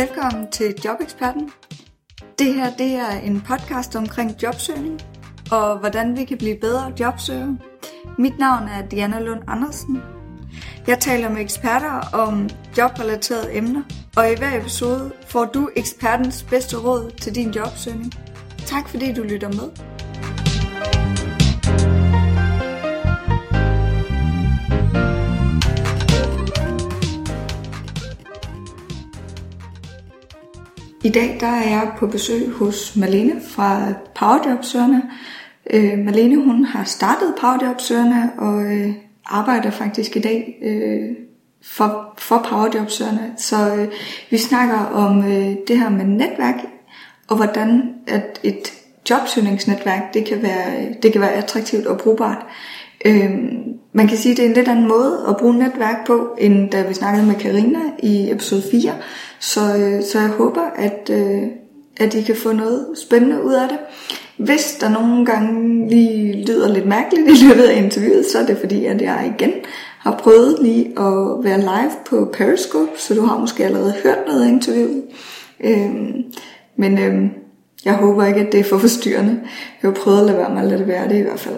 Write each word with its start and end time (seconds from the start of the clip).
Velkommen 0.00 0.50
til 0.50 0.74
Jobeksperten. 0.84 1.50
Det 2.38 2.54
her 2.54 2.70
det 2.78 2.92
er 2.94 3.10
en 3.10 3.40
podcast 3.40 3.96
omkring 3.96 4.42
jobsøgning 4.42 5.00
og 5.52 5.78
hvordan 5.78 6.16
vi 6.16 6.24
kan 6.24 6.38
blive 6.38 6.56
bedre 6.60 6.92
jobsøgere. 7.00 7.58
Mit 8.18 8.38
navn 8.38 8.68
er 8.68 8.88
Diana 8.88 9.18
Lund 9.18 9.40
Andersen. 9.46 10.02
Jeg 10.86 10.98
taler 10.98 11.28
med 11.28 11.40
eksperter 11.40 12.00
om 12.12 12.48
jobrelaterede 12.78 13.56
emner, 13.56 13.82
og 14.16 14.32
i 14.32 14.34
hver 14.38 14.60
episode 14.60 15.12
får 15.26 15.44
du 15.44 15.70
ekspertens 15.76 16.42
bedste 16.50 16.76
råd 16.76 17.10
til 17.10 17.34
din 17.34 17.50
jobsøgning. 17.50 18.12
Tak 18.66 18.88
fordi 18.88 19.12
du 19.12 19.22
lytter 19.22 19.48
med. 19.48 19.89
I 31.04 31.08
dag 31.08 31.36
der 31.40 31.46
er 31.46 31.68
jeg 31.68 31.92
på 31.98 32.06
besøg 32.06 32.50
hos 32.50 32.96
Malene 32.96 33.40
fra 33.48 33.92
Powerjobsøgerne. 34.14 35.02
Øh, 35.70 35.98
Malene 35.98 36.44
hun 36.44 36.64
har 36.64 36.84
startet 36.84 37.34
Powerjobsøgerne 37.40 38.30
og 38.38 38.62
øh, 38.62 38.92
arbejder 39.26 39.70
faktisk 39.70 40.16
i 40.16 40.20
dag 40.20 40.58
øh, 40.62 41.16
for, 41.62 42.14
for 42.18 42.46
Powerjobsøgerne. 42.48 43.32
Så 43.36 43.74
øh, 43.74 43.88
vi 44.30 44.38
snakker 44.38 44.78
om 44.78 45.18
øh, 45.24 45.56
det 45.68 45.78
her 45.78 45.90
med 45.90 46.04
netværk 46.04 46.56
og 47.28 47.36
hvordan 47.36 47.94
at 48.06 48.40
et 48.42 48.72
jobsøgningsnetværk 49.10 50.14
det 50.14 50.24
kan 50.24 50.42
være, 50.42 50.94
det 51.02 51.12
kan 51.12 51.20
være 51.20 51.32
attraktivt 51.32 51.86
og 51.86 51.98
brugbart. 51.98 52.46
Øh, 53.04 53.30
man 53.92 54.08
kan 54.08 54.16
sige, 54.16 54.32
at 54.32 54.36
det 54.36 54.44
er 54.44 54.48
en 54.48 54.54
lidt 54.54 54.68
anden 54.68 54.88
måde 54.88 55.24
at 55.28 55.36
bruge 55.36 55.58
netværk 55.58 56.06
på, 56.06 56.36
end 56.38 56.70
da 56.70 56.82
vi 56.82 56.94
snakkede 56.94 57.26
med 57.26 57.34
Karina 57.34 57.78
i 58.02 58.30
episode 58.30 58.62
4. 58.70 58.92
Så, 59.40 59.60
øh, 59.60 60.02
så 60.04 60.18
jeg 60.18 60.28
håber, 60.28 60.62
at, 60.76 61.10
øh, 61.12 61.42
at 61.96 62.14
I 62.14 62.22
kan 62.22 62.36
få 62.36 62.52
noget 62.52 62.86
spændende 63.06 63.44
ud 63.44 63.52
af 63.52 63.68
det. 63.68 63.78
Hvis 64.36 64.76
der 64.80 64.88
nogle 64.88 65.26
gange 65.26 65.88
lige 65.88 66.44
lyder 66.46 66.68
lidt 66.68 66.86
mærkeligt 66.86 67.28
i 67.28 67.44
løbet 67.44 67.62
af 67.62 67.82
interviewet, 67.82 68.26
så 68.26 68.38
er 68.38 68.46
det 68.46 68.58
fordi, 68.58 68.84
at 68.84 69.02
jeg 69.02 69.34
igen 69.38 69.52
har 69.98 70.18
prøvet 70.22 70.58
lige 70.62 70.86
at 70.86 71.44
være 71.44 71.60
live 71.60 71.92
på 72.06 72.30
Periscope, 72.32 72.90
så 72.96 73.14
du 73.14 73.20
har 73.20 73.38
måske 73.38 73.64
allerede 73.64 73.94
hørt 74.04 74.18
noget 74.26 74.44
af 74.44 74.48
interviewet. 74.48 75.02
Øhm, 75.64 76.24
men 76.76 76.98
øhm, 76.98 77.30
jeg 77.84 77.94
håber 77.94 78.24
ikke, 78.24 78.40
at 78.40 78.52
det 78.52 78.60
er 78.60 78.64
for 78.64 78.78
forstyrrende. 78.78 79.40
Jeg 79.82 79.90
har 79.90 79.94
prøvet 80.02 80.20
at 80.20 80.26
lade 80.26 80.38
være 80.38 80.50
med 80.54 80.62
at 80.62 80.68
lade 80.68 80.78
det 80.78 80.88
være 80.88 81.08
det 81.08 81.18
i 81.18 81.22
hvert 81.22 81.40
fald. 81.40 81.56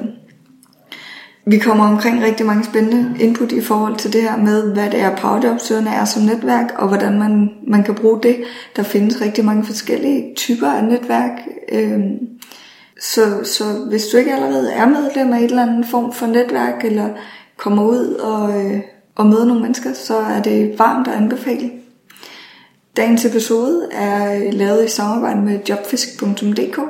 Vi 1.44 1.58
kommer 1.58 1.84
omkring 1.84 2.22
rigtig 2.22 2.46
mange 2.46 2.64
spændende 2.64 3.20
input 3.20 3.52
i 3.52 3.60
forhold 3.60 3.96
til 3.96 4.12
det 4.12 4.22
her 4.22 4.36
med, 4.36 4.72
hvad 4.72 4.90
det 4.90 5.00
er, 5.00 5.16
powerjobsøgerne 5.16 5.90
er 5.90 6.04
som 6.04 6.22
netværk, 6.22 6.72
og 6.76 6.88
hvordan 6.88 7.18
man, 7.18 7.50
man 7.66 7.82
kan 7.82 7.94
bruge 7.94 8.22
det. 8.22 8.36
Der 8.76 8.82
findes 8.82 9.20
rigtig 9.20 9.44
mange 9.44 9.64
forskellige 9.64 10.34
typer 10.36 10.66
af 10.66 10.84
netværk. 10.84 11.30
Øhm, 11.72 12.18
så, 13.00 13.44
så 13.44 13.64
hvis 13.88 14.06
du 14.06 14.16
ikke 14.16 14.34
allerede 14.34 14.72
er 14.72 14.86
medlem 14.86 15.32
af 15.32 15.38
et 15.38 15.44
eller 15.44 15.62
andet 15.62 15.86
form 15.86 16.12
for 16.12 16.26
netværk, 16.26 16.84
eller 16.84 17.08
kommer 17.56 17.82
ud 17.82 18.14
og, 18.14 18.64
øh, 18.64 18.80
og 19.14 19.26
møder 19.26 19.44
nogle 19.44 19.62
mennesker, 19.62 19.92
så 19.92 20.16
er 20.16 20.42
det 20.42 20.78
varmt 20.78 21.08
at 21.08 21.14
anbefale. 21.14 21.70
Dagens 22.96 23.24
episode 23.24 23.88
er 23.92 24.52
lavet 24.52 24.84
i 24.84 24.88
samarbejde 24.88 25.40
med 25.40 25.58
jobfisk.dk, 25.68 26.80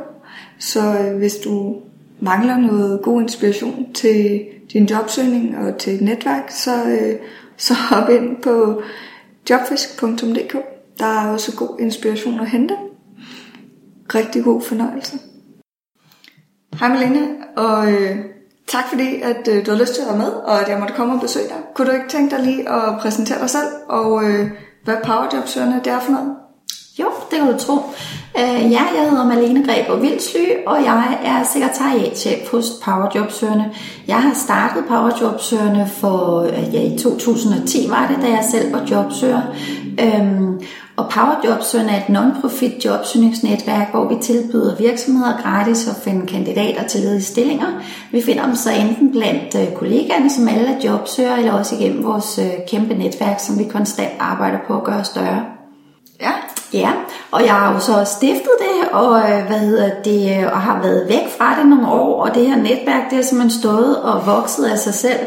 så 0.59 0.81
øh, 0.81 1.17
hvis 1.19 1.37
du 1.37 1.77
mangler 2.23 2.57
noget 2.57 3.01
god 3.03 3.23
inspiration 3.23 3.93
til 3.95 4.41
din 4.73 4.87
jobsøgning 4.87 5.59
og 5.59 5.79
til 5.79 5.95
et 5.95 6.01
netværk, 6.01 6.51
så, 6.51 6.85
øh, 6.85 7.17
så 7.57 7.75
hop 7.75 8.09
ind 8.09 8.43
på 8.43 8.83
jobfisk.dk. 9.51 10.57
Der 10.99 11.07
er 11.07 11.33
også 11.33 11.57
god 11.57 11.81
inspiration 11.81 12.41
at 12.41 12.51
hente. 12.51 12.75
Rigtig 14.15 14.45
god 14.45 14.63
fornøjelse. 14.63 15.19
Hej 16.81 16.89
Malene, 16.89 17.29
og 17.57 17.93
øh, 17.93 18.17
tak 18.67 18.89
fordi 18.89 19.21
at 19.23 19.49
øh, 19.49 19.67
du 19.67 19.71
har 19.71 19.79
lyst 19.79 19.95
til 19.95 20.03
at 20.03 20.09
være 20.09 20.19
med, 20.19 20.33
og 20.33 20.61
at 20.61 20.69
jeg 20.69 20.79
måtte 20.79 20.95
komme 20.95 21.15
og 21.15 21.21
besøge 21.21 21.49
dig. 21.49 21.57
Kunne 21.75 21.89
du 21.89 21.93
ikke 21.93 22.09
tænke 22.09 22.37
dig 22.37 22.45
lige 22.45 22.69
at 22.69 22.99
præsentere 23.01 23.41
dig 23.41 23.51
selv, 23.51 23.69
og 23.89 24.25
øh, 24.25 24.51
hvad 24.85 24.97
powerjobsøgerne 25.05 25.81
det 25.85 25.93
er 25.93 26.01
for 26.01 26.13
noget? 26.13 26.37
Jo, 26.99 27.05
det 27.31 27.39
kan 27.39 27.53
du 27.53 27.59
tro. 27.59 27.75
Uh, 28.35 28.73
ja, 28.73 28.83
jeg 28.97 29.07
hedder 29.11 29.25
Malene 29.25 29.65
Greb 29.67 30.03
Vildsly, 30.03 30.45
og 30.67 30.85
jeg 30.85 31.19
er 31.25 31.43
sekretariatchef 31.53 32.51
hos 32.51 32.67
Powerjobsøgerne. 32.85 33.71
Jeg 34.09 34.23
har 34.23 34.35
startet 34.35 34.85
Powerjobsøgerne 34.89 35.89
for, 35.89 36.41
øh, 36.43 36.75
ja, 36.75 36.83
i 36.95 36.99
2010 36.99 37.91
var 37.91 38.07
det, 38.07 38.23
da 38.23 38.31
jeg 38.31 38.45
selv 38.51 38.73
var 38.73 38.87
jobsøger. 38.91 39.41
Um, 40.21 40.61
og 40.97 41.11
Powerjobsøgerne 41.11 41.91
er 41.91 41.97
et 41.97 42.09
non-profit 42.09 42.85
jobsøgningsnetværk, 42.85 43.91
hvor 43.91 44.09
vi 44.09 44.15
tilbyder 44.23 44.77
virksomheder 44.77 45.43
gratis 45.43 45.89
at 45.89 45.97
finde 46.05 46.27
kandidater 46.27 46.83
til 46.89 47.01
ledige 47.01 47.23
stillinger. 47.23 47.83
Vi 48.11 48.23
finder 48.23 48.47
dem 48.47 48.57
så 48.57 48.71
enten 48.71 49.13
blandt 49.13 49.55
øh, 49.55 49.77
kollegaerne, 49.77 50.31
som 50.31 50.49
alle 50.49 50.69
er 50.69 50.81
jobsøgere, 50.85 51.39
eller 51.39 51.53
også 51.53 51.75
igennem 51.75 52.05
vores 52.05 52.41
kæmpe 52.69 52.95
netværk, 52.95 53.41
som 53.41 53.59
vi 53.59 53.65
konstant 53.65 54.13
arbejder 54.21 54.59
på 54.67 54.77
at 54.77 54.85
gøre 54.85 55.05
større. 55.05 55.45
Ja. 56.21 56.33
Ja, 56.73 56.93
og 57.31 57.43
jeg 57.43 57.53
har 57.53 57.73
jo 57.75 57.81
så 57.81 58.05
stiftet 58.05 58.53
det, 58.59 58.89
og 58.93 59.19
øh, 59.19 59.47
hvad 59.47 59.59
hedder 59.59 59.91
det, 60.05 60.39
øh, 60.39 60.53
og 60.53 60.61
har 60.61 60.83
været 60.83 61.09
væk 61.09 61.29
fra 61.39 61.59
det 61.59 61.67
nogle 61.67 61.89
år, 61.89 62.23
og 62.23 62.35
det 62.35 62.47
her 62.47 62.57
netværk, 62.57 63.11
det 63.11 63.17
har 63.17 63.23
simpelthen 63.23 63.61
stået 63.61 64.03
og 64.03 64.27
vokset 64.27 64.65
af 64.65 64.79
sig 64.79 64.95
selv. 64.95 65.21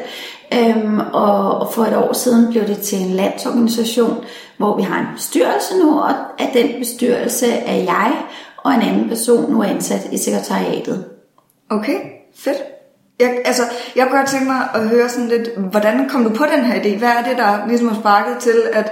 Øhm, 0.53 1.00
og, 1.13 1.59
og 1.59 1.73
for 1.73 1.83
et 1.83 1.97
år 1.97 2.13
siden 2.13 2.51
blev 2.51 2.67
det 2.67 2.78
til 2.78 3.01
en 3.01 3.09
landsorganisation, 3.09 4.23
hvor 4.57 4.78
vi 4.78 4.81
har 4.81 5.00
en 5.00 5.16
bestyrelse 5.16 5.78
nu, 5.83 6.00
og 6.00 6.09
af 6.39 6.51
den 6.53 6.79
bestyrelse 6.79 7.51
er 7.51 7.75
jeg 7.75 8.13
og 8.57 8.73
en 8.73 8.81
anden 8.81 9.09
person 9.09 9.51
nu 9.51 9.63
ansat 9.63 10.07
i 10.12 10.17
sekretariatet. 10.17 11.06
Okay, 11.69 12.00
fedt. 12.35 12.57
Jeg, 13.19 13.41
altså, 13.45 13.63
jeg 13.95 14.07
kunne 14.07 14.17
godt 14.17 14.29
tænke 14.29 14.45
mig 14.45 14.67
at 14.73 14.89
høre 14.89 15.09
sådan 15.09 15.27
lidt, 15.27 15.50
hvordan 15.57 16.09
kom 16.09 16.23
du 16.23 16.29
på 16.29 16.45
den 16.56 16.66
her 16.66 16.81
idé? 16.81 16.97
Hvad 16.97 17.09
er 17.09 17.23
det, 17.29 17.38
der 17.38 17.67
ligesom 17.67 17.88
har 17.88 18.00
sparket 18.00 18.38
til, 18.39 18.62
at, 18.73 18.91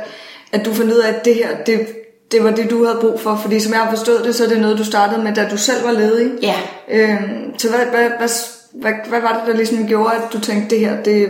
at 0.52 0.66
du 0.66 0.74
fandt 0.74 0.94
ud 0.94 0.98
af, 0.98 1.14
at 1.14 1.26
det 1.26 1.36
her, 1.36 1.64
det, 1.66 2.03
det 2.34 2.44
var 2.44 2.52
det, 2.52 2.70
du 2.70 2.86
havde 2.86 2.98
brug 3.02 3.20
for? 3.20 3.40
Fordi 3.42 3.60
som 3.60 3.74
jeg 3.74 3.82
har 3.82 3.90
forstået 3.90 4.26
det, 4.26 4.36
så 4.36 4.44
er 4.44 4.48
det 4.48 4.62
noget, 4.62 4.78
du 4.78 4.84
startede 4.84 5.24
med, 5.24 5.36
da 5.36 5.48
du 5.52 5.58
selv 5.58 5.86
var 5.86 5.92
ledig. 5.92 6.32
Ja. 6.42 6.56
Øhm, 6.92 7.58
så 7.58 7.70
hvad, 7.70 7.80
hvad, 7.80 8.10
hvad, 8.18 8.30
hvad, 8.74 8.92
hvad 9.10 9.22
var 9.22 9.34
det, 9.34 9.48
der 9.48 9.58
ligesom 9.58 9.88
gjorde, 9.88 10.14
at 10.14 10.34
du 10.34 10.40
tænkte, 10.40 10.76
det 10.76 10.80
her, 10.80 11.04
det, 11.04 11.28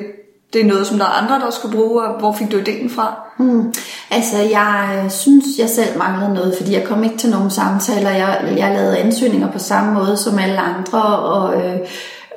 det 0.54 0.62
er 0.62 0.66
noget, 0.66 0.88
som 0.88 0.98
der 0.98 1.06
er 1.06 1.22
andre, 1.22 1.40
der 1.46 1.52
skal 1.52 1.70
bruge, 1.72 2.04
og 2.04 2.20
hvor 2.20 2.34
fik 2.34 2.52
du 2.52 2.58
ideen 2.58 2.90
fra? 2.90 3.16
Hmm. 3.38 3.74
Altså, 4.12 4.38
jeg 4.38 5.06
synes, 5.10 5.46
jeg 5.60 5.70
selv 5.70 5.98
manglede 5.98 6.34
noget, 6.34 6.56
fordi 6.58 6.74
jeg 6.74 6.84
kom 6.84 7.04
ikke 7.04 7.18
til 7.18 7.30
nogen 7.30 7.52
samtaler. 7.52 8.10
Jeg, 8.10 8.54
jeg 8.58 8.76
lavede 8.76 8.98
ansøgninger 8.98 9.52
på 9.52 9.60
samme 9.60 9.94
måde 9.94 10.18
som 10.18 10.40
alle 10.40 10.60
andre, 10.60 11.20
og... 11.20 11.56
Øh, 11.56 11.80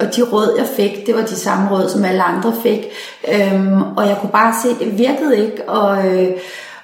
og 0.01 0.17
de 0.17 0.23
råd, 0.23 0.55
jeg 0.59 0.67
fik, 0.77 1.07
det 1.07 1.15
var 1.15 1.23
de 1.23 1.37
samme 1.37 1.71
råd, 1.71 1.89
som 1.89 2.05
alle 2.05 2.23
andre 2.23 2.53
fik. 2.63 2.87
Øhm, 3.35 3.83
og 3.83 4.09
jeg 4.09 4.17
kunne 4.21 4.31
bare 4.31 4.55
se, 4.63 4.85
det 4.85 4.99
virkede 4.99 5.45
ikke. 5.45 5.69
Og, 5.69 6.07
øh, 6.07 6.31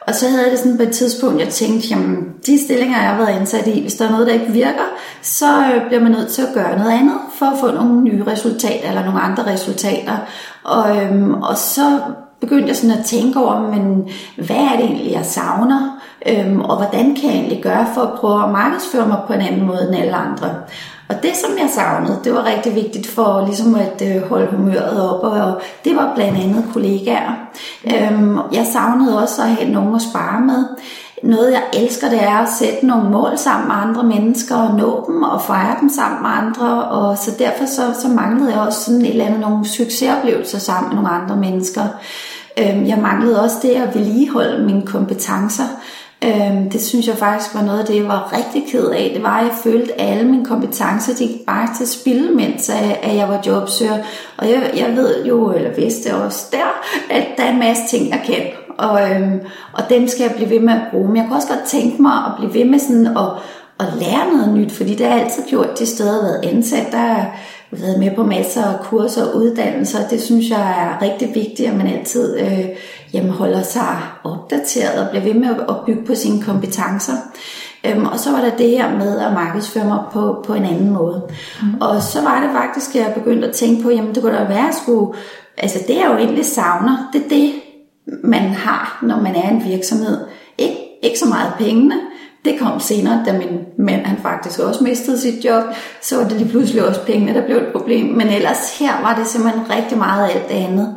og 0.07 0.15
så 0.15 0.29
havde 0.29 0.43
jeg 0.43 0.51
det 0.51 0.59
sådan 0.59 0.77
på 0.77 0.83
et 0.83 0.91
tidspunkt, 0.91 1.41
jeg 1.41 1.49
tænkte, 1.49 1.89
jamen 1.89 2.29
de 2.47 2.65
stillinger, 2.65 3.01
jeg 3.01 3.09
har 3.09 3.17
været 3.17 3.41
ansat 3.41 3.67
i, 3.67 3.81
hvis 3.81 3.95
der 3.95 4.07
er 4.07 4.11
noget, 4.11 4.27
der 4.27 4.33
ikke 4.33 4.53
virker, 4.53 4.89
så 5.23 5.47
øh, 5.47 5.87
bliver 5.87 6.03
man 6.03 6.13
nødt 6.13 6.29
til 6.29 6.43
at 6.43 6.55
gøre 6.55 6.79
noget 6.79 6.91
andet 6.91 7.19
for 7.39 7.47
at 7.47 7.59
få 7.61 7.71
nogle 7.71 8.03
nye 8.03 8.25
resultater 8.27 8.89
eller 8.89 9.05
nogle 9.05 9.21
andre 9.21 9.53
resultater. 9.53 10.17
Og, 10.65 10.97
øhm, 10.97 11.35
og 11.35 11.57
så 11.57 12.01
begyndte 12.41 12.69
jeg 12.69 12.77
sådan 12.77 12.99
at 12.99 13.05
tænke 13.05 13.41
over, 13.41 13.61
men 13.61 14.09
hvad 14.37 14.57
er 14.57 14.77
det 14.77 14.85
egentlig, 14.85 15.13
jeg 15.13 15.25
savner? 15.25 16.01
Øhm, 16.29 16.61
og 16.61 16.77
hvordan 16.77 17.17
kan 17.17 17.31
jeg 17.31 17.35
egentlig 17.35 17.63
gøre 17.63 17.87
for 17.95 18.01
at 18.01 18.19
prøve 18.19 18.43
at 18.43 18.51
markedsføre 18.51 19.09
mig 19.09 19.19
på 19.27 19.33
en 19.33 19.41
anden 19.41 19.67
måde 19.67 19.89
end 19.89 19.97
alle 19.97 20.15
andre? 20.15 20.55
Og 21.13 21.23
det, 21.23 21.37
som 21.37 21.51
jeg 21.59 21.71
savnede, 21.75 22.21
det 22.25 22.35
var 22.35 22.45
rigtig 22.45 22.75
vigtigt 22.75 23.07
for 23.07 23.45
ligesom 23.47 23.75
at 23.75 24.03
øh, 24.05 24.29
holde 24.29 24.47
humøret 24.51 25.11
op, 25.11 25.23
og 25.23 25.61
det 25.85 25.97
var 25.97 26.13
blandt 26.15 26.39
andet 26.39 26.65
kollegaer. 26.73 27.33
Øhm, 27.87 28.39
jeg 28.53 28.67
savnede 28.73 29.23
også 29.23 29.43
at 29.43 29.49
have 29.49 29.71
nogen 29.71 29.95
at 29.95 30.03
spare 30.03 30.41
med. 30.41 30.65
Noget, 31.23 31.53
jeg 31.53 31.63
elsker, 31.73 32.09
det 32.09 32.23
er 32.23 32.39
at 32.39 32.49
sætte 32.59 32.87
nogle 32.87 33.11
mål 33.11 33.39
sammen 33.39 33.69
med 33.69 33.77
andre 33.77 34.03
mennesker, 34.03 34.57
og 34.57 34.75
nå 34.75 35.05
dem 35.07 35.23
og 35.23 35.43
fejre 35.43 35.77
dem 35.81 35.89
sammen 35.89 36.23
med 36.23 36.31
andre. 36.31 36.85
Og 36.85 37.19
så 37.19 37.31
derfor 37.39 37.65
så, 37.67 38.01
så 38.01 38.09
manglede 38.09 38.53
jeg 38.53 38.61
også 38.61 38.85
sådan 38.85 39.01
et 39.01 39.11
eller 39.11 39.25
andet, 39.25 39.41
nogle 39.41 39.69
succesoplevelser 39.69 40.59
sammen 40.59 40.89
med 40.89 41.03
nogle 41.03 41.11
andre 41.11 41.37
mennesker. 41.37 41.83
Øhm, 42.59 42.87
jeg 42.87 42.99
manglede 42.99 43.43
også 43.43 43.57
det 43.63 43.71
at 43.75 43.95
vedligeholde 43.95 44.65
mine 44.65 44.87
kompetencer. 44.87 45.65
Øhm, 46.25 46.71
det 46.71 46.83
synes 46.83 47.09
jeg 47.09 47.17
faktisk 47.17 47.55
var 47.55 47.63
noget 47.63 47.79
af 47.79 47.87
det, 47.87 47.97
jeg 47.97 48.09
var 48.09 48.33
rigtig 48.37 48.73
ked 48.73 48.89
af. 48.91 49.11
Det 49.15 49.23
var, 49.23 49.39
at 49.39 49.45
jeg 49.45 49.55
følte, 49.65 50.01
at 50.01 50.11
alle 50.11 50.25
mine 50.31 50.45
kompetencer 50.45 51.15
de 51.15 51.27
gik 51.27 51.47
bare 51.47 51.69
til 51.79 51.89
spil, 51.89 52.31
mens 52.37 52.69
øh, 52.69 52.91
at 53.11 53.17
jeg 53.17 53.29
var 53.29 53.43
jobsøger. 53.47 53.99
Og 54.37 54.51
jeg, 54.51 54.71
jeg 54.77 54.97
ved 54.97 55.25
jo, 55.25 55.53
eller 55.53 55.75
vidste 55.75 56.15
også 56.15 56.47
der, 56.53 56.83
at 57.11 57.27
der 57.37 57.43
er 57.43 57.53
en 57.53 57.59
masse 57.59 57.83
ting, 57.89 58.11
jeg 58.11 58.23
kan. 58.27 58.43
Og, 58.79 59.11
øhm, 59.11 59.41
og 59.73 59.83
dem 59.91 60.09
skal 60.09 60.25
jeg 60.25 60.35
blive 60.37 60.51
ved 60.51 60.61
med 60.61 60.73
at 60.73 60.83
bruge. 60.91 61.09
Men 61.09 61.17
jeg 61.17 61.25
kunne 61.25 61.37
også 61.37 61.49
godt 61.49 61.65
tænke 61.67 62.03
mig 62.03 62.13
at 62.13 62.33
blive 62.39 62.55
ved 62.55 62.71
med 62.71 62.79
sådan 62.79 63.07
at, 63.07 63.29
at 63.81 63.87
lære 64.01 64.33
noget 64.37 64.55
nyt, 64.55 64.73
fordi 64.73 64.95
det 64.95 65.07
har 65.07 65.15
jeg 65.15 65.25
altid 65.25 65.43
gjort 65.49 65.79
de 65.79 65.87
steder, 65.87 66.13
jeg 66.13 66.23
har 66.23 66.23
været 66.23 66.57
ansat. 66.57 66.93
Der 66.93 67.25
været 67.73 67.99
med 67.99 68.11
på 68.17 68.23
masser 68.23 68.65
af 68.65 68.81
kurser 68.81 69.25
og 69.25 69.37
uddannelser. 69.37 70.09
Det 70.09 70.23
synes 70.23 70.51
jeg 70.51 70.61
er 70.61 71.03
rigtig 71.03 71.35
vigtigt, 71.35 71.69
at 71.69 71.77
man 71.77 71.87
altid 71.87 72.39
øh, 72.41 72.67
jamen, 73.13 73.31
holder 73.31 73.63
sig 73.63 73.99
opdateret 74.25 75.05
og 75.05 75.11
bliver 75.11 75.25
ved 75.25 75.35
med 75.35 75.49
at 75.69 75.75
bygge 75.87 76.07
på 76.07 76.15
sine 76.15 76.43
kompetencer. 76.43 77.13
Øhm, 77.87 78.07
og 78.07 78.19
så 78.19 78.31
var 78.31 78.41
der 78.41 78.57
det 78.57 78.71
her 78.71 78.99
med 78.99 79.19
at 79.19 79.33
markedsføre 79.33 79.85
mig 79.85 79.99
på, 80.13 80.45
på 80.47 80.55
en 80.55 80.65
anden 80.65 80.91
måde. 80.91 81.23
Mm. 81.63 81.81
Og 81.81 82.03
så 82.03 82.23
var 82.23 82.41
det 82.41 82.51
faktisk, 82.53 82.97
at 82.97 83.03
jeg 83.03 83.15
begyndte 83.15 83.49
at 83.49 83.55
tænke 83.55 83.83
på, 83.83 83.91
jamen 83.91 84.15
det 84.15 84.23
kunne 84.23 84.39
da 84.39 84.45
være, 84.45 84.69
at 84.69 84.75
skulle, 84.75 85.19
altså 85.59 85.79
det 85.89 85.97
jeg 85.97 86.09
jo 86.11 86.17
egentlig 86.17 86.45
savner, 86.45 87.11
det 87.13 87.25
er 87.25 87.29
det, 87.29 87.53
man 88.25 88.43
har, 88.43 88.99
når 89.03 89.21
man 89.21 89.35
er 89.35 89.51
en 89.51 89.65
virksomhed. 89.65 90.19
Ikke, 90.59 90.77
ikke 91.03 91.19
så 91.19 91.29
meget 91.29 91.53
pengene, 91.59 91.95
det 92.45 92.59
kom 92.59 92.81
senere, 92.81 93.23
da 93.27 93.33
min 93.33 93.59
mand 93.79 94.05
han 94.05 94.19
faktisk 94.23 94.59
også 94.59 94.85
mistede 94.85 95.21
sit 95.21 95.45
job, 95.45 95.65
så 96.03 96.17
var 96.17 96.29
det 96.29 96.33
lige 96.33 96.51
pludselig 96.51 96.89
også 96.89 97.01
pengene, 97.01 97.35
der 97.35 97.47
blev 97.47 97.57
et 97.57 97.73
problem. 97.73 98.07
Men 98.07 98.29
ellers 98.29 98.79
her 98.79 99.03
var 99.03 99.15
det 99.15 99.27
simpelthen 99.27 99.71
rigtig 99.71 99.99
meget 99.99 100.31
alt 100.31 100.49
det 100.49 100.55
andet. 100.55 100.97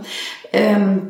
Øhm, 0.53 1.01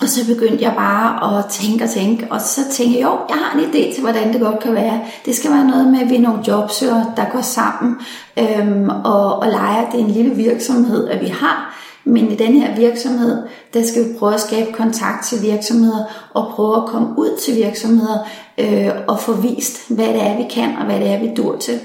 og 0.00 0.08
så 0.08 0.26
begyndte 0.26 0.64
jeg 0.64 0.74
bare 0.76 1.38
at 1.38 1.44
tænke 1.50 1.84
og 1.84 1.90
tænke, 1.90 2.26
og 2.30 2.40
så 2.40 2.60
tænkte 2.70 2.98
jeg, 2.98 3.04
jo, 3.04 3.18
jeg 3.28 3.36
har 3.36 3.58
en 3.58 3.64
idé 3.64 3.94
til, 3.94 4.02
hvordan 4.02 4.32
det 4.32 4.40
godt 4.40 4.58
kan 4.58 4.74
være. 4.74 5.00
Det 5.24 5.36
skal 5.36 5.50
være 5.50 5.64
noget 5.64 5.86
med, 5.86 6.00
at 6.00 6.10
vi 6.10 6.16
er 6.16 6.20
nogle 6.20 6.42
jobsøger, 6.48 7.12
der 7.16 7.24
går 7.32 7.40
sammen 7.40 7.96
øhm, 8.38 8.88
og, 8.88 9.38
og 9.38 9.46
leger. 9.46 9.90
Det 9.90 10.00
er 10.00 10.04
en 10.04 10.10
lille 10.10 10.34
virksomhed, 10.34 11.08
at 11.08 11.20
vi 11.20 11.26
har. 11.26 11.77
Men 12.08 12.32
i 12.32 12.36
den 12.36 12.60
her 12.60 12.76
virksomhed, 12.76 13.42
der 13.74 13.82
skal 13.86 14.04
vi 14.04 14.18
prøve 14.18 14.34
at 14.34 14.40
skabe 14.40 14.72
kontakt 14.72 15.26
til 15.26 15.42
virksomheder 15.42 16.30
og 16.34 16.52
prøve 16.54 16.76
at 16.76 16.86
komme 16.86 17.08
ud 17.18 17.38
til 17.40 17.56
virksomheder 17.56 18.18
øh, 18.58 18.90
og 19.08 19.20
få 19.20 19.32
vist, 19.32 19.88
hvad 19.88 20.06
det 20.06 20.22
er, 20.22 20.36
vi 20.36 20.44
kan 20.50 20.76
og 20.76 20.84
hvad 20.84 21.00
det 21.00 21.08
er, 21.08 21.20
vi 21.20 21.30
dur 21.36 21.56
til. 21.56 21.80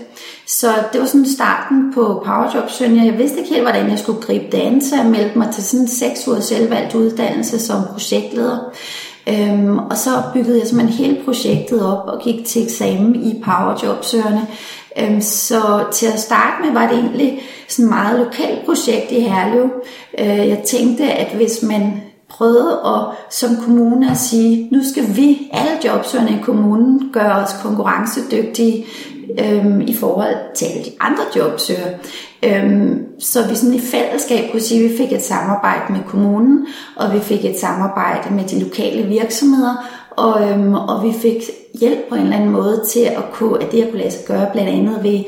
Så 0.48 0.68
det 0.94 1.02
var 1.02 1.08
sådan 1.08 1.26
starten 1.26 1.94
på 1.94 2.24
PowerJob 2.26 2.70
Sønja. 2.70 3.04
Jeg 3.04 3.18
vidste 3.18 3.38
ikke 3.38 3.50
helt, 3.50 3.62
hvordan 3.62 3.90
jeg 3.90 4.00
skulle 4.00 4.22
gribe 4.22 4.46
det 4.52 4.58
an, 4.58 4.82
så 4.82 4.96
jeg 4.96 5.06
meldte 5.06 5.38
mig 5.38 5.50
til 5.54 5.64
sådan 5.64 5.82
en 5.82 5.88
seks 5.88 6.28
ugers 6.28 6.46
selvvalgt 6.46 6.96
uddannelse 6.96 7.60
som 7.60 7.82
projektleder. 7.92 8.58
Øhm, 9.28 9.78
og 9.78 9.98
så 9.98 10.10
byggede 10.34 10.60
jeg 10.60 10.68
simpelthen 10.68 11.06
hele 11.06 11.24
projektet 11.26 11.86
op 11.86 12.08
og 12.08 12.22
gik 12.22 12.46
til 12.46 12.64
eksamen 12.64 13.16
i 13.16 13.42
PowerJob-søgerne. 13.46 14.48
Øhm, 15.00 15.22
så 15.22 15.84
til 15.92 16.06
at 16.06 16.20
starte 16.20 16.66
med 16.66 16.74
var 16.74 16.88
det 16.88 16.98
egentlig 16.98 17.42
sådan 17.68 17.86
et 17.86 17.90
meget 17.90 18.20
lokalt 18.20 18.66
projekt 18.66 19.12
i 19.12 19.20
Herlev. 19.20 19.70
Øh, 20.20 20.50
jeg 20.50 20.62
tænkte, 20.66 21.04
at 21.04 21.36
hvis 21.36 21.64
man 21.64 22.02
prøvede 22.30 22.82
at 22.86 23.34
som 23.34 23.50
kommune 23.66 24.12
at 24.12 24.18
sige, 24.18 24.70
nu 24.72 24.80
skal 24.92 25.16
vi, 25.16 25.52
alle 25.54 25.72
jobsøgerne 25.86 26.32
i 26.32 26.44
kommunen, 26.44 27.10
gøre 27.14 27.36
os 27.36 27.56
konkurrencedygtige 27.64 28.86
øhm, 29.40 29.82
i 29.82 29.96
forhold 29.96 30.36
til 30.56 30.66
alle 30.66 30.84
de 30.84 30.92
andre 31.00 31.24
jobsøger. 31.36 31.90
Øhm, 32.44 33.06
så 33.20 33.48
vi 33.50 33.56
sådan 33.56 33.76
i 33.76 33.80
fællesskab 33.80 34.52
kunne 34.52 34.62
sige, 34.62 34.86
at 34.86 34.92
vi 34.92 34.98
fik 34.98 35.12
et 35.12 35.22
samarbejde 35.22 35.94
med 35.94 36.00
kommunen, 36.08 36.68
og 36.96 37.14
vi 37.14 37.20
fik 37.20 37.46
et 37.46 37.60
samarbejde 37.60 38.34
med 38.34 38.44
de 38.44 38.60
lokale 38.60 39.04
virksomheder, 39.04 39.90
og, 40.18 40.50
øhm, 40.50 40.74
og 40.74 41.04
vi 41.04 41.14
fik 41.14 41.42
hjælp 41.80 42.10
på 42.10 42.16
en 42.16 42.22
eller 42.22 42.36
anden 42.36 42.50
måde 42.50 42.84
til 42.88 43.00
at 43.00 43.24
kunne, 43.34 43.64
at 43.64 43.72
det 43.72 43.84
her 43.84 43.92
kunne 43.92 44.02
lade 44.02 44.12
sig 44.12 44.26
gøre, 44.26 44.50
blandt 44.54 44.70
andet 44.70 45.04
ved 45.04 45.24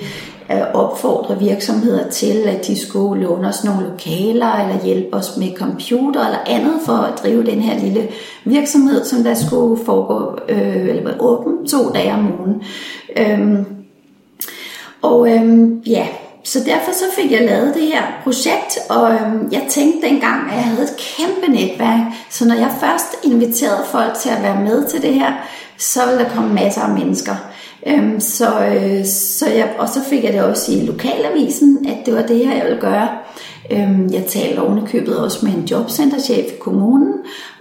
at 0.48 0.76
opfordre 0.76 1.40
virksomheder 1.40 2.10
til, 2.10 2.44
at 2.48 2.68
de 2.68 2.80
skulle 2.80 3.24
låne 3.24 3.48
os 3.48 3.64
nogle 3.64 3.88
lokaler, 3.90 4.52
eller 4.52 4.84
hjælpe 4.84 5.14
os 5.14 5.38
med 5.38 5.56
computer 5.56 6.26
eller 6.26 6.40
andet 6.46 6.74
for 6.86 6.94
at 6.94 7.20
drive 7.24 7.46
den 7.46 7.62
her 7.62 7.80
lille 7.80 8.08
virksomhed, 8.46 9.06
som 9.06 9.24
der 9.24 9.34
skulle 9.34 9.86
foregå, 9.86 10.40
øh, 10.50 10.90
eller 10.90 11.04
være 11.04 11.22
åben 11.22 11.68
to 11.68 11.90
dage 11.94 12.14
om 12.14 12.34
ugen. 12.40 12.64
Øhm, 13.18 13.66
og 15.02 15.32
øhm, 15.32 15.82
ja, 15.88 16.08
så 16.46 16.60
derfor 16.66 16.92
så 16.92 17.06
fik 17.16 17.32
jeg 17.32 17.46
lavet 17.46 17.76
det 17.76 17.84
her 17.84 18.04
projekt, 18.24 18.78
og 18.90 19.12
øhm, 19.12 19.50
jeg 19.52 19.66
tænkte 19.70 20.08
dengang, 20.08 20.50
at 20.50 20.56
jeg 20.56 20.64
havde 20.64 20.84
et 20.84 20.98
kæmpe 20.98 21.52
netværk, 21.52 22.02
så 22.30 22.48
når 22.48 22.56
jeg 22.56 22.72
først 22.80 23.16
inviterede 23.24 23.86
folk 23.92 24.14
til 24.14 24.30
at 24.30 24.44
være 24.44 24.62
med 24.62 24.88
til 24.88 25.02
det 25.02 25.14
her, 25.14 25.34
så 25.78 26.06
ville 26.06 26.24
der 26.24 26.30
komme 26.30 26.54
masser 26.54 26.82
af 26.82 26.90
mennesker. 26.90 27.36
Øhm, 27.88 28.20
så, 28.20 28.46
øh, 28.60 29.06
så 29.06 29.50
jeg, 29.50 29.70
og 29.80 29.90
så 29.90 30.04
fik 30.10 30.24
jeg 30.24 30.34
det 30.34 30.44
også 30.44 30.72
i 30.72 30.86
lokalavisen, 30.86 31.86
at 31.88 32.06
det 32.06 32.16
var 32.16 32.22
det 32.22 32.38
her, 32.38 32.56
jeg 32.56 32.66
ville 32.66 32.82
gøre. 32.82 33.08
Øhm, 33.72 34.10
jeg 34.14 34.26
talte 34.26 34.60
ovenikøbet 34.60 35.18
også 35.18 35.46
med 35.46 35.54
en 35.54 35.66
jobcenterchef 35.66 36.46
i 36.46 36.60
kommunen, 36.60 37.14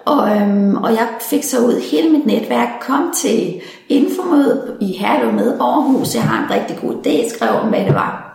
og, 0.04 0.36
øhm, 0.36 0.76
og 0.76 0.90
jeg 0.90 1.08
fik 1.20 1.42
så 1.44 1.58
ud 1.58 1.81
hele 1.92 2.08
mit 2.10 2.26
netværk, 2.26 2.69
kom 2.81 3.12
til 3.16 3.60
infomøde 3.88 4.76
i 4.81 4.92
Herlev 4.92 5.60
Aarhus. 5.60 6.14
Jeg 6.14 6.22
har 6.22 6.44
en 6.44 6.60
rigtig 6.60 6.76
god 6.82 6.94
idé, 7.06 7.36
skrev 7.36 7.50
om, 7.50 7.69
hvad 7.69 7.84
det 7.84 7.94
var. 7.94 8.33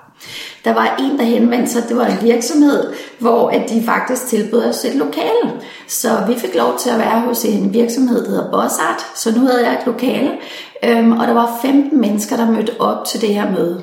Der 0.66 0.74
var 0.74 0.96
en, 1.00 1.18
der 1.18 1.24
henvendte 1.24 1.72
sig, 1.72 1.84
det 1.90 1.98
var 1.98 2.06
en 2.06 2.18
virksomhed, 2.22 2.94
hvor 3.20 3.50
at 3.50 3.70
de 3.70 3.84
faktisk 3.86 4.28
tilbød 4.28 4.64
os 4.64 4.86
et 4.86 4.96
lokale. 4.96 5.62
Så 5.88 6.10
vi 6.28 6.36
fik 6.36 6.56
lov 6.56 6.78
til 6.80 6.90
at 6.90 7.00
være 7.00 7.20
hos 7.20 7.46
en 7.46 7.74
virksomhed, 7.74 8.24
der 8.24 8.30
hedder 8.30 8.52
Bossart, 8.52 9.06
så 9.16 9.32
nu 9.32 9.46
havde 9.46 9.66
jeg 9.66 9.74
et 9.74 9.86
lokale. 9.86 10.32
Øhm, 10.84 11.12
og 11.12 11.28
der 11.28 11.34
var 11.34 11.60
15 11.62 12.02
mennesker, 12.02 12.38
der 12.38 12.52
mødte 12.52 12.72
op 12.80 13.06
til 13.06 13.22
det 13.22 13.34
her 13.34 13.52
møde. 13.52 13.82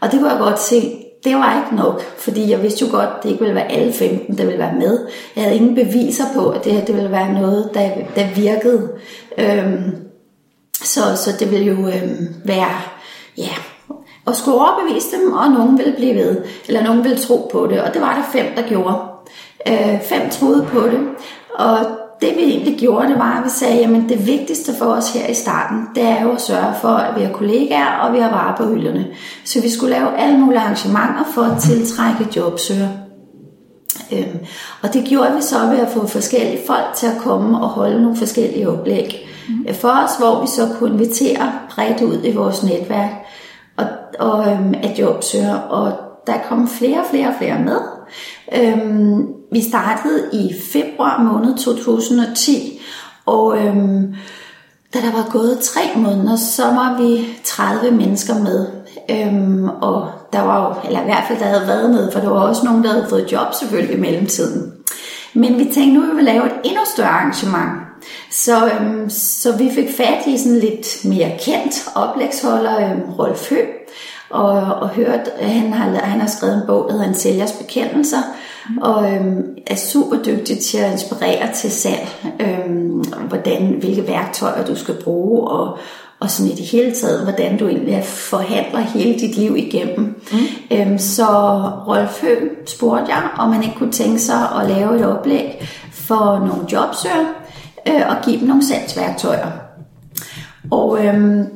Og 0.00 0.12
det 0.12 0.20
kunne 0.20 0.30
jeg 0.30 0.38
godt 0.38 0.60
se, 0.60 1.02
det 1.24 1.36
var 1.36 1.64
ikke 1.64 1.76
nok, 1.76 2.02
fordi 2.18 2.50
jeg 2.50 2.62
vidste 2.62 2.84
jo 2.84 2.90
godt, 2.90 3.10
at 3.16 3.22
det 3.22 3.28
ikke 3.28 3.40
ville 3.40 3.54
være 3.54 3.72
alle 3.72 3.92
15, 3.92 4.38
der 4.38 4.44
ville 4.44 4.58
være 4.58 4.74
med. 4.78 5.06
Jeg 5.36 5.44
havde 5.44 5.56
ingen 5.56 5.74
beviser 5.74 6.24
på, 6.34 6.50
at 6.50 6.64
det 6.64 6.72
her 6.72 6.84
det 6.84 6.96
ville 6.96 7.10
være 7.10 7.32
noget, 7.32 7.70
der, 7.74 7.90
der 8.16 8.26
virkede. 8.34 8.90
Øhm, 9.38 9.96
så, 10.74 11.00
så 11.16 11.30
det 11.38 11.50
ville 11.50 11.66
jo 11.66 11.88
øhm, 11.88 12.34
være, 12.44 12.80
ja, 13.38 13.54
og 14.24 14.36
skulle 14.36 14.58
overbevise 14.58 15.16
dem, 15.16 15.32
og 15.32 15.50
nogen 15.50 15.78
ville 15.78 15.92
blive 15.96 16.14
ved, 16.14 16.42
eller 16.68 16.82
nogen 16.82 17.04
ville 17.04 17.18
tro 17.18 17.48
på 17.52 17.66
det, 17.66 17.82
og 17.82 17.94
det 17.94 18.02
var 18.02 18.14
der 18.14 18.38
fem, 18.38 18.46
der 18.56 18.62
gjorde. 18.68 18.96
Øh, 19.68 20.02
fem 20.02 20.30
troede 20.30 20.66
på 20.72 20.80
det, 20.80 21.00
og 21.54 21.78
det 22.22 22.36
vi 22.36 22.42
egentlig 22.42 22.78
gjorde, 22.78 23.08
det 23.08 23.18
var, 23.18 23.38
at 23.38 23.44
vi 23.44 23.50
sagde, 23.50 23.84
at 23.84 24.08
det 24.08 24.26
vigtigste 24.26 24.74
for 24.78 24.86
os 24.86 25.12
her 25.14 25.26
i 25.26 25.34
starten, 25.34 25.86
det 25.94 26.02
er 26.02 26.22
jo 26.22 26.32
at 26.32 26.40
sørge 26.40 26.74
for, 26.80 26.88
at 26.88 27.16
vi 27.16 27.24
har 27.24 27.32
kollegaer, 27.32 27.98
og 27.98 28.14
vi 28.14 28.18
har 28.18 28.30
varer 28.30 28.56
på 28.56 28.68
hylderne. 28.68 29.06
Så 29.44 29.60
vi 29.60 29.70
skulle 29.70 29.94
lave 29.94 30.18
alle 30.18 30.38
mulige 30.38 30.60
arrangementer 30.60 31.24
for 31.34 31.42
at 31.42 31.62
tiltrække 31.62 32.26
jobsøger. 32.36 32.88
Øhm, 34.12 34.38
og 34.82 34.94
det 34.94 35.04
gjorde 35.04 35.34
vi 35.36 35.42
så 35.42 35.58
ved 35.70 35.78
at 35.78 35.88
få 35.88 36.06
forskellige 36.06 36.60
folk 36.66 36.94
til 36.96 37.06
at 37.06 37.18
komme 37.18 37.60
og 37.60 37.68
holde 37.68 38.02
nogle 38.02 38.16
forskellige 38.16 38.70
oplæg 38.70 39.28
mm. 39.48 39.74
for 39.74 39.88
os, 39.88 40.16
hvor 40.18 40.40
vi 40.40 40.46
så 40.46 40.68
kunne 40.78 40.92
invitere 40.92 41.52
bredt 41.70 42.00
ud 42.00 42.18
i 42.24 42.32
vores 42.32 42.62
netværk 42.62 43.10
og, 43.76 43.86
og 44.18 44.52
øhm, 44.52 44.74
at 44.82 44.98
jobsøger, 44.98 45.54
og 45.54 45.92
der 46.26 46.34
kom 46.48 46.68
flere 46.68 46.98
og 46.98 47.06
flere 47.10 47.28
og 47.28 47.34
flere 47.38 47.58
med. 47.58 47.78
Øhm, 48.56 49.26
vi 49.52 49.62
startede 49.62 50.30
i 50.32 50.54
februar 50.72 51.22
måned 51.22 51.58
2010, 51.58 52.80
og 53.26 53.58
øhm, 53.58 54.14
da 54.94 54.98
der 54.98 55.12
var 55.12 55.28
gået 55.30 55.58
tre 55.60 55.80
måneder, 55.96 56.36
så 56.36 56.64
var 56.64 57.02
vi 57.02 57.26
30 57.44 57.90
mennesker 57.90 58.34
med. 58.34 58.66
Øhm, 59.10 59.68
og 59.68 60.10
der 60.32 60.40
var 60.40 60.68
jo, 60.68 60.74
eller 60.86 61.00
i 61.00 61.04
hvert 61.04 61.24
fald 61.28 61.38
der 61.38 61.44
havde 61.44 61.66
været 61.66 61.90
med, 61.90 62.12
for 62.12 62.20
der 62.20 62.28
var 62.28 62.40
også 62.40 62.64
nogen, 62.64 62.84
der 62.84 62.90
havde 62.90 63.06
fået 63.08 63.32
job 63.32 63.54
selvfølgelig 63.54 63.96
i 63.96 64.00
mellemtiden. 64.00 64.72
Men 65.34 65.58
vi 65.58 65.64
tænkte, 65.64 66.00
nu 66.00 66.06
vil 66.06 66.16
vi 66.16 66.22
lave 66.22 66.46
et 66.46 66.52
endnu 66.64 66.80
større 66.94 67.08
arrangement. 67.08 67.91
Så, 68.30 68.66
øhm, 68.66 69.10
så 69.10 69.56
vi 69.56 69.70
fik 69.74 69.88
fat 69.96 70.26
i 70.26 70.38
sådan 70.38 70.58
lidt 70.58 71.04
mere 71.04 71.30
kendt 71.40 71.88
oplægsholder, 71.94 72.90
øhm, 72.90 73.12
Rolf 73.18 73.50
Høgh, 73.50 73.68
og, 74.30 74.52
og 74.52 74.88
hørt, 74.88 75.28
at 75.38 75.50
han 75.50 75.72
har, 75.72 75.90
han 75.90 76.20
har 76.20 76.28
skrevet 76.28 76.54
en 76.54 76.66
bog, 76.66 76.86
der 76.88 76.92
hedder 76.92 77.08
En 77.08 77.14
sælgers 77.14 77.52
bekendelser, 77.52 78.18
mm. 78.70 78.78
og 78.78 79.12
øhm, 79.12 79.44
er 79.66 79.76
super 79.76 80.16
dygtig 80.16 80.58
til 80.58 80.78
at 80.78 80.92
inspirere 80.92 81.52
til 81.54 81.70
salg, 81.70 82.08
øhm, 82.40 83.04
hvordan, 83.28 83.76
hvilke 83.80 84.08
værktøjer 84.08 84.64
du 84.64 84.76
skal 84.76 84.94
bruge, 85.04 85.48
og, 85.48 85.78
og 86.20 86.30
sådan 86.30 86.52
i 86.52 86.54
det 86.54 86.66
hele 86.66 86.92
taget, 86.94 87.22
hvordan 87.22 87.58
du 87.58 87.68
egentlig 87.68 88.04
forhandler 88.04 88.80
hele 88.80 89.20
dit 89.20 89.36
liv 89.36 89.56
igennem. 89.56 90.22
Mm. 90.32 90.38
Øhm, 90.76 90.98
så 90.98 91.26
Rolf 91.88 92.22
Høgh 92.22 92.50
spurgte 92.66 93.04
jeg, 93.08 93.22
om 93.38 93.52
han 93.52 93.62
ikke 93.62 93.76
kunne 93.76 93.92
tænke 93.92 94.18
sig 94.18 94.48
at 94.60 94.68
lave 94.68 94.98
et 94.98 95.06
oplæg 95.06 95.68
for 95.92 96.38
nogle 96.38 96.64
jobsøger, 96.72 97.41
øh, 97.88 98.02
og 98.08 98.16
give 98.24 98.40
dem 98.40 98.48
nogle 98.48 98.66
salgsværktøjer. 98.66 99.50
Og 100.70 101.04
øhm, 101.04 101.46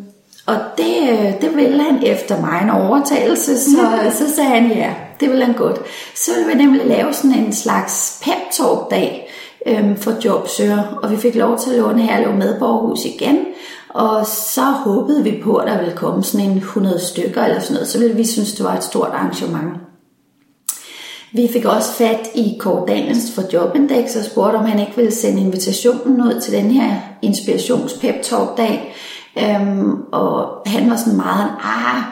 og 0.46 0.56
det, 0.78 1.10
øh, 1.10 1.40
det 1.40 1.56
ville 1.56 1.82
han 1.82 2.02
efter 2.02 2.40
mig 2.40 2.60
en 2.62 2.70
overtagelse, 2.70 3.58
så, 3.58 3.88
så 4.10 4.34
sagde 4.34 4.50
han 4.50 4.70
ja, 4.70 4.94
det 5.20 5.30
ville 5.30 5.44
han 5.44 5.54
godt. 5.54 5.80
Så 6.14 6.30
ville 6.34 6.52
vi 6.52 6.64
nemlig 6.64 6.86
lave 6.86 7.12
sådan 7.12 7.38
en 7.38 7.52
slags 7.52 8.22
pep 8.24 8.52
talk 8.52 8.90
dag 8.90 9.30
øhm, 9.66 9.96
for 9.96 10.12
jobsøger, 10.24 11.00
og 11.02 11.10
vi 11.10 11.16
fik 11.16 11.34
lov 11.34 11.58
til 11.58 11.70
at 11.70 11.78
låne 11.78 12.02
Herlev 12.02 12.34
Medborgerhus 12.34 13.04
igen, 13.04 13.38
og 13.88 14.26
så 14.26 14.62
håbede 14.62 15.24
vi 15.24 15.40
på, 15.44 15.56
at 15.56 15.68
der 15.68 15.78
ville 15.78 15.96
komme 15.96 16.24
sådan 16.24 16.50
en 16.50 16.56
100 16.56 17.00
stykker 17.00 17.44
eller 17.44 17.60
sådan 17.60 17.74
noget, 17.74 17.88
så 17.88 17.98
ville 17.98 18.16
vi 18.16 18.26
synes, 18.26 18.52
det 18.52 18.64
var 18.64 18.76
et 18.76 18.84
stort 18.84 19.08
arrangement. 19.08 19.72
Vi 21.36 21.48
fik 21.52 21.64
også 21.64 21.92
fat 21.92 22.28
i 22.34 22.56
Kåre 22.60 22.86
Daniels 22.88 23.34
for 23.34 23.42
Jobindex 23.52 24.16
og 24.16 24.24
spurgte, 24.24 24.56
om 24.56 24.64
han 24.64 24.80
ikke 24.80 24.96
ville 24.96 25.12
sende 25.12 25.40
invitationen 25.40 26.20
ud 26.20 26.40
til 26.40 26.52
den 26.52 26.70
her 26.70 26.94
inspirations 27.22 27.92
pep 27.92 28.22
talk 28.22 28.56
dag 28.56 28.94
Øhm, 29.38 30.02
og 30.12 30.62
han 30.66 30.90
var 30.90 30.96
sådan 30.96 31.16
meget, 31.16 31.50
ah, 31.62 32.02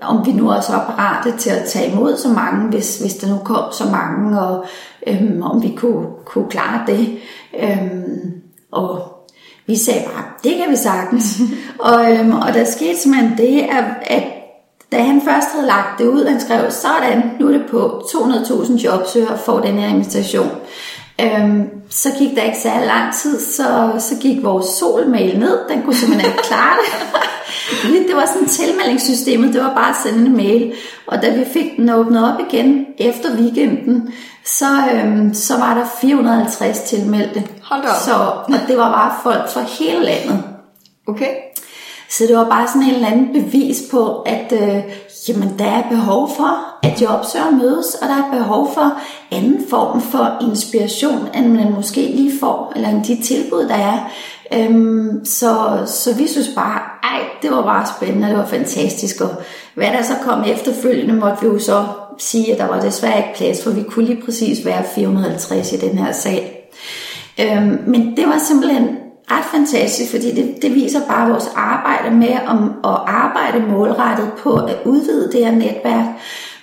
om 0.00 0.26
vi 0.26 0.32
nu 0.32 0.52
også 0.52 0.72
var 0.72 0.94
parate 0.96 1.38
til 1.38 1.50
at 1.50 1.64
tage 1.64 1.92
imod 1.92 2.16
så 2.16 2.28
mange, 2.28 2.70
hvis, 2.70 2.98
hvis 2.98 3.14
der 3.14 3.28
nu 3.28 3.38
kom 3.44 3.72
så 3.72 3.84
mange, 3.84 4.40
og 4.40 4.64
øhm, 5.06 5.42
om 5.42 5.62
vi 5.62 5.72
kunne, 5.76 6.06
kunne 6.26 6.50
klare 6.50 6.80
det. 6.86 7.18
Øhm, 7.62 8.32
og 8.72 9.02
vi 9.66 9.76
sagde 9.76 10.04
bare, 10.14 10.24
det 10.44 10.56
kan 10.56 10.70
vi 10.70 10.76
sagtens. 10.76 11.40
og, 11.88 12.12
øhm, 12.12 12.32
og 12.32 12.54
der 12.54 12.64
skete 12.64 12.98
simpelthen 12.98 13.38
det, 13.38 13.60
at, 13.60 13.84
at 14.06 14.22
da 14.92 15.02
han 15.02 15.22
først 15.24 15.48
havde 15.52 15.66
lagt 15.66 15.98
det 15.98 16.06
ud, 16.06 16.26
han 16.26 16.40
skrev, 16.40 16.70
sådan, 16.70 17.22
nu 17.40 17.46
er 17.48 17.52
det 17.52 17.66
på 17.70 18.02
200.000 18.04 18.84
jobsøger 18.84 19.36
for 19.36 19.60
den 19.60 19.78
her 19.78 19.88
invitation. 19.88 20.50
Øhm, 21.20 21.68
så 21.90 22.08
gik 22.18 22.36
der 22.36 22.42
ikke 22.42 22.58
særlig 22.58 22.86
lang 22.86 23.14
tid, 23.14 23.40
så, 23.40 23.92
så 23.98 24.14
gik 24.20 24.44
vores 24.44 24.66
solmail 24.66 25.38
ned. 25.38 25.58
Den 25.68 25.82
kunne 25.82 25.94
simpelthen 25.94 26.30
ikke 26.30 26.42
klare 26.42 26.76
det. 26.76 27.08
Det 28.08 28.16
var 28.16 28.26
sådan 28.26 28.48
tilmeldingssystemet, 28.48 29.54
det 29.54 29.62
var 29.62 29.74
bare 29.74 29.90
at 29.90 29.96
sende 30.02 30.26
en 30.26 30.36
mail. 30.36 30.72
Og 31.06 31.22
da 31.22 31.30
vi 31.30 31.44
fik 31.52 31.76
den 31.76 31.90
åbnet 31.90 32.32
op 32.32 32.40
igen 32.50 32.86
efter 32.98 33.36
weekenden, 33.36 34.12
så, 34.44 34.66
øhm, 34.94 35.34
så 35.34 35.58
var 35.58 35.74
der 35.74 35.84
450 36.00 36.80
tilmeldte. 36.80 37.44
Hold 37.62 37.82
da 37.82 37.88
op. 37.88 37.94
Så, 38.04 38.14
og 38.54 38.68
det 38.68 38.78
var 38.78 38.92
bare 38.92 39.14
folk 39.22 39.50
fra 39.50 39.60
hele 39.78 40.04
landet. 40.04 40.44
Okay. 41.08 41.45
Så 42.08 42.24
det 42.28 42.36
var 42.36 42.48
bare 42.48 42.68
sådan 42.68 42.82
en 42.82 42.94
eller 42.94 43.08
anden 43.08 43.32
bevis 43.32 43.82
på, 43.90 44.20
at 44.20 44.52
øh, 44.52 44.82
jamen, 45.28 45.58
der 45.58 45.64
er 45.64 45.88
behov 45.90 46.30
for, 46.36 46.76
at 46.82 47.02
jobsøger 47.02 47.50
mødes, 47.50 47.94
og 47.94 48.08
der 48.08 48.14
er 48.14 48.38
behov 48.38 48.74
for 48.74 49.00
anden 49.32 49.64
form 49.70 50.00
for 50.00 50.48
inspiration, 50.50 51.28
end 51.34 51.46
man 51.46 51.72
måske 51.72 52.00
lige 52.00 52.38
får, 52.40 52.72
eller 52.76 52.88
end 52.88 53.04
de 53.04 53.22
tilbud, 53.22 53.68
der 53.68 53.74
er. 53.74 54.10
Øhm, 54.54 55.24
så, 55.24 55.82
så 55.86 56.14
vi 56.14 56.26
synes 56.28 56.50
bare, 56.54 56.80
ej, 57.02 57.20
det 57.42 57.50
var 57.50 57.62
bare 57.62 57.86
spændende, 57.96 58.28
det 58.28 58.38
var 58.38 58.46
fantastisk, 58.46 59.20
og 59.20 59.30
hvad 59.74 59.86
der 59.86 60.02
så 60.02 60.14
kom 60.22 60.44
efterfølgende, 60.46 61.14
måtte 61.14 61.40
vi 61.40 61.46
jo 61.46 61.58
så 61.58 61.84
sige, 62.18 62.52
at 62.52 62.58
der 62.58 62.66
var 62.66 62.80
desværre 62.80 63.18
ikke 63.18 63.34
plads, 63.36 63.64
for 63.64 63.70
vi 63.70 63.82
kunne 63.82 64.04
lige 64.04 64.22
præcis 64.24 64.64
være 64.64 64.84
450 64.94 65.72
i 65.72 65.76
den 65.76 65.98
her 65.98 66.12
sal. 66.12 66.42
Øhm, 67.40 67.78
men 67.86 68.16
det 68.16 68.26
var 68.26 68.38
simpelthen 68.48 68.88
ret 69.30 69.44
fantastisk, 69.44 70.10
fordi 70.10 70.34
det, 70.34 70.62
det 70.62 70.74
viser 70.74 71.00
bare 71.08 71.30
vores 71.30 71.48
arbejde 71.54 72.14
med 72.14 72.38
om, 72.46 72.72
at 72.84 73.00
arbejde 73.06 73.58
målrettet 73.68 74.30
på 74.38 74.54
at 74.54 74.76
udvide 74.84 75.32
det 75.32 75.44
her 75.44 75.52
netværk, 75.52 76.04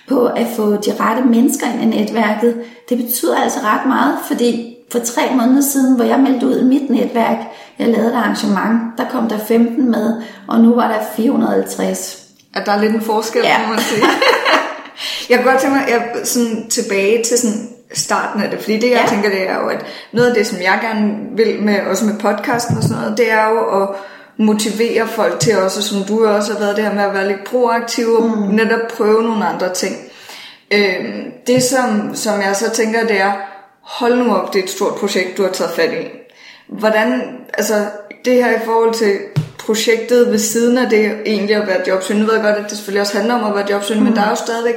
på 0.08 0.26
at 0.26 0.46
få 0.56 0.70
de 0.76 0.92
rette 1.00 1.22
mennesker 1.22 1.66
ind 1.82 1.94
i 1.94 1.98
netværket. 1.98 2.54
Det 2.88 2.98
betyder 2.98 3.36
altså 3.36 3.58
ret 3.64 3.86
meget, 3.88 4.14
fordi 4.26 4.76
for 4.92 4.98
tre 4.98 5.22
måneder 5.32 5.60
siden, 5.62 5.96
hvor 5.96 6.04
jeg 6.04 6.20
meldte 6.20 6.46
ud 6.46 6.58
i 6.60 6.64
mit 6.64 6.90
netværk, 6.90 7.36
jeg 7.78 7.88
lavede 7.88 8.08
et 8.08 8.14
arrangement, 8.14 8.80
der 8.98 9.04
kom 9.10 9.28
der 9.28 9.38
15 9.38 9.90
med, 9.90 10.22
og 10.48 10.60
nu 10.60 10.74
var 10.74 10.88
der 10.88 10.98
450. 11.16 12.20
At 12.54 12.66
der 12.66 12.72
er 12.72 12.80
lidt 12.80 12.94
en 12.94 13.00
forskel, 13.00 13.40
Ja. 13.44 13.58
må 13.66 13.68
man 13.72 13.80
sige. 13.82 14.02
jeg 15.30 15.38
kan 15.38 15.46
godt 15.46 15.60
tænke 15.60 15.76
mig 15.76 15.84
jeg, 15.88 16.10
sådan, 16.24 16.66
tilbage 16.70 17.22
til 17.24 17.38
sådan 17.38 17.68
starten 17.94 18.42
af 18.42 18.50
det, 18.50 18.60
fordi 18.60 18.78
det 18.78 18.90
jeg 18.90 19.00
Ja. 19.04 19.08
tænker, 19.08 19.30
det 19.30 19.48
er 19.50 19.54
jo, 19.60 19.68
at 19.68 19.86
noget 20.12 20.28
af 20.28 20.34
det, 20.34 20.46
som 20.46 20.58
jeg 20.62 20.78
gerne 20.82 21.14
vil 21.36 21.62
med, 21.62 21.80
også 21.80 22.04
med 22.04 22.14
podcasten 22.18 22.76
og 22.76 22.82
sådan 22.82 22.96
noget, 23.02 23.18
det 23.18 23.30
er 23.32 23.48
jo 23.48 23.82
at 23.82 23.88
motivere 24.38 25.08
folk 25.08 25.40
til 25.40 25.58
også, 25.58 25.82
som 25.82 26.04
du 26.08 26.26
også 26.26 26.52
har 26.52 26.60
været 26.60 26.76
det 26.76 26.84
her 26.84 26.94
med 26.94 27.04
at 27.04 27.14
være 27.14 27.28
lidt 27.28 27.44
proaktiv 27.44 28.06
og 28.08 28.24
mm. 28.24 28.54
netop 28.54 28.80
prøve 28.96 29.22
nogle 29.22 29.46
andre 29.46 29.74
ting. 29.74 29.96
Øhm, 30.70 31.32
det 31.46 31.62
som, 31.62 32.14
som 32.14 32.40
jeg 32.40 32.56
så 32.56 32.70
tænker, 32.70 33.06
det 33.06 33.20
er, 33.20 33.32
hold 33.80 34.16
nu 34.16 34.34
op, 34.34 34.52
det 34.52 34.58
er 34.58 34.64
et 34.64 34.70
stort 34.70 34.94
projekt, 34.94 35.36
du 35.36 35.42
har 35.42 35.50
taget 35.50 35.72
fat 35.72 35.92
i. 35.92 36.06
Hvordan, 36.68 37.22
altså 37.54 37.86
det 38.24 38.34
her 38.44 38.50
i 38.50 38.64
forhold 38.64 38.94
til 38.94 39.18
projektet 39.58 40.30
ved 40.30 40.38
siden 40.38 40.78
af 40.78 40.90
det 40.90 41.16
egentlig 41.26 41.56
at 41.56 41.66
være 41.66 41.80
jobsøgende. 41.88 42.26
Nu 42.26 42.32
ved 42.32 42.40
jeg 42.40 42.44
godt, 42.44 42.64
at 42.64 42.70
det 42.70 42.76
selvfølgelig 42.78 43.00
også 43.00 43.16
handler 43.16 43.34
om 43.34 43.44
at 43.44 43.56
være 43.56 43.66
jobsøgende, 43.70 44.04
mm. 44.04 44.10
men 44.10 44.16
der 44.16 44.26
er 44.26 44.30
jo 44.30 44.36
stadigvæk 44.36 44.76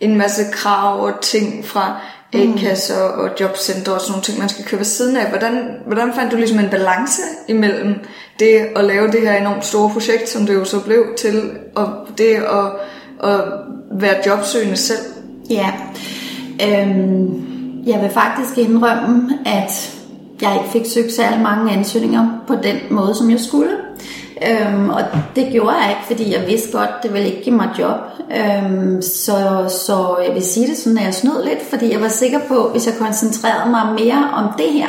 en 0.00 0.18
masse 0.18 0.42
krav 0.52 1.04
og 1.04 1.20
ting 1.20 1.64
fra 1.64 2.00
A-kasser 2.34 3.02
og 3.02 3.30
jobcenter 3.40 3.92
og 3.92 4.00
sådan 4.00 4.12
nogle 4.12 4.22
ting, 4.22 4.38
man 4.38 4.48
skal 4.48 4.64
køre 4.64 4.78
ved 4.78 4.84
siden 4.84 5.16
af. 5.16 5.28
Hvordan, 5.28 5.68
hvordan 5.86 6.12
fandt 6.14 6.32
du 6.32 6.36
ligesom 6.36 6.58
en 6.58 6.70
balance 6.70 7.22
imellem 7.48 7.94
det 8.38 8.66
at 8.76 8.84
lave 8.84 9.10
det 9.10 9.20
her 9.20 9.36
enormt 9.36 9.64
store 9.64 9.90
projekt, 9.90 10.28
som 10.28 10.46
det 10.46 10.54
jo 10.54 10.64
så 10.64 10.80
blev 10.80 11.04
til, 11.18 11.50
og 11.74 11.88
det 12.18 12.34
at, 12.34 12.66
at 13.30 13.40
være 13.92 14.14
jobsøgende 14.26 14.76
selv? 14.76 14.98
Ja, 15.50 15.72
øhm, 16.62 17.84
jeg 17.86 18.00
vil 18.02 18.10
faktisk 18.10 18.58
indrømme, 18.58 19.38
at 19.46 19.94
jeg 20.42 20.54
ikke 20.54 20.72
fik 20.72 20.92
søgt 20.92 21.12
særlig 21.12 21.40
mange 21.40 21.72
ansøgninger 21.72 22.44
på 22.46 22.54
den 22.54 22.76
måde, 22.90 23.14
som 23.14 23.30
jeg 23.30 23.40
skulle. 23.40 23.70
Øhm, 24.42 24.90
og 24.90 25.00
det 25.36 25.48
gjorde 25.52 25.76
jeg 25.76 25.90
ikke, 25.90 26.06
fordi 26.06 26.32
jeg 26.32 26.46
vidste 26.46 26.78
godt, 26.78 26.90
det 27.02 27.12
ville 27.12 27.28
ikke 27.28 27.42
give 27.42 27.56
mig 27.56 27.68
job. 27.78 27.96
Øhm, 28.36 29.02
så, 29.02 29.64
så 29.68 30.18
jeg 30.26 30.34
vil 30.34 30.42
sige 30.42 30.66
det 30.66 30.76
sådan, 30.76 30.98
at 30.98 31.04
jeg 31.04 31.14
snød 31.14 31.44
lidt, 31.44 31.62
fordi 31.70 31.92
jeg 31.92 32.00
var 32.00 32.08
sikker 32.08 32.40
på, 32.48 32.68
hvis 32.68 32.86
jeg 32.86 32.94
koncentrerede 32.98 33.70
mig 33.70 33.86
mere 33.86 34.30
om 34.32 34.48
det 34.58 34.72
her, 34.72 34.88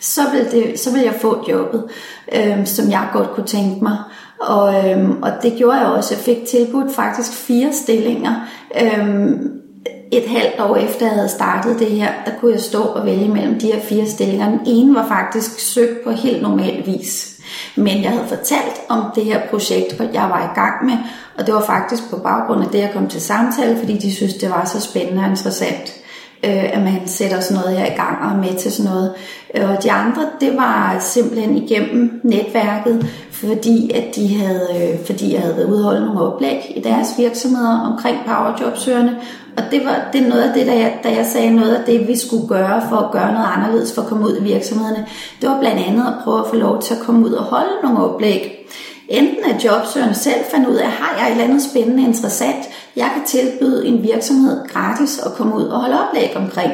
så 0.00 0.20
ville, 0.32 0.50
det, 0.50 0.80
så 0.80 0.92
ville 0.92 1.06
jeg 1.06 1.14
få 1.20 1.44
jobbet, 1.48 1.84
øhm, 2.32 2.66
som 2.66 2.90
jeg 2.90 3.08
godt 3.12 3.30
kunne 3.30 3.46
tænke 3.46 3.84
mig. 3.84 3.96
Og, 4.40 4.90
øhm, 4.90 5.22
og 5.22 5.30
det 5.42 5.54
gjorde 5.58 5.78
jeg 5.78 5.86
også. 5.86 6.14
Jeg 6.14 6.24
fik 6.24 6.46
tilbudt 6.48 6.94
faktisk 6.94 7.32
fire 7.32 7.72
stillinger. 7.72 8.34
Øhm, 8.82 9.65
et 10.12 10.28
halvt 10.28 10.60
år 10.60 10.76
efter 10.76 11.06
jeg 11.06 11.14
havde 11.14 11.28
startet 11.28 11.78
det 11.78 11.86
her, 11.86 12.08
der 12.26 12.32
kunne 12.40 12.52
jeg 12.52 12.60
stå 12.60 12.82
og 12.82 13.06
vælge 13.06 13.28
mellem 13.28 13.60
de 13.60 13.66
her 13.66 13.80
fire 13.80 14.06
stillinger. 14.06 14.50
Den 14.50 14.60
ene 14.66 14.94
var 14.94 15.08
faktisk 15.08 15.60
søgt 15.60 16.04
på 16.04 16.10
helt 16.10 16.42
normal 16.42 16.82
vis. 16.86 17.40
Men 17.76 18.02
jeg 18.02 18.10
havde 18.10 18.28
fortalt 18.28 18.80
om 18.88 19.04
det 19.14 19.24
her 19.24 19.40
projekt, 19.50 20.00
jeg 20.14 20.22
var 20.22 20.52
i 20.52 20.60
gang 20.60 20.84
med, 20.84 20.96
og 21.38 21.46
det 21.46 21.54
var 21.54 21.62
faktisk 21.62 22.10
på 22.10 22.16
baggrund 22.16 22.62
af 22.62 22.68
det, 22.70 22.78
jeg 22.78 22.90
kom 22.94 23.08
til 23.08 23.20
samtale, 23.20 23.78
fordi 23.78 23.98
de 23.98 24.14
synes, 24.14 24.34
det 24.34 24.50
var 24.50 24.64
så 24.64 24.80
spændende 24.80 25.22
og 25.22 25.28
interessant, 25.28 25.94
øh, 26.44 26.72
at 26.72 26.82
man 26.82 27.00
sætter 27.06 27.40
sådan 27.40 27.62
noget 27.62 27.78
her 27.78 27.86
i 27.86 27.96
gang 27.96 28.18
og 28.22 28.30
er 28.30 28.36
med 28.36 28.58
til 28.58 28.72
sådan 28.72 28.92
noget. 28.92 29.14
Øh, 29.54 29.70
og 29.70 29.82
de 29.82 29.92
andre, 29.92 30.22
det 30.40 30.56
var 30.56 30.96
simpelthen 31.00 31.56
igennem 31.56 32.20
netværket, 32.24 33.06
fordi, 33.30 33.90
at 33.90 34.16
de 34.16 34.38
havde, 34.38 34.68
øh, 34.76 35.06
fordi 35.06 35.34
jeg 35.34 35.40
havde 35.40 35.56
været 35.56 35.70
udholdt 35.70 36.06
nogle 36.06 36.20
oplæg 36.20 36.72
i 36.76 36.80
deres 36.80 37.08
virksomheder 37.18 37.80
omkring 37.80 38.18
powerjobsøgerne, 38.26 39.16
og 39.56 39.62
det 39.70 39.84
var 39.84 40.08
det 40.12 40.24
er 40.24 40.28
noget 40.28 40.42
af 40.42 40.54
det, 40.54 40.66
da 40.66 40.72
jeg, 40.72 40.98
da 41.04 41.08
jeg 41.08 41.26
sagde 41.26 41.50
noget 41.50 41.74
af 41.74 41.84
det, 41.84 42.08
vi 42.08 42.16
skulle 42.16 42.48
gøre 42.48 42.82
for 42.88 42.96
at 42.96 43.10
gøre 43.10 43.32
noget 43.32 43.46
anderledes 43.56 43.94
for 43.94 44.02
at 44.02 44.08
komme 44.08 44.26
ud 44.26 44.36
i 44.40 44.42
virksomhederne. 44.42 45.06
Det 45.40 45.48
var 45.48 45.60
blandt 45.60 45.80
andet 45.86 46.06
at 46.06 46.14
prøve 46.24 46.40
at 46.40 46.46
få 46.50 46.56
lov 46.56 46.82
til 46.82 46.94
at 46.94 47.00
komme 47.00 47.26
ud 47.26 47.32
og 47.32 47.44
holde 47.44 47.72
nogle 47.82 47.98
oplæg. 47.98 48.68
Enten 49.08 49.44
at 49.44 49.64
jobsøgerne 49.64 50.14
selv 50.14 50.44
fandt 50.50 50.68
ud 50.68 50.74
af, 50.74 50.90
har 50.90 51.18
jeg 51.18 51.26
et 51.26 51.30
eller 51.30 51.44
andet 51.44 51.62
spændende 51.62 52.02
interessant, 52.02 52.64
jeg 52.96 53.10
kan 53.14 53.24
tilbyde 53.26 53.86
en 53.86 54.02
virksomhed 54.02 54.68
gratis 54.68 55.18
at 55.18 55.32
komme 55.32 55.56
ud 55.56 55.64
og 55.64 55.80
holde 55.80 55.96
oplæg 56.08 56.36
omkring. 56.36 56.72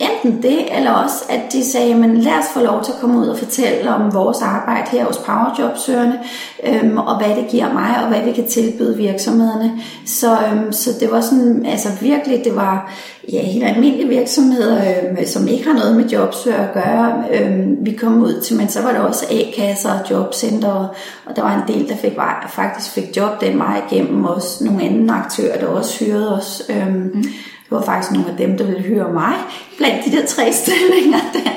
Enten 0.00 0.42
det, 0.42 0.76
eller 0.76 0.90
også 0.90 1.24
at 1.28 1.40
de 1.52 1.64
sagde, 1.64 1.94
men 1.94 2.16
lad 2.16 2.32
os 2.32 2.44
få 2.54 2.60
lov 2.60 2.84
til 2.84 2.92
at 2.92 2.98
komme 3.00 3.20
ud 3.20 3.26
og 3.26 3.38
fortælle 3.38 3.94
om 3.94 4.14
vores 4.14 4.42
arbejde 4.42 4.90
her 4.90 5.04
hos 5.04 5.16
Powerjobsøgerne, 5.16 6.18
øhm, 6.66 6.98
og 6.98 7.18
hvad 7.18 7.36
det 7.36 7.48
giver 7.50 7.72
mig, 7.72 8.02
og 8.02 8.08
hvad 8.08 8.22
vi 8.24 8.32
kan 8.32 8.46
tilbyde 8.46 8.96
virksomhederne. 8.96 9.72
Så, 10.06 10.32
øhm, 10.32 10.72
så 10.72 10.90
det 11.00 11.10
var 11.10 11.20
sådan, 11.20 11.66
altså 11.66 11.88
virkelig, 12.00 12.44
det 12.44 12.56
var 12.56 12.92
ja, 13.32 13.42
helt 13.42 13.64
almindelige 13.64 14.08
virksomheder, 14.08 14.76
øhm, 14.76 15.26
som 15.26 15.48
ikke 15.48 15.66
har 15.66 15.78
noget 15.78 15.96
med 15.96 16.08
jobsøger 16.08 16.68
at 16.68 16.74
gøre. 16.74 17.24
Øhm, 17.32 17.76
vi 17.80 17.92
kom 17.92 18.22
ud 18.22 18.40
til, 18.40 18.56
men 18.56 18.68
så 18.68 18.82
var 18.82 18.92
der 18.92 19.00
også 19.00 19.26
A-kasser 19.30 19.90
og 19.90 20.10
jobcenter, 20.10 20.72
og, 20.72 20.88
og 21.26 21.36
der 21.36 21.42
var 21.42 21.62
en 21.62 21.74
del, 21.74 21.88
der 21.88 21.96
fik, 21.96 22.12
faktisk 22.48 22.90
fik 22.90 23.16
job 23.16 23.40
den 23.40 23.58
vej 23.58 23.82
igennem, 23.90 24.24
også 24.24 24.64
nogle 24.64 24.82
andre 24.82 25.14
aktører, 25.14 25.60
der 25.60 25.66
også 25.66 26.04
hyrede 26.04 26.36
os. 26.36 26.62
Øhm, 26.70 27.10
mm. 27.14 27.24
Det 27.70 27.76
var 27.78 27.82
faktisk 27.82 28.12
nogle 28.12 28.30
af 28.30 28.36
dem, 28.36 28.58
der 28.58 28.64
ville 28.64 28.82
høre 28.82 29.12
mig 29.12 29.34
blandt 29.78 30.04
de 30.04 30.10
der 30.10 30.26
tre 30.26 30.52
stillinger 30.62 31.18
der. 31.32 31.50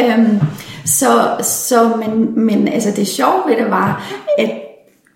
Øhm, 0.00 0.40
så, 0.86 1.36
så 1.42 1.88
men, 1.96 2.44
men 2.44 2.68
altså 2.68 2.90
det 2.90 3.08
sjove 3.08 3.42
ved 3.46 3.56
det 3.56 3.70
var, 3.70 4.12
at 4.38 4.50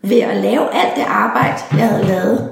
ved 0.03 0.19
at 0.19 0.37
lave 0.37 0.75
alt 0.75 0.97
det 0.97 1.05
arbejde, 1.09 1.57
jeg 1.73 1.89
havde 1.89 2.07
lavet, 2.07 2.51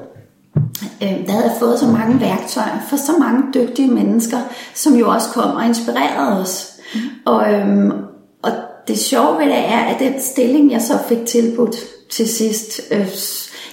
øh, 1.02 1.26
der 1.26 1.32
havde 1.32 1.44
jeg 1.44 1.56
fået 1.58 1.78
så 1.78 1.86
mange 1.86 2.20
værktøjer 2.20 2.78
for 2.88 2.96
så 2.96 3.12
mange 3.20 3.42
dygtige 3.54 3.90
mennesker, 3.90 4.38
som 4.74 4.94
jo 4.94 5.10
også 5.10 5.28
kom 5.28 5.54
og 5.54 5.66
inspirerede 5.66 6.40
os. 6.40 6.72
Mm. 6.94 7.00
Og, 7.26 7.52
øhm, 7.52 7.92
og 8.42 8.50
det 8.88 8.98
sjove 8.98 9.38
ved 9.38 9.46
det 9.46 9.58
er, 9.58 9.78
at 9.78 10.00
den 10.00 10.20
stilling, 10.20 10.72
jeg 10.72 10.82
så 10.82 10.98
fik 11.08 11.26
tilbudt 11.26 11.76
til 12.10 12.28
sidst, 12.28 12.80
øh, 12.90 13.08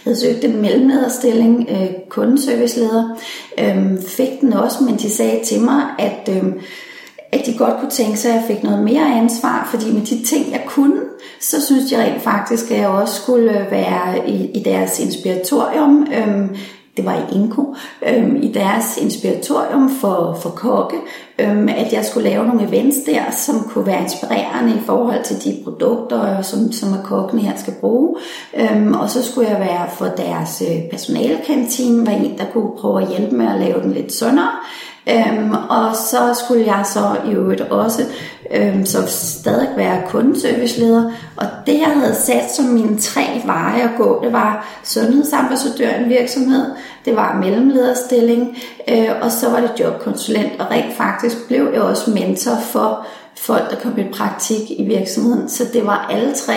havde 0.03 0.19
søgt 0.19 0.43
en 0.43 0.61
mellemlederstilling, 0.61 1.67
øh, 1.69 1.89
kundeserviceleder, 2.09 3.17
øh, 3.59 4.01
fik 4.07 4.41
den 4.41 4.53
også, 4.53 4.83
men 4.83 4.95
de 4.95 5.09
sagde 5.09 5.43
til 5.45 5.61
mig, 5.61 5.81
at, 5.99 6.29
øh, 6.29 6.53
at 7.31 7.45
de 7.45 7.57
godt 7.57 7.79
kunne 7.79 7.91
tænke 7.91 8.17
sig, 8.17 8.31
at 8.31 8.35
jeg 8.35 8.43
fik 8.47 8.63
noget 8.63 8.83
mere 8.83 9.17
ansvar, 9.17 9.67
fordi 9.71 9.91
med 9.91 10.01
de 10.01 10.23
ting, 10.23 10.51
jeg 10.51 10.63
kunne, 10.67 11.01
så 11.39 11.65
synes 11.65 11.91
jeg 11.91 11.99
rent 11.99 12.21
faktisk, 12.21 12.71
at 12.71 12.79
jeg 12.79 12.87
også 12.87 13.21
skulle 13.21 13.59
øh, 13.59 13.71
være 13.71 14.29
i, 14.29 14.51
i 14.59 14.63
deres 14.63 14.99
inspiratorium. 14.99 16.07
Øh, 16.13 16.59
det 16.97 17.05
var 17.05 17.13
i 17.13 17.35
Inko, 17.35 17.75
øhm, 18.07 18.35
i 18.35 18.51
deres 18.51 18.97
inspiratorium 18.97 19.89
for, 19.89 20.37
for 20.41 20.49
kokke, 20.49 20.97
øhm, 21.39 21.69
at 21.69 21.93
jeg 21.93 22.05
skulle 22.05 22.29
lave 22.29 22.45
nogle 22.45 22.67
events 22.67 22.97
der, 23.05 23.31
som 23.31 23.55
kunne 23.69 23.85
være 23.85 24.01
inspirerende 24.01 24.75
i 24.75 24.81
forhold 24.85 25.23
til 25.23 25.43
de 25.43 25.63
produkter, 25.63 26.41
som, 26.41 26.71
som 26.71 26.89
kokkene 27.03 27.41
her 27.41 27.57
skal 27.57 27.73
bruge. 27.81 28.15
Øhm, 28.57 28.93
og 28.93 29.09
så 29.09 29.23
skulle 29.23 29.49
jeg 29.49 29.59
være 29.59 29.89
for 29.97 30.05
deres 30.05 30.63
øh, 30.71 30.89
personalekantine, 30.91 32.05
var 32.05 32.11
en, 32.11 32.37
der 32.37 32.45
kunne 32.53 32.71
prøve 32.77 33.01
at 33.01 33.07
hjælpe 33.07 33.35
med 33.35 33.47
at 33.47 33.59
lave 33.59 33.81
den 33.81 33.93
lidt 33.93 34.13
sundere. 34.13 34.49
Øhm, 35.09 35.51
og 35.69 35.95
så 35.95 36.43
skulle 36.43 36.65
jeg 36.65 36.85
så 36.85 37.17
i 37.27 37.33
øvrigt 37.33 37.61
også 37.61 38.01
øhm, 38.51 38.85
så 38.85 38.97
stadig 39.07 39.69
være 39.77 40.01
kundeserviceleder. 40.09 41.11
Og 41.35 41.45
det 41.65 41.79
jeg 41.79 41.91
havde 41.95 42.15
sat 42.15 42.51
som 42.51 42.65
mine 42.65 42.99
tre 42.99 43.23
veje 43.45 43.81
at 43.81 43.89
gå, 43.97 44.23
det 44.23 44.33
var 44.33 44.79
sundhedsambassadør 44.83 45.89
i 45.89 46.03
en 46.03 46.09
virksomhed, 46.09 46.65
det 47.05 47.15
var 47.15 47.39
mellemlederstilling, 47.39 48.57
øh, 48.89 49.09
og 49.21 49.31
så 49.31 49.49
var 49.49 49.59
det 49.59 49.71
jobkonsulent. 49.79 50.51
Og 50.59 50.71
rent 50.71 50.93
faktisk 50.93 51.47
blev 51.47 51.69
jeg 51.73 51.81
også 51.81 52.11
mentor 52.11 52.55
for 52.61 53.05
folk, 53.37 53.69
der 53.69 53.75
kom 53.75 53.97
i 53.97 54.03
praktik 54.13 54.71
i 54.71 54.83
virksomheden. 54.83 55.49
Så 55.49 55.63
det 55.73 55.85
var 55.85 56.07
alle 56.11 56.33
tre 56.33 56.53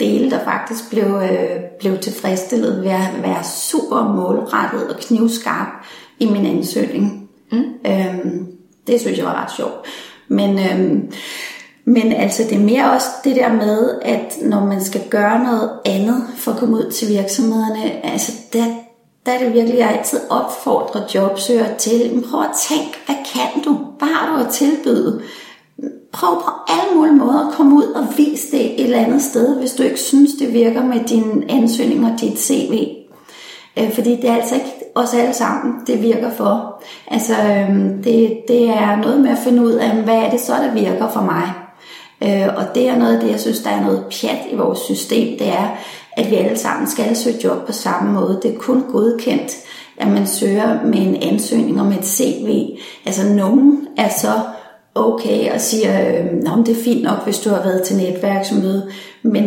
dele, 0.00 0.30
der 0.30 0.38
faktisk 0.44 0.90
blev, 0.90 1.04
øh, 1.04 1.60
blev 1.80 1.98
tilfredsstillet 1.98 2.82
ved 2.82 2.90
at 2.90 3.22
være 3.22 3.44
super 3.44 4.14
målrettet 4.16 4.88
og 4.88 5.00
knivskarp 5.00 5.68
i 6.18 6.26
min 6.26 6.46
ansøgning. 6.46 7.23
Mm. 7.54 7.90
Øhm, 7.90 8.46
det 8.86 9.00
synes 9.00 9.18
jeg 9.18 9.26
var 9.26 9.42
ret 9.42 9.56
sjovt. 9.56 9.86
Men, 10.28 10.58
øhm, 10.58 11.12
men 11.84 12.12
altså 12.12 12.42
det 12.42 12.52
er 12.52 12.64
mere 12.64 12.92
også 12.92 13.06
det 13.24 13.36
der 13.36 13.52
med, 13.52 14.00
at 14.02 14.36
når 14.42 14.64
man 14.64 14.84
skal 14.84 15.00
gøre 15.10 15.44
noget 15.44 15.70
andet 15.84 16.24
for 16.36 16.52
at 16.52 16.58
komme 16.58 16.76
ud 16.76 16.90
til 16.90 17.08
virksomhederne, 17.08 18.06
altså 18.06 18.32
der, 18.52 18.64
der 19.26 19.32
er 19.32 19.38
det 19.38 19.54
virkelig, 19.54 19.78
jeg 19.78 19.90
altid 19.98 20.20
opfordrer 20.30 21.02
jobsøgere 21.14 21.78
til, 21.78 22.24
prøv 22.30 22.40
at 22.40 22.56
tænke, 22.68 22.98
hvad 23.06 23.16
kan 23.34 23.62
du? 23.64 23.78
Hvad 23.98 24.08
har 24.08 24.36
du 24.36 24.44
at 24.44 24.52
tilbyde? 24.52 25.22
Prøv 26.12 26.42
på 26.42 26.50
alle 26.68 26.96
mulige 26.96 27.14
måder 27.14 27.48
at 27.48 27.54
komme 27.54 27.76
ud 27.76 27.84
og 27.84 28.06
vise 28.16 28.50
det 28.50 28.80
et 28.80 28.84
eller 28.84 29.04
andet 29.04 29.22
sted, 29.22 29.58
hvis 29.58 29.72
du 29.72 29.82
ikke 29.82 30.00
synes, 30.00 30.30
det 30.38 30.52
virker 30.52 30.84
med 30.84 31.04
din 31.04 31.50
ansøgning 31.50 32.06
og 32.12 32.20
dit 32.20 32.40
CV. 32.40 32.88
Øh, 33.78 33.92
fordi 33.92 34.10
det 34.10 34.28
er 34.30 34.34
altså 34.34 34.54
ikke 34.54 34.83
os 34.94 35.14
alle 35.14 35.34
sammen, 35.34 35.74
det 35.86 36.02
virker 36.02 36.30
for. 36.30 36.82
Altså, 37.08 37.32
øhm, 37.32 38.02
det, 38.02 38.36
det 38.48 38.68
er 38.68 38.96
noget 38.96 39.20
med 39.20 39.30
at 39.30 39.38
finde 39.44 39.62
ud 39.62 39.72
af, 39.72 39.90
hvad 39.90 40.14
er 40.14 40.30
det 40.30 40.40
så, 40.40 40.52
der 40.52 40.74
virker 40.74 41.08
for 41.08 41.20
mig. 41.20 41.52
Øh, 42.22 42.56
og 42.56 42.74
det 42.74 42.88
er 42.88 42.98
noget 42.98 43.14
af 43.14 43.20
det, 43.20 43.30
jeg 43.30 43.40
synes, 43.40 43.60
der 43.60 43.70
er 43.70 43.80
noget 43.80 44.04
pjat 44.10 44.38
i 44.50 44.56
vores 44.56 44.78
system, 44.78 45.38
det 45.38 45.48
er, 45.48 45.76
at 46.12 46.30
vi 46.30 46.36
alle 46.36 46.58
sammen 46.58 46.86
skal 46.86 47.16
søge 47.16 47.44
job 47.44 47.66
på 47.66 47.72
samme 47.72 48.12
måde. 48.12 48.40
Det 48.42 48.54
er 48.54 48.58
kun 48.58 48.84
godkendt, 48.92 49.52
at 49.96 50.08
man 50.08 50.26
søger 50.26 50.82
med 50.84 50.98
en 50.98 51.16
ansøgning 51.22 51.80
og 51.80 51.86
med 51.86 51.98
et 51.98 52.06
CV. 52.06 52.78
Altså, 53.06 53.28
nogen 53.28 53.88
er 53.96 54.08
så 54.08 54.32
okay 54.94 55.52
og 55.52 55.60
siger, 55.60 56.08
øh, 56.08 56.66
det 56.66 56.78
er 56.78 56.84
fint 56.84 57.02
nok, 57.02 57.24
hvis 57.24 57.38
du 57.38 57.50
har 57.50 57.62
været 57.62 57.82
til 57.82 57.96
netværksmøde, 57.96 58.90
men 59.22 59.44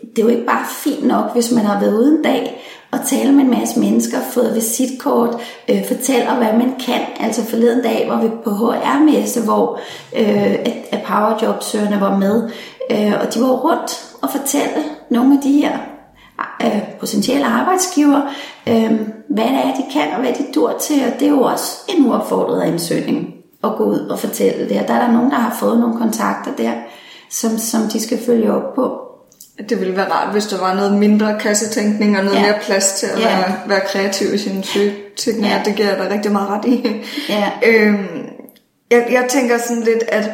det 0.00 0.18
er 0.18 0.22
jo 0.22 0.28
ikke 0.28 0.46
bare 0.46 0.66
fint 0.84 1.06
nok, 1.06 1.32
hvis 1.32 1.52
man 1.52 1.64
har 1.64 1.80
været 1.80 1.94
ude 1.94 2.16
en 2.16 2.22
dag 2.22 2.59
og 2.92 2.98
tale 3.06 3.32
med 3.32 3.44
en 3.44 3.50
masse 3.50 3.80
mennesker, 3.80 4.18
fået 4.32 4.54
visitkort, 4.54 5.36
øh, 5.70 5.86
fortæller, 5.86 6.34
hvad 6.34 6.52
man 6.52 6.74
kan. 6.86 7.00
Altså 7.20 7.44
forleden 7.44 7.82
dag 7.82 8.06
var 8.08 8.22
vi 8.22 8.28
på 8.44 8.50
HR-messe, 8.50 9.44
hvor 9.44 9.80
øh, 10.16 10.54
at 10.92 11.02
powerjobsøgerne 11.06 12.00
var 12.00 12.18
med, 12.18 12.50
øh, 12.90 13.12
og 13.20 13.34
de 13.34 13.40
var 13.40 13.48
rundt 13.48 14.04
og 14.22 14.30
fortælle 14.30 14.84
nogle 15.10 15.36
af 15.36 15.42
de 15.42 15.52
her 15.52 15.78
øh, 16.62 16.82
potentielle 17.00 17.46
arbejdsgiver, 17.46 18.20
øh, 18.68 19.00
hvad 19.28 19.44
det 19.44 19.60
er, 19.64 19.74
de 19.74 19.84
kan, 19.92 20.12
og 20.14 20.20
hvad 20.20 20.32
de 20.32 20.44
dur 20.54 20.72
til, 20.80 21.02
og 21.06 21.20
det 21.20 21.26
er 21.26 21.32
jo 21.32 21.42
også 21.42 21.78
en 21.88 22.06
uopfordret 22.06 22.62
ansøgning 22.62 23.34
at 23.64 23.70
gå 23.76 23.84
ud 23.84 23.98
og 23.98 24.18
fortælle 24.18 24.68
det. 24.68 24.80
Og 24.80 24.88
der 24.88 24.94
er 24.94 25.06
der 25.06 25.12
nogen, 25.12 25.30
der 25.30 25.36
har 25.36 25.56
fået 25.60 25.80
nogle 25.80 25.98
kontakter 25.98 26.50
der, 26.58 26.72
som, 27.30 27.58
som 27.58 27.80
de 27.92 28.00
skal 28.00 28.18
følge 28.26 28.52
op 28.52 28.74
på 28.74 29.09
det 29.68 29.80
ville 29.80 29.96
være 29.96 30.10
rart, 30.10 30.32
hvis 30.32 30.46
der 30.46 30.58
var 30.58 30.74
noget 30.74 30.92
mindre 30.92 31.38
kassetænkning 31.40 32.18
og 32.18 32.24
noget 32.24 32.38
ja. 32.38 32.46
mere 32.46 32.58
plads 32.62 32.92
til 32.92 33.06
at 33.06 33.20
ja. 33.20 33.36
være, 33.36 33.54
være 33.66 33.80
kreativ 33.80 34.34
i 34.34 34.38
sin 34.38 34.62
søgetænkning. 34.62 35.52
Ja. 35.52 35.62
Det 35.64 35.74
giver 35.74 35.88
jeg 35.88 35.98
dig 35.98 36.10
rigtig 36.10 36.32
meget 36.32 36.48
ret 36.48 36.64
i. 36.64 37.04
Ja. 37.28 37.50
øhm, 37.66 38.26
jeg, 38.90 39.06
jeg 39.10 39.26
tænker 39.28 39.58
sådan 39.58 39.82
lidt, 39.82 40.04
at 40.08 40.30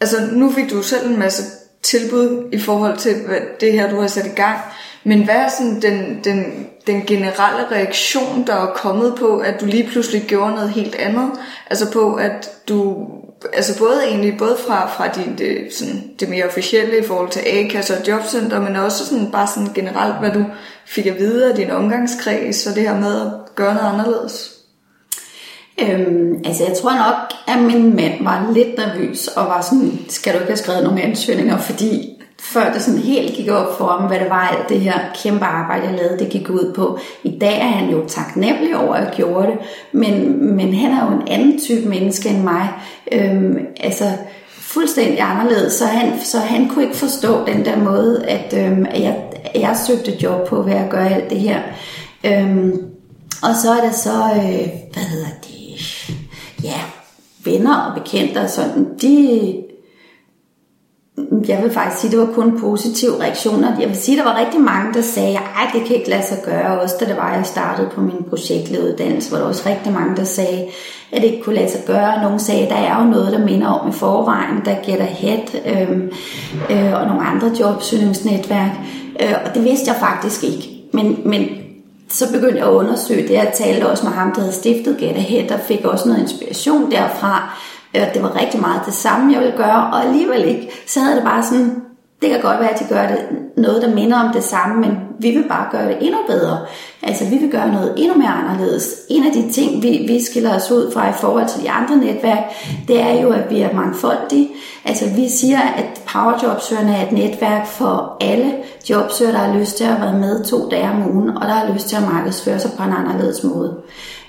altså, 0.00 0.16
nu 0.32 0.52
fik 0.52 0.70
du 0.70 0.82
selv 0.82 1.10
en 1.10 1.18
masse 1.18 1.42
tilbud 1.82 2.48
i 2.52 2.58
forhold 2.58 2.96
til 2.96 3.14
hvad, 3.26 3.40
det 3.60 3.72
her, 3.72 3.90
du 3.90 4.00
har 4.00 4.08
sat 4.08 4.26
i 4.26 4.34
gang. 4.36 4.58
Men 5.04 5.24
hvad 5.24 5.34
er 5.34 5.48
sådan 5.48 5.82
den, 5.82 6.20
den, 6.24 6.66
den 6.86 7.02
generelle 7.06 7.70
reaktion, 7.72 8.46
der 8.46 8.54
er 8.54 8.72
kommet 8.74 9.14
på, 9.18 9.38
at 9.38 9.60
du 9.60 9.66
lige 9.66 9.88
pludselig 9.90 10.22
gjorde 10.22 10.54
noget 10.54 10.70
helt 10.70 10.94
andet? 10.94 11.30
Altså 11.70 11.92
på, 11.92 12.14
at 12.14 12.50
du 12.68 13.06
altså 13.52 13.78
både 13.78 14.04
egentlig 14.04 14.38
både 14.38 14.56
fra, 14.66 14.88
fra 14.96 15.08
de, 15.08 15.34
det, 15.38 15.72
sådan, 15.72 16.10
det 16.20 16.28
mere 16.28 16.44
officielle 16.44 16.98
i 16.98 17.02
forhold 17.02 17.30
til 17.30 17.42
A-kasser 17.46 18.00
og 18.00 18.08
jobcenter, 18.08 18.60
men 18.60 18.76
også 18.76 19.06
sådan, 19.06 19.30
bare 19.30 19.46
sådan 19.46 19.72
generelt, 19.74 20.18
hvad 20.18 20.30
du 20.30 20.44
fik 20.86 21.06
at 21.06 21.18
vide 21.18 21.50
af 21.50 21.56
din 21.56 21.70
omgangskreds, 21.70 22.66
og 22.66 22.74
det 22.74 22.82
her 22.82 23.00
med 23.00 23.20
at 23.20 23.54
gøre 23.54 23.74
noget 23.74 23.92
anderledes? 23.92 24.54
Øhm, 25.80 26.42
altså 26.44 26.64
jeg 26.64 26.76
tror 26.76 26.94
nok, 26.94 27.16
at 27.46 27.62
min 27.62 27.96
mand 27.96 28.24
var 28.24 28.50
lidt 28.52 28.76
nervøs 28.76 29.28
og 29.28 29.46
var 29.46 29.60
sådan, 29.60 29.98
skal 30.08 30.32
du 30.32 30.38
ikke 30.38 30.50
have 30.50 30.56
skrevet 30.56 30.84
nogle 30.84 31.02
ansøgninger, 31.02 31.58
fordi 31.58 32.17
før 32.40 32.72
det 32.72 32.82
sådan 32.82 33.00
helt 33.00 33.34
gik 33.34 33.50
op 33.50 33.78
for 33.78 33.86
ham, 33.86 34.08
hvad 34.08 34.18
det 34.18 34.30
var, 34.30 34.48
alt 34.48 34.68
det 34.68 34.80
her 34.80 34.98
kæmpe 35.22 35.44
arbejde, 35.44 35.86
jeg 35.86 35.94
lavede, 35.94 36.18
det 36.18 36.28
gik 36.28 36.50
ud 36.50 36.72
på. 36.76 36.98
I 37.22 37.38
dag 37.38 37.60
er 37.60 37.66
han 37.66 37.90
jo 37.90 38.04
taknemmelig 38.08 38.76
over, 38.76 38.94
at 38.94 39.04
jeg 39.04 39.12
gjorde 39.16 39.46
det, 39.46 39.58
men, 39.92 40.44
men 40.56 40.74
han 40.74 40.90
er 40.90 41.10
jo 41.10 41.20
en 41.20 41.28
anden 41.28 41.60
type 41.60 41.88
menneske 41.88 42.28
end 42.28 42.42
mig. 42.42 42.68
Øhm, 43.12 43.58
altså 43.80 44.04
fuldstændig 44.48 45.20
anderledes, 45.20 45.72
så 45.72 45.86
han, 45.86 46.20
så 46.24 46.38
han 46.38 46.68
kunne 46.68 46.84
ikke 46.84 46.96
forstå 46.96 47.46
den 47.46 47.64
der 47.64 47.76
måde, 47.76 48.26
at, 48.26 48.54
øhm, 48.66 48.86
at 48.90 49.02
jeg, 49.02 49.16
jeg 49.54 49.76
søgte 49.86 50.18
job 50.22 50.48
på 50.48 50.62
ved 50.62 50.72
at 50.72 50.90
gøre 50.90 51.10
alt 51.10 51.30
det 51.30 51.40
her. 51.40 51.60
Øhm, 52.24 52.72
og 53.42 53.54
så 53.62 53.70
er 53.70 53.80
der 53.80 53.92
så, 53.92 54.24
øh, 54.36 54.68
hvad 54.92 55.02
hedder 55.02 55.28
det, 55.42 55.48
ja, 56.64 56.80
venner 57.44 57.76
og 57.76 58.02
bekendte 58.02 58.38
og 58.38 58.50
sådan, 58.50 58.86
de 59.00 59.62
jeg 61.48 61.62
vil 61.62 61.70
faktisk 61.70 62.00
sige, 62.00 62.08
at 62.08 62.12
det 62.18 62.28
var 62.28 62.34
kun 62.34 62.60
positive 62.60 63.20
reaktioner. 63.20 63.80
Jeg 63.80 63.88
vil 63.88 63.96
sige, 63.96 64.18
at 64.18 64.24
der 64.24 64.32
var 64.32 64.40
rigtig 64.40 64.60
mange, 64.60 64.94
der 64.94 65.00
sagde, 65.00 65.36
at 65.36 65.68
det 65.72 65.84
kan 65.86 65.96
ikke 65.96 66.10
lade 66.10 66.22
sig 66.22 66.38
gøre. 66.44 66.80
Også 66.80 66.96
da 67.00 67.04
det 67.04 67.16
var, 67.16 67.34
jeg 67.34 67.46
startede 67.46 67.88
på 67.94 68.00
min 68.00 68.24
projektlederuddannelse, 68.28 69.32
var 69.32 69.38
der 69.38 69.44
også 69.44 69.68
rigtig 69.68 69.92
mange, 69.92 70.16
der 70.16 70.24
sagde, 70.24 70.66
at 71.12 71.22
det 71.22 71.28
ikke 71.28 71.44
kunne 71.44 71.54
lade 71.54 71.70
sig 71.70 71.80
gøre. 71.86 72.22
Nogle 72.22 72.40
sagde, 72.40 72.62
at 72.62 72.70
der 72.70 72.76
er 72.76 73.04
jo 73.04 73.10
noget, 73.10 73.32
der 73.32 73.44
minder 73.44 73.66
om 73.66 73.88
i 73.88 73.92
forvejen, 73.92 74.64
der 74.64 74.74
gætter 74.86 75.04
head 75.04 75.44
øhm, 75.66 76.10
øh, 76.70 77.00
og 77.00 77.06
nogle 77.06 77.26
andre 77.26 77.52
jobsøgningsnetværk. 77.60 78.70
Øh, 79.22 79.34
og 79.44 79.54
det 79.54 79.64
vidste 79.64 79.90
jeg 79.90 79.96
faktisk 80.00 80.44
ikke. 80.44 80.68
Men, 80.92 81.18
men 81.24 81.48
så 82.08 82.32
begyndte 82.32 82.58
jeg 82.58 82.66
at 82.66 82.72
undersøge 82.72 83.22
det. 83.22 83.30
Jeg 83.30 83.52
talte 83.54 83.90
også 83.90 84.04
med 84.04 84.12
ham, 84.12 84.32
der 84.34 84.40
havde 84.40 84.52
stiftet 84.52 84.96
Get 84.98 85.16
Ahead, 85.16 85.50
og 85.50 85.60
fik 85.60 85.84
også 85.84 86.08
noget 86.08 86.22
inspiration 86.22 86.90
derfra. 86.90 87.58
Øh, 87.96 88.14
det 88.14 88.22
var 88.22 88.40
rigtig 88.40 88.60
meget 88.60 88.82
det 88.86 88.94
samme, 88.94 89.32
jeg 89.32 89.40
ville 89.40 89.56
gøre, 89.56 89.90
og 89.92 90.04
alligevel 90.04 90.44
ikke. 90.44 90.70
Så 90.86 91.00
havde 91.00 91.16
det 91.16 91.24
bare 91.24 91.42
sådan, 91.42 91.82
det 92.22 92.30
kan 92.30 92.40
godt 92.40 92.60
være, 92.60 92.70
at 92.70 92.80
de 92.80 92.94
gør 92.94 93.06
det 93.06 93.18
noget, 93.56 93.82
der 93.82 93.94
minder 93.94 94.18
om 94.18 94.32
det 94.32 94.44
samme, 94.44 94.80
men 94.80 94.98
vi 95.18 95.30
vil 95.30 95.44
bare 95.48 95.66
gøre 95.70 95.88
det 95.88 95.96
endnu 96.00 96.18
bedre. 96.28 96.58
Altså, 97.02 97.24
vi 97.24 97.36
vil 97.36 97.50
gøre 97.50 97.72
noget 97.72 97.94
endnu 97.96 98.18
mere 98.18 98.28
anderledes. 98.28 98.94
En 99.10 99.26
af 99.26 99.32
de 99.32 99.52
ting, 99.52 99.82
vi, 99.82 100.04
vi 100.08 100.24
skiller 100.24 100.56
os 100.56 100.70
ud 100.70 100.92
fra 100.92 101.10
i 101.10 101.12
forhold 101.12 101.48
til 101.48 101.62
de 101.62 101.70
andre 101.70 101.96
netværk, 101.96 102.38
det 102.88 103.00
er 103.00 103.22
jo, 103.22 103.30
at 103.30 103.50
vi 103.50 103.60
er 103.60 103.74
mangfoldige. 103.74 104.48
Altså, 104.84 105.04
vi 105.16 105.28
siger, 105.28 105.60
at 105.60 106.02
Powerjobsøgerne 106.12 106.96
er 106.96 107.06
et 107.06 107.12
netværk 107.12 107.66
for 107.66 108.16
alle 108.20 108.54
jobsøgere, 108.90 109.34
der 109.34 109.38
har 109.38 109.58
lyst 109.58 109.76
til 109.76 109.84
at 109.84 110.00
være 110.00 110.18
med 110.18 110.44
to 110.44 110.68
dage 110.70 110.90
om 110.90 111.16
ugen, 111.16 111.36
og 111.36 111.42
der 111.42 111.54
har 111.54 111.72
lyst 111.72 111.88
til 111.88 111.96
at 111.96 112.02
markedsføre 112.12 112.58
sig 112.58 112.70
på 112.78 112.82
en 112.82 112.92
anderledes 112.92 113.44
måde. 113.44 113.76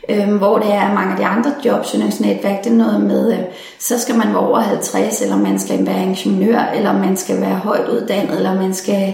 Øhm, 0.09 0.37
hvor 0.37 0.57
det 0.57 0.73
er 0.73 0.93
mange 0.93 1.11
af 1.11 1.17
de 1.17 1.25
andre 1.25 1.51
jobsøgningsnetværk, 1.65 2.63
det 2.63 2.71
er 2.71 2.75
noget 2.75 3.01
med, 3.01 3.33
øh, 3.33 3.39
så 3.79 3.99
skal 3.99 4.17
man 4.17 4.27
være 4.27 4.47
over 4.47 4.59
50, 4.59 5.21
eller 5.21 5.37
man 5.37 5.59
skal 5.59 5.85
være 5.85 6.03
ingeniør, 6.03 6.59
eller 6.75 6.93
man 6.93 7.17
skal 7.17 7.41
være 7.41 7.55
højt 7.55 7.89
uddannet, 7.89 8.37
eller 8.37 8.55
man 8.55 8.73
skal... 8.73 9.13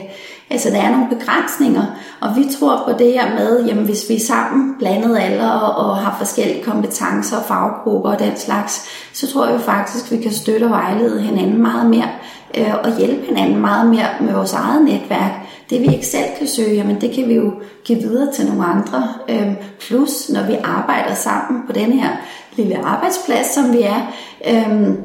Altså, 0.50 0.70
der 0.70 0.82
er 0.82 0.92
nogle 0.92 1.08
begrænsninger, 1.10 1.84
og 2.22 2.30
vi 2.36 2.44
tror 2.60 2.84
på 2.88 2.98
det 2.98 3.14
her 3.14 3.36
med, 3.36 3.66
jamen 3.66 3.86
hvis 3.86 4.06
vi 4.10 4.16
er 4.16 4.20
sammen 4.20 4.76
blandet 4.80 5.18
alle 5.18 5.52
og, 5.52 5.86
og 5.86 5.98
har 5.98 6.16
forskellige 6.18 6.64
kompetencer 6.64 7.38
og 7.38 7.44
faggrupper 7.46 8.12
og 8.12 8.20
den 8.20 8.38
slags, 8.38 8.88
så 9.14 9.32
tror 9.34 9.48
jeg 9.48 9.62
faktisk, 9.62 10.06
at 10.06 10.18
vi 10.18 10.24
kan 10.24 10.32
støtte 10.32 10.64
og 10.64 10.70
vejlede 10.70 11.22
hinanden 11.22 11.62
meget 11.62 11.90
mere, 11.90 12.10
øh, 12.58 12.74
og 12.84 12.98
hjælpe 12.98 13.26
hinanden 13.26 13.60
meget 13.62 13.90
mere 13.90 14.08
med 14.22 14.34
vores 14.34 14.54
eget 14.54 14.86
netværk, 14.86 15.45
det 15.70 15.82
vi 15.82 15.88
ikke 15.88 16.06
selv 16.06 16.26
kan 16.38 16.48
søge, 16.48 16.76
jamen 16.76 17.02
det 17.02 17.12
kan 17.12 17.28
vi 17.28 17.34
jo 17.34 17.54
give 17.84 18.00
videre 18.00 18.34
til 18.34 18.46
nogle 18.46 18.66
andre. 18.66 19.08
Øhm, 19.30 19.56
plus 19.80 20.30
når 20.30 20.44
vi 20.44 20.58
arbejder 20.64 21.14
sammen 21.16 21.62
på 21.68 21.74
den 21.74 21.94
her 21.94 22.10
lille 22.56 22.86
arbejdsplads, 22.86 23.48
som 23.48 23.74
vi 23.74 23.82
er, 23.82 24.14
øhm, 24.48 24.98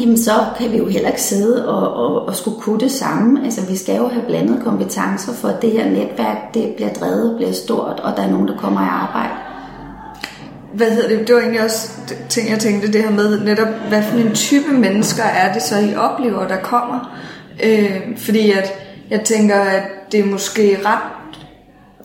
jamen 0.00 0.18
så 0.18 0.32
kan 0.58 0.72
vi 0.72 0.76
jo 0.76 0.86
heller 0.86 1.08
ikke 1.08 1.22
sidde 1.22 1.68
og, 1.68 1.94
og, 1.94 2.28
og 2.28 2.36
skulle 2.36 2.60
kunne 2.60 2.80
det 2.80 2.92
samme. 2.92 3.44
Altså 3.44 3.66
vi 3.66 3.76
skal 3.76 3.96
jo 3.96 4.08
have 4.08 4.24
blandet 4.26 4.62
kompetencer 4.64 5.32
for, 5.32 5.48
at 5.48 5.62
det 5.62 5.72
her 5.72 5.90
netværk 5.90 6.54
det 6.54 6.74
bliver 6.76 6.92
drevet 6.92 7.36
bliver 7.36 7.52
stort, 7.52 8.00
og 8.00 8.16
der 8.16 8.22
er 8.22 8.30
nogen, 8.30 8.48
der 8.48 8.56
kommer 8.56 8.80
i 8.80 8.88
arbejde. 8.90 9.34
Hvad 10.74 10.90
hedder 10.90 11.08
det? 11.08 11.28
Det 11.28 11.34
var 11.34 11.40
egentlig 11.40 11.64
også 11.64 11.90
ting, 12.28 12.50
jeg 12.50 12.58
tænkte, 12.58 12.92
det 12.92 13.02
her 13.02 13.10
med 13.10 13.40
netop, 13.40 13.68
hvad 13.88 14.02
for 14.02 14.18
en 14.18 14.34
type 14.34 14.72
mennesker 14.72 15.22
er 15.22 15.52
det 15.52 15.62
så, 15.62 15.78
I 15.78 15.94
oplever, 15.94 16.48
der 16.48 16.56
kommer? 16.56 17.18
Øh, 17.64 18.18
fordi 18.18 18.50
at 18.50 18.72
jeg 19.14 19.24
tænker, 19.24 19.60
at 19.60 19.82
det 20.12 20.20
er 20.20 20.24
måske 20.24 20.78
ret 20.84 20.98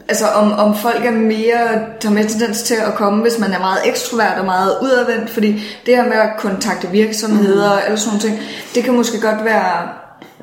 altså 0.10 0.28
om, 0.28 0.52
om 0.52 0.76
folk 0.76 1.06
er 1.06 1.12
mere, 1.12 1.86
tager 2.00 2.14
med 2.14 2.26
tendens 2.26 2.64
til 2.64 2.76
at 2.76 2.94
komme, 2.96 3.22
hvis 3.22 3.40
man 3.40 3.52
er 3.52 3.60
meget 3.60 3.80
ekstrovert 3.86 4.40
og 4.40 4.46
meget 4.46 4.78
udadvendt, 4.82 5.30
fordi 5.30 5.52
det 5.86 5.96
her 5.96 6.04
med 6.04 6.18
at 6.18 6.30
kontakte 6.40 6.88
virksomheder 6.88 7.74
mm. 7.74 7.82
eller 7.86 7.98
sådan 7.98 8.18
noget 8.18 8.22
ting, 8.22 8.40
det 8.76 8.84
kan 8.84 8.94
måske 8.94 9.22
godt 9.22 9.46
være 9.46 9.90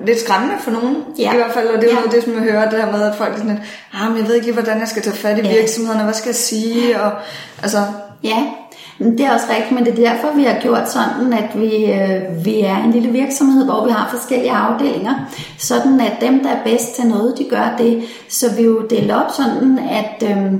lidt 0.07 0.21
skræmmende 0.21 0.55
for 0.61 0.71
nogen, 0.71 0.97
ja. 1.19 1.33
i 1.33 1.37
hvert 1.37 1.53
fald, 1.55 1.69
og 1.69 1.81
det 1.81 1.91
er 1.91 1.95
ja. 1.95 1.99
noget 1.99 2.13
det, 2.13 2.25
som 2.25 2.33
jeg 2.33 2.43
hører, 2.43 2.71
det 2.71 2.83
her 2.83 2.93
med, 2.93 3.03
at 3.03 3.17
folk 3.17 3.33
er 3.33 3.37
sådan 3.37 3.51
lidt, 3.51 3.63
ah, 3.95 4.11
men 4.11 4.19
jeg 4.19 4.29
ved 4.29 4.35
ikke 4.35 4.47
lige, 4.47 4.55
hvordan 4.55 4.81
jeg 4.81 4.89
skal 4.89 5.03
tage 5.03 5.17
fat 5.17 5.39
i 5.39 5.43
ja. 5.43 5.55
virksomhederne, 5.55 6.05
hvad 6.05 6.15
skal 6.15 6.29
jeg 6.29 6.37
sige, 6.37 7.01
og 7.03 7.13
altså... 7.63 7.79
Ja, 8.25 8.45
det 8.99 9.21
er 9.21 9.35
også 9.35 9.47
rigtigt, 9.51 9.73
men 9.73 9.85
det 9.85 9.99
er 9.99 10.13
derfor, 10.13 10.37
vi 10.37 10.43
har 10.43 10.61
gjort 10.61 10.91
sådan, 10.91 11.33
at 11.33 11.61
vi, 11.61 11.93
øh, 11.93 12.45
vi 12.45 12.61
er 12.61 12.85
en 12.85 12.91
lille 12.91 13.09
virksomhed, 13.09 13.65
hvor 13.65 13.85
vi 13.85 13.91
har 13.91 14.09
forskellige 14.11 14.53
afdelinger. 14.53 15.15
Sådan 15.59 16.01
at 16.01 16.13
dem, 16.21 16.43
der 16.43 16.51
er 16.51 16.65
bedst 16.65 16.95
til 16.95 17.07
noget, 17.07 17.39
de 17.39 17.45
gør 17.51 17.75
det. 17.79 18.03
Så 18.29 18.55
vi 18.57 18.63
jo 18.63 18.87
deler 18.91 19.15
op 19.15 19.31
sådan, 19.31 19.79
at, 19.79 20.31
øh, 20.31 20.53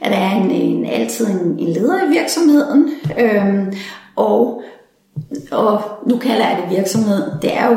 at 0.00 0.12
der 0.12 0.18
er 0.18 0.30
en, 0.30 0.50
en, 0.50 0.86
altid 0.86 1.26
en, 1.26 1.58
en 1.58 1.68
leder 1.68 2.04
i 2.06 2.08
virksomheden, 2.08 2.90
øh, 3.18 3.74
og 4.16 4.62
og 5.50 5.82
nu 6.06 6.16
kalder 6.16 6.48
jeg 6.48 6.58
det 6.62 6.76
virksomhed, 6.76 7.32
det 7.42 7.56
er 7.56 7.66
jo 7.66 7.76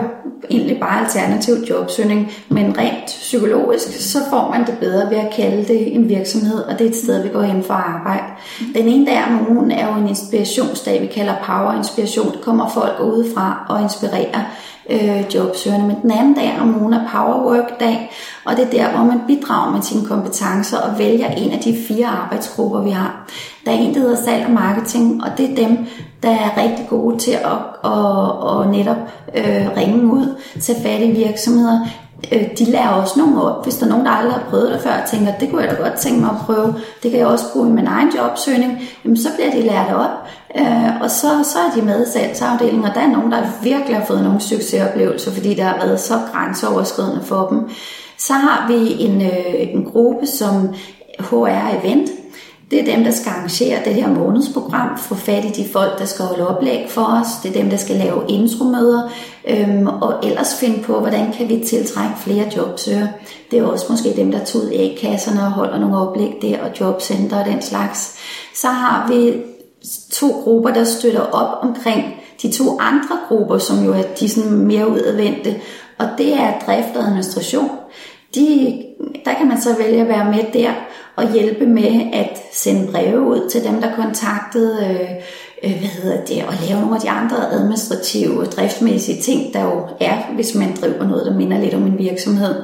egentlig 0.49 0.79
bare 0.79 1.03
alternativ 1.03 1.53
jobsøgning, 1.69 2.31
men 2.49 2.77
rent 2.77 3.05
psykologisk, 3.05 4.11
så 4.11 4.17
får 4.29 4.49
man 4.51 4.67
det 4.67 4.77
bedre 4.79 5.09
ved 5.09 5.17
at 5.17 5.33
kalde 5.35 5.67
det 5.67 5.95
en 5.95 6.09
virksomhed, 6.09 6.63
og 6.63 6.79
det 6.79 6.85
er 6.85 6.89
et 6.89 6.95
sted, 6.95 7.23
vi 7.23 7.29
går 7.29 7.41
hen 7.41 7.63
for 7.63 7.73
at 7.73 7.83
arbejde. 7.85 8.23
Den 8.75 8.87
ene 8.87 9.05
dag 9.05 9.23
om 9.23 9.57
ugen 9.57 9.71
er 9.71 9.87
jo 9.87 10.01
en 10.01 10.09
inspirationsdag, 10.09 11.01
vi 11.01 11.07
kalder 11.07 11.33
Power 11.45 11.77
Inspiration. 11.77 12.35
Kommer 12.43 12.69
folk 12.69 12.99
udefra 13.03 13.65
og 13.69 13.81
inspirerer 13.81 14.41
øh, 14.89 15.35
jobsøgerne. 15.35 15.87
Men 15.87 15.95
den 16.01 16.11
anden 16.11 16.33
dag 16.33 16.57
om 16.61 16.81
ugen 16.81 16.93
er 16.93 17.07
Powerwork-dag, 17.11 18.11
og 18.45 18.55
det 18.55 18.65
er 18.65 18.69
der, 18.69 18.95
hvor 18.95 19.05
man 19.05 19.21
bidrager 19.27 19.71
med 19.71 19.81
sine 19.81 20.05
kompetencer 20.05 20.77
og 20.77 20.99
vælger 20.99 21.27
en 21.27 21.51
af 21.51 21.59
de 21.59 21.77
fire 21.87 22.07
arbejdsgrupper, 22.07 22.81
vi 22.81 22.89
har. 22.89 23.27
Der 23.65 23.71
er 23.71 23.75
en, 23.75 23.93
der 23.93 23.99
hedder 23.99 24.15
salg 24.15 24.45
og 24.45 24.51
marketing, 24.51 25.23
og 25.23 25.29
det 25.37 25.51
er 25.51 25.55
dem, 25.55 25.77
der 26.23 26.29
er 26.29 26.63
rigtig 26.63 26.85
gode 26.89 27.17
til 27.17 27.31
at, 27.31 27.91
at, 27.91 28.61
at 28.61 28.69
netop 28.69 28.97
øh, 29.35 29.77
ringe 29.77 30.05
ud 30.05 30.35
til 30.61 30.75
fattige 30.83 31.27
virksomheder. 31.27 31.79
Øh, 32.31 32.57
de 32.59 32.65
lærer 32.65 32.89
også 32.89 33.19
nogle 33.19 33.41
op, 33.41 33.63
hvis 33.63 33.75
der 33.75 33.85
er 33.85 33.89
nogen, 33.89 34.05
der 34.05 34.11
aldrig 34.11 34.33
har 34.33 34.43
prøvet 34.49 34.71
det 34.73 34.81
før, 34.81 35.01
og 35.01 35.09
tænker, 35.09 35.31
det 35.39 35.49
kunne 35.49 35.61
jeg 35.61 35.71
da 35.71 35.75
godt 35.75 35.93
tænke 35.93 36.21
mig 36.21 36.29
at 36.29 36.45
prøve, 36.45 36.75
det 37.03 37.11
kan 37.11 37.19
jeg 37.19 37.27
også 37.27 37.45
bruge 37.53 37.69
i 37.69 37.71
min 37.71 37.87
egen 37.87 38.11
jobsøgning, 38.17 38.79
jamen 39.03 39.17
så 39.17 39.27
bliver 39.35 39.51
de 39.51 39.61
lært 39.61 39.95
op, 39.95 40.27
øh, 40.57 41.01
og 41.01 41.11
så, 41.11 41.43
så 41.43 41.59
er 41.59 41.75
de 41.75 41.81
med 41.81 42.07
i 42.07 42.11
salgsafdelingen, 42.11 42.85
og 42.85 42.93
der 42.95 43.01
er 43.01 43.07
nogen, 43.07 43.31
der 43.31 43.43
virkelig 43.63 43.95
har 43.97 44.05
fået 44.05 44.23
nogle 44.23 44.41
succesoplevelser, 44.41 45.31
fordi 45.31 45.49
det 45.49 45.63
har 45.63 45.85
været 45.85 45.99
så 45.99 46.19
grænseoverskridende 46.33 47.23
for 47.23 47.47
dem. 47.49 47.69
Så 48.17 48.33
har 48.33 48.67
vi 48.67 49.03
en, 49.03 49.21
øh, 49.21 49.73
en 49.73 49.85
gruppe 49.85 50.27
som 50.27 50.73
HR 51.19 51.79
Event, 51.81 52.09
det 52.73 52.81
er 52.81 52.95
dem, 52.95 53.03
der 53.03 53.11
skal 53.11 53.29
arrangere 53.29 53.79
det 53.85 53.93
her 53.93 54.07
månedsprogram, 54.07 54.97
få 54.97 55.15
fat 55.15 55.45
i 55.45 55.63
de 55.63 55.69
folk, 55.69 55.99
der 55.99 56.05
skal 56.05 56.25
holde 56.25 56.47
oplæg 56.47 56.85
for 56.89 57.01
os. 57.01 57.27
Det 57.43 57.49
er 57.49 57.61
dem, 57.61 57.69
der 57.69 57.77
skal 57.77 57.95
lave 57.95 58.21
intromøder, 58.29 59.09
øhm, 59.47 59.87
og 59.87 60.19
ellers 60.23 60.55
finde 60.59 60.83
på, 60.83 60.99
hvordan 60.99 61.33
kan 61.33 61.49
vi 61.49 61.63
tiltrække 61.67 62.15
flere 62.17 62.51
jobsøger. 62.57 63.07
Det 63.51 63.59
er 63.59 63.63
også 63.63 63.85
måske 63.89 64.13
dem, 64.15 64.31
der 64.31 64.45
tog 64.45 64.61
ud 64.61 64.69
i 64.69 64.97
kasserne 65.01 65.41
og 65.41 65.51
holder 65.51 65.79
nogle 65.79 65.97
oplæg 65.97 66.33
der, 66.41 66.63
og 66.63 66.79
jobcenter 66.79 67.39
og 67.39 67.45
den 67.45 67.61
slags. 67.61 68.15
Så 68.55 68.67
har 68.67 69.07
vi 69.11 69.33
to 70.11 70.27
grupper, 70.27 70.73
der 70.73 70.83
støtter 70.83 71.21
op 71.21 71.57
omkring 71.61 72.03
de 72.41 72.51
to 72.51 72.77
andre 72.79 73.17
grupper, 73.27 73.57
som 73.57 73.85
jo 73.85 73.93
er 73.93 74.03
de 74.19 74.29
sådan 74.29 74.51
mere 74.51 74.89
udadvendte, 74.89 75.55
og 75.99 76.07
det 76.17 76.33
er 76.33 76.59
drift 76.65 76.95
og 76.95 77.03
administration. 77.03 77.69
De, 78.35 78.77
der 79.25 79.33
kan 79.33 79.47
man 79.47 79.61
så 79.61 79.75
vælge 79.77 80.01
at 80.01 80.07
være 80.07 80.31
med 80.31 80.43
der, 80.53 80.71
og 81.15 81.33
hjælpe 81.33 81.65
med 81.65 82.13
at 82.13 82.41
sende 82.53 82.91
breve 82.91 83.21
ud 83.21 83.49
til 83.49 83.63
dem, 83.63 83.81
der 83.81 83.95
kontaktede, 83.95 84.77
øh, 84.89 85.09
øh, 85.63 85.79
hvad 85.79 85.89
hedder 85.89 86.25
det, 86.25 86.43
og 86.47 86.53
lave 86.67 86.81
nogle 86.81 86.95
af 86.95 87.01
de 87.01 87.09
andre 87.09 87.51
administrative 87.51 88.39
og 88.39 88.45
driftsmæssige 88.45 89.21
ting, 89.21 89.53
der 89.53 89.63
jo 89.63 89.87
er, 89.99 90.33
hvis 90.35 90.55
man 90.55 90.75
driver 90.81 91.07
noget, 91.07 91.25
der 91.25 91.33
minder 91.33 91.59
lidt 91.59 91.73
om 91.73 91.85
en 91.85 91.97
virksomhed. 91.97 92.55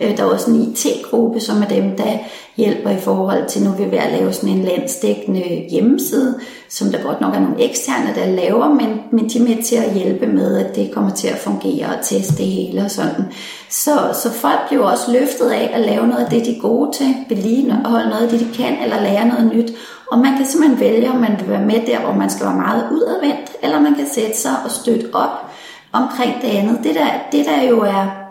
Øh, 0.00 0.16
der 0.16 0.22
er 0.22 0.26
også 0.26 0.50
en 0.50 0.62
IT-gruppe, 0.62 1.40
som 1.40 1.62
er 1.62 1.68
dem, 1.68 1.96
der 1.96 2.18
hjælper 2.58 2.90
i 2.90 3.00
forhold 3.00 3.48
til, 3.48 3.62
nu 3.62 3.70
vi 3.70 3.84
ved 3.84 3.98
at 3.98 4.12
lave 4.12 4.32
sådan 4.32 4.48
en 4.48 4.64
landsdækkende 4.64 5.66
hjemmeside, 5.70 6.40
som 6.68 6.88
der 6.88 7.02
godt 7.02 7.20
nok 7.20 7.34
er 7.34 7.40
nogle 7.40 7.64
eksterne, 7.64 8.14
der 8.14 8.26
laver, 8.26 8.68
men, 8.68 9.00
men 9.12 9.28
de 9.28 9.38
er 9.38 9.42
med 9.42 9.62
til 9.62 9.76
at 9.76 9.94
hjælpe 9.94 10.26
med, 10.26 10.56
at 10.56 10.76
det 10.76 10.90
kommer 10.90 11.10
til 11.10 11.28
at 11.28 11.38
fungere 11.38 11.86
og 11.86 12.04
teste 12.04 12.36
det 12.36 12.46
hele 12.46 12.80
og 12.84 12.90
sådan. 12.90 13.24
Så, 13.68 13.90
så 14.22 14.32
folk 14.32 14.58
bliver 14.68 14.84
også 14.84 15.12
løftet 15.12 15.50
af 15.50 15.70
at 15.74 15.80
lave 15.80 16.06
noget 16.06 16.24
af 16.24 16.30
det, 16.30 16.46
de 16.46 16.56
er 16.56 16.60
gode 16.60 16.92
til, 16.92 17.14
vedligeholde 17.28 18.08
noget 18.08 18.22
af 18.22 18.28
det, 18.28 18.40
de 18.40 18.54
kan, 18.54 18.82
eller 18.82 19.02
lære 19.02 19.28
noget 19.28 19.52
nyt. 19.54 19.72
Og 20.10 20.18
man 20.18 20.36
kan 20.36 20.46
simpelthen 20.46 20.80
vælge, 20.80 21.10
om 21.10 21.16
man 21.16 21.36
vil 21.40 21.48
være 21.48 21.66
med 21.66 21.86
der, 21.86 22.00
hvor 22.00 22.12
man 22.12 22.30
skal 22.30 22.46
være 22.46 22.56
meget 22.56 22.84
udadvendt, 22.92 23.50
eller 23.62 23.80
man 23.80 23.94
kan 23.94 24.06
sætte 24.14 24.38
sig 24.38 24.52
og 24.64 24.70
støtte 24.70 25.06
op 25.12 25.50
omkring 25.92 26.42
det 26.42 26.48
andet. 26.48 26.78
Det 26.84 26.94
der, 26.94 27.08
det 27.32 27.46
der 27.46 27.68
jo 27.68 27.80
er 27.80 28.27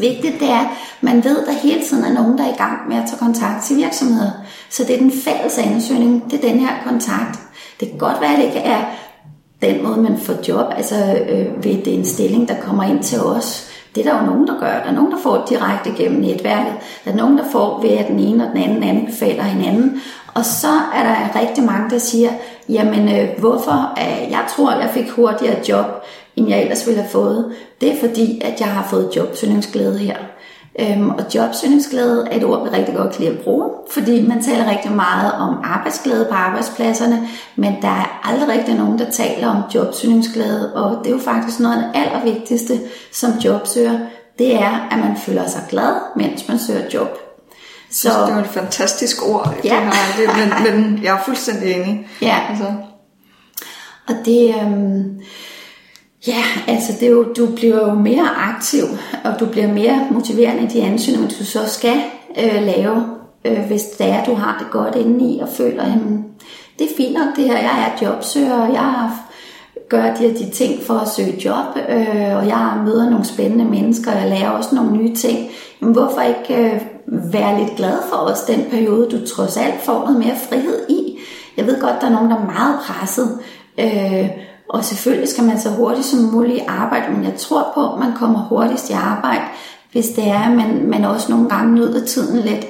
vigtigt, 0.00 0.40
det 0.40 0.50
er, 0.50 0.60
at 0.60 0.66
man 1.00 1.24
ved, 1.24 1.38
at 1.38 1.46
der 1.46 1.52
hele 1.52 1.84
tiden 1.84 2.04
er 2.04 2.22
nogen, 2.22 2.38
der 2.38 2.44
er 2.44 2.54
i 2.54 2.56
gang 2.56 2.88
med 2.88 2.96
at 2.96 3.04
tage 3.08 3.18
kontakt 3.18 3.64
til 3.64 3.76
virksomheder. 3.76 4.30
Så 4.70 4.84
det 4.84 4.94
er 4.94 4.98
den 4.98 5.12
fælles 5.12 5.58
ansøgning, 5.58 6.30
det 6.30 6.44
er 6.44 6.48
den 6.48 6.60
her 6.60 6.72
kontakt. 6.86 7.38
Det 7.80 7.88
kan 7.88 7.98
godt 7.98 8.20
være, 8.20 8.32
at 8.32 8.38
det 8.38 8.44
ikke 8.44 8.58
er 8.58 8.84
den 9.62 9.82
måde, 9.82 9.96
man 9.96 10.18
får 10.18 10.34
job, 10.48 10.66
altså 10.76 10.94
øh, 11.28 11.64
ved 11.64 11.82
det 11.84 11.88
er 11.88 11.98
en 11.98 12.04
stilling, 12.04 12.48
der 12.48 12.60
kommer 12.60 12.82
ind 12.82 13.02
til 13.02 13.20
os. 13.20 13.68
Det 13.94 14.06
er 14.06 14.12
der 14.12 14.20
jo 14.20 14.26
nogen, 14.26 14.46
der 14.46 14.60
gør. 14.60 14.66
Der 14.66 14.90
er 14.90 14.92
nogen, 14.92 15.12
der 15.12 15.18
får 15.22 15.46
direkte 15.48 15.90
gennem 16.02 16.20
netværket. 16.20 16.72
Der 17.04 17.10
er 17.10 17.16
nogen, 17.16 17.38
der 17.38 17.44
får 17.52 17.80
ved, 17.82 17.90
at 17.90 18.08
den 18.08 18.18
ene 18.18 18.44
og 18.44 18.50
den 18.54 18.62
anden 18.62 18.82
anbefaler 18.82 19.42
hinanden. 19.42 20.00
Og 20.34 20.44
så 20.44 20.72
er 20.94 21.02
der 21.02 21.40
rigtig 21.40 21.64
mange, 21.64 21.90
der 21.90 21.98
siger, 21.98 22.30
jamen 22.68 23.08
øh, 23.08 23.28
hvorfor? 23.38 23.98
Øh, 23.98 24.30
jeg 24.30 24.44
tror, 24.56 24.70
jeg 24.70 24.90
fik 24.94 25.10
hurtigere 25.10 25.68
job, 25.68 25.86
end 26.38 26.48
jeg 26.48 26.62
ellers 26.62 26.86
ville 26.86 27.00
have 27.00 27.10
fået. 27.10 27.52
Det 27.80 27.92
er 27.92 28.00
fordi, 28.00 28.40
at 28.44 28.60
jeg 28.60 28.68
har 28.68 28.86
fået 28.90 29.10
jobsøgningsglæde 29.16 29.98
her. 29.98 30.16
Øhm, 30.80 31.10
og 31.10 31.24
jobsøgningsglæde 31.34 32.28
er 32.30 32.36
et 32.36 32.44
ord, 32.44 32.62
vi 32.62 32.76
rigtig 32.76 32.94
godt 32.94 33.12
kan 33.12 33.24
lide 33.24 33.36
at 33.36 33.44
bruge, 33.44 33.70
fordi 33.90 34.26
man 34.26 34.42
taler 34.42 34.70
rigtig 34.70 34.92
meget 34.92 35.32
om 35.32 35.60
arbejdsglæde 35.64 36.26
på 36.30 36.34
arbejdspladserne, 36.34 37.28
men 37.56 37.76
der 37.82 37.88
er 37.88 38.20
aldrig 38.24 38.48
rigtig 38.48 38.74
nogen, 38.74 38.98
der 38.98 39.10
taler 39.10 39.48
om 39.48 39.62
jobsøgningsglæde, 39.74 40.74
og 40.74 40.98
det 41.04 41.10
er 41.10 41.16
jo 41.16 41.22
faktisk 41.22 41.60
noget 41.60 41.76
af 41.76 41.82
det 41.82 42.00
allervigtigste 42.00 42.80
som 43.12 43.30
jobsøger, 43.44 43.98
det 44.38 44.54
er, 44.54 44.88
at 44.90 44.98
man 44.98 45.16
føler 45.16 45.46
sig 45.46 45.62
glad, 45.70 45.94
mens 46.16 46.48
man 46.48 46.58
søger 46.58 46.84
job. 46.94 47.18
Så, 47.90 48.08
det 48.26 48.34
var 48.34 48.40
et 48.40 48.46
fantastisk 48.46 49.28
ord, 49.28 49.54
ja. 49.64 49.68
det 49.68 50.26
her, 50.26 50.36
det, 50.36 50.64
men, 50.64 50.74
men 50.74 51.04
jeg 51.04 51.14
er 51.14 51.22
fuldstændig 51.24 51.72
enig. 51.72 52.08
Ja, 52.22 52.38
altså. 52.50 52.64
og 54.08 54.14
det... 54.24 54.54
Øhm, 54.62 55.20
Ja, 56.26 56.42
altså 56.66 56.92
det 57.00 57.08
er 57.08 57.12
jo, 57.12 57.32
du 57.32 57.46
bliver 57.56 57.88
jo 57.88 57.94
mere 57.94 58.28
aktiv, 58.36 58.84
og 59.24 59.40
du 59.40 59.46
bliver 59.46 59.72
mere 59.72 60.06
motiverende 60.10 60.62
i 60.62 60.66
de 60.66 60.82
ansøgninger, 60.82 61.28
du 61.28 61.44
så 61.44 61.68
skal 61.68 61.96
øh, 62.38 62.62
lave, 62.62 63.04
øh, 63.44 63.58
hvis 63.58 63.82
det 63.82 64.06
er, 64.06 64.24
du 64.24 64.34
har 64.34 64.58
det 64.58 64.70
godt 64.70 64.96
indeni 64.96 65.38
og 65.38 65.48
føler, 65.48 65.82
at 65.82 65.98
det 66.78 66.84
er 66.84 66.96
fint 66.96 67.12
nok 67.12 67.36
det 67.36 67.44
her, 67.44 67.58
jeg 67.58 67.92
er 67.92 68.06
jobsøger, 68.06 68.54
og 68.54 68.72
jeg 68.72 69.10
gør 69.88 70.14
de 70.14 70.28
her 70.28 70.34
de 70.34 70.50
ting 70.50 70.82
for 70.82 70.94
at 70.94 71.08
søge 71.08 71.44
job, 71.44 71.76
øh, 71.88 72.36
og 72.36 72.46
jeg 72.46 72.82
møder 72.84 73.10
nogle 73.10 73.24
spændende 73.24 73.64
mennesker, 73.64 74.12
og 74.12 74.20
jeg 74.20 74.28
lærer 74.28 74.50
også 74.50 74.74
nogle 74.74 74.92
nye 74.92 75.14
ting. 75.14 75.48
Men 75.80 75.92
hvorfor 75.92 76.20
ikke 76.20 76.64
øh, 76.64 76.80
være 77.32 77.58
lidt 77.58 77.76
glad 77.76 77.98
for 78.10 78.16
os 78.16 78.40
den 78.40 78.64
periode, 78.70 79.10
du 79.10 79.26
trods 79.26 79.56
alt 79.56 79.80
får 79.82 80.00
noget 80.04 80.18
mere 80.18 80.36
frihed 80.48 80.88
i? 80.88 81.18
Jeg 81.56 81.66
ved 81.66 81.80
godt, 81.80 82.00
der 82.00 82.06
er 82.06 82.12
nogen, 82.12 82.30
der 82.30 82.36
er 82.36 82.44
meget 82.44 82.78
presset, 82.86 83.38
øh, 83.78 84.47
og 84.68 84.84
selvfølgelig 84.84 85.28
skal 85.28 85.44
man 85.44 85.60
så 85.60 85.68
hurtigt 85.68 86.06
som 86.06 86.18
muligt 86.18 86.64
arbejde, 86.68 87.12
men 87.12 87.24
jeg 87.24 87.34
tror 87.36 87.70
på, 87.74 87.92
at 87.92 87.98
man 87.98 88.12
kommer 88.16 88.38
hurtigst 88.38 88.90
i 88.90 88.92
arbejde, 88.92 89.44
hvis 89.92 90.08
det 90.08 90.28
er, 90.28 90.38
at 90.40 90.56
man, 90.56 90.86
man 90.86 91.04
også 91.04 91.32
nogle 91.32 91.48
gange 91.48 91.74
nyder 91.74 92.06
tiden 92.06 92.40
lidt. 92.40 92.66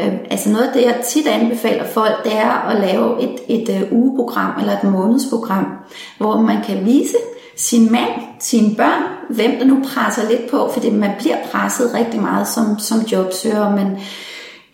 Øh, 0.00 0.12
altså 0.30 0.50
noget 0.50 0.64
af 0.64 0.72
det, 0.72 0.82
jeg 0.82 1.00
tit 1.04 1.26
anbefaler 1.26 1.86
folk, 1.86 2.24
det 2.24 2.36
er 2.36 2.68
at 2.68 2.80
lave 2.80 3.22
et, 3.22 3.38
et 3.48 3.82
uh, 3.82 3.98
ugeprogram 3.98 4.60
eller 4.60 4.72
et 4.72 4.84
månedsprogram, 4.84 5.66
hvor 6.18 6.40
man 6.40 6.62
kan 6.64 6.86
vise 6.86 7.16
sin 7.56 7.92
mand, 7.92 8.10
sine 8.40 8.74
børn, 8.76 9.02
hvem 9.30 9.50
der 9.58 9.64
nu 9.64 9.82
presser 9.94 10.28
lidt 10.28 10.50
på, 10.50 10.70
fordi 10.72 10.90
man 10.90 11.10
bliver 11.18 11.36
presset 11.52 11.94
rigtig 11.94 12.20
meget 12.20 12.48
som, 12.48 12.78
som 12.78 13.00
jobsøger, 13.00 13.70
men 13.70 13.98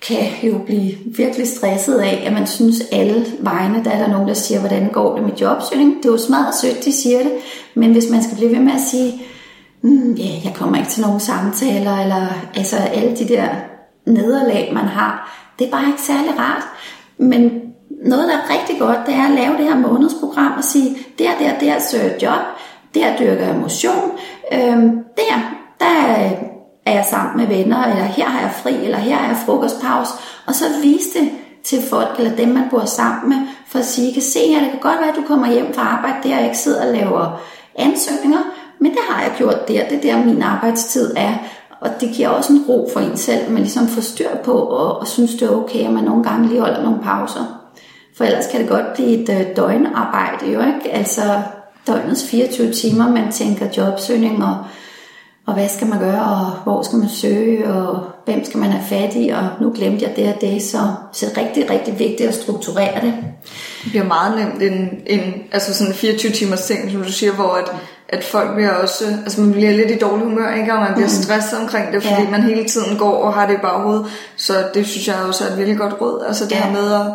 kan 0.08 0.50
jo 0.50 0.58
blive 0.58 0.92
virkelig 1.16 1.48
stresset 1.48 1.98
af, 1.98 2.22
at 2.26 2.32
man 2.32 2.46
synes 2.46 2.82
alle 2.92 3.26
vegne, 3.40 3.84
der 3.84 3.90
er 3.90 3.98
der 3.98 4.08
nogen, 4.08 4.28
der 4.28 4.34
siger, 4.34 4.60
hvordan 4.60 4.88
går 4.92 5.14
det 5.16 5.24
med 5.24 5.32
jobsøgning. 5.40 5.96
Det 5.96 6.04
er 6.04 6.12
jo 6.12 6.18
smadret 6.18 6.54
sødt, 6.54 6.84
de 6.84 6.92
siger 6.92 7.18
det, 7.18 7.32
men 7.74 7.92
hvis 7.92 8.10
man 8.10 8.22
skal 8.22 8.36
blive 8.36 8.50
ved 8.50 8.60
med 8.60 8.72
at 8.72 8.80
sige, 8.80 9.22
mm, 9.82 10.14
ja, 10.14 10.28
jeg 10.44 10.54
kommer 10.54 10.76
ikke 10.76 10.90
til 10.90 11.02
nogen 11.02 11.20
samtaler, 11.20 11.96
eller 11.96 12.26
altså 12.56 12.76
alle 12.76 13.16
de 13.16 13.28
der 13.28 13.48
nederlag, 14.06 14.70
man 14.74 14.84
har, 14.84 15.40
det 15.58 15.66
er 15.66 15.70
bare 15.70 15.86
ikke 15.86 16.02
særlig 16.02 16.38
rart. 16.38 16.62
Men 17.18 17.50
noget, 18.04 18.28
der 18.28 18.34
er 18.34 18.58
rigtig 18.58 18.78
godt, 18.78 18.98
det 19.06 19.14
er 19.14 19.24
at 19.24 19.34
lave 19.34 19.56
det 19.56 19.64
her 19.64 19.78
månedsprogram 19.78 20.52
og 20.58 20.64
sige, 20.64 20.96
der, 21.18 21.30
der, 21.40 21.58
der 21.58 21.80
søger 21.80 22.12
job, 22.22 22.44
der 22.94 23.16
dyrker 23.18 23.46
jeg 23.46 23.56
motion, 23.56 24.10
øhm, 24.52 24.90
der, 25.16 25.56
der 25.80 26.30
er 26.86 26.92
jeg 26.92 27.06
sammen 27.10 27.36
med 27.36 27.56
venner, 27.56 27.84
eller 27.84 28.04
her 28.04 28.24
har 28.24 28.40
jeg 28.40 28.52
fri, 28.62 28.84
eller 28.84 28.98
her 28.98 29.16
har 29.16 29.28
jeg 29.28 29.36
frokostpause, 29.46 30.12
og 30.46 30.54
så 30.54 30.64
vise 30.82 31.18
det 31.18 31.30
til 31.64 31.82
folk, 31.90 32.14
eller 32.18 32.36
dem, 32.36 32.48
man 32.48 32.70
bor 32.70 32.84
sammen 32.84 33.28
med, 33.28 33.48
for 33.68 33.78
at 33.78 33.84
sige, 33.84 34.12
kan 34.12 34.22
se 34.22 34.38
her, 34.38 34.60
det 34.60 34.70
kan 34.70 34.80
godt 34.80 35.00
være, 35.00 35.08
at 35.08 35.16
du 35.16 35.22
kommer 35.22 35.52
hjem 35.52 35.74
fra 35.74 35.82
arbejde, 35.82 36.16
der 36.22 36.36
jeg 36.36 36.44
ikke 36.44 36.58
sidder 36.58 36.86
og 36.86 36.94
laver 36.94 37.40
ansøgninger, 37.76 38.38
men 38.80 38.90
det 38.90 39.00
har 39.08 39.22
jeg 39.22 39.32
gjort 39.38 39.68
der, 39.68 39.88
det 39.88 39.96
er 39.98 40.02
der 40.02 40.24
min 40.24 40.42
arbejdstid 40.42 41.12
er, 41.16 41.34
og 41.80 41.90
det 42.00 42.10
giver 42.14 42.28
også 42.28 42.52
en 42.52 42.64
ro 42.68 42.90
for 42.92 43.00
en 43.00 43.16
selv, 43.16 43.42
at 43.42 43.50
man 43.50 43.62
ligesom 43.62 43.88
får 43.88 44.00
styr 44.00 44.36
på, 44.44 44.52
og, 44.52 44.98
og 44.98 45.06
synes, 45.06 45.34
det 45.34 45.42
er 45.42 45.56
okay, 45.56 45.86
at 45.86 45.92
man 45.92 46.04
nogle 46.04 46.24
gange 46.24 46.48
lige 46.48 46.60
holder 46.60 46.82
nogle 46.82 47.02
pauser. 47.02 47.70
For 48.16 48.24
ellers 48.24 48.46
kan 48.46 48.60
det 48.60 48.68
godt 48.68 48.94
blive 48.94 49.22
et 49.22 49.28
øh, 49.28 49.56
døgnarbejde 49.56 50.52
jo, 50.52 50.60
ikke? 50.60 50.92
Altså 50.92 51.22
døgnets 51.86 52.30
24 52.30 52.72
timer, 52.72 53.08
man 53.08 53.32
tænker 53.32 53.66
jobsøgning, 53.76 54.44
og, 54.44 54.56
og 55.46 55.54
hvad 55.54 55.68
skal 55.68 55.86
man 55.86 55.98
gøre, 55.98 56.22
og 56.22 56.50
hvor 56.64 56.82
skal 56.82 56.98
man 56.98 57.08
søge, 57.08 57.68
og 57.68 58.02
hvem 58.24 58.44
skal 58.44 58.60
man 58.60 58.70
have 58.70 58.84
fat 58.88 59.12
i, 59.16 59.28
og 59.28 59.48
nu 59.60 59.72
glemte 59.74 60.04
jeg 60.04 60.16
det 60.16 60.34
og 60.34 60.40
det, 60.40 60.62
så, 60.62 60.78
så 61.12 61.26
det 61.26 61.36
er 61.36 61.42
rigtig, 61.42 61.70
rigtig 61.70 61.98
vigtigt 61.98 62.28
at 62.28 62.34
strukturere 62.34 63.00
det. 63.00 63.14
Det 63.84 63.90
bliver 63.90 64.04
meget 64.04 64.36
nemt 64.38 64.62
en, 64.72 64.90
en 65.06 65.34
altså 65.52 65.74
sådan 65.74 65.94
24 65.94 66.32
timers 66.32 66.66
ting, 66.66 66.90
som 66.90 67.02
du 67.02 67.12
siger, 67.12 67.32
hvor 67.32 67.54
at, 67.54 67.72
at 68.08 68.24
folk 68.24 68.54
bliver 68.54 68.70
også, 68.70 69.04
altså 69.24 69.40
man 69.40 69.52
bliver 69.52 69.70
lidt 69.70 69.90
i 69.90 69.98
dårlig 69.98 70.26
humør, 70.26 70.54
ikke? 70.54 70.72
og 70.72 70.80
man 70.80 70.92
bliver 70.94 71.08
mm. 71.08 71.22
stresset 71.22 71.58
omkring 71.58 71.92
det, 71.92 72.02
fordi 72.02 72.22
ja. 72.22 72.30
man 72.30 72.42
hele 72.42 72.64
tiden 72.64 72.98
går 72.98 73.16
og 73.16 73.34
har 73.34 73.46
det 73.46 73.54
i 73.54 73.62
baghovedet, 73.62 74.06
så 74.36 74.52
det 74.74 74.86
synes 74.86 75.08
jeg 75.08 75.16
også 75.28 75.44
er 75.44 75.48
et 75.48 75.58
virkelig 75.58 75.78
godt 75.78 76.00
råd, 76.00 76.24
altså 76.28 76.44
det 76.44 76.52
ja. 76.52 76.62
her 76.64 76.72
med 76.72 76.92
at 76.92 77.06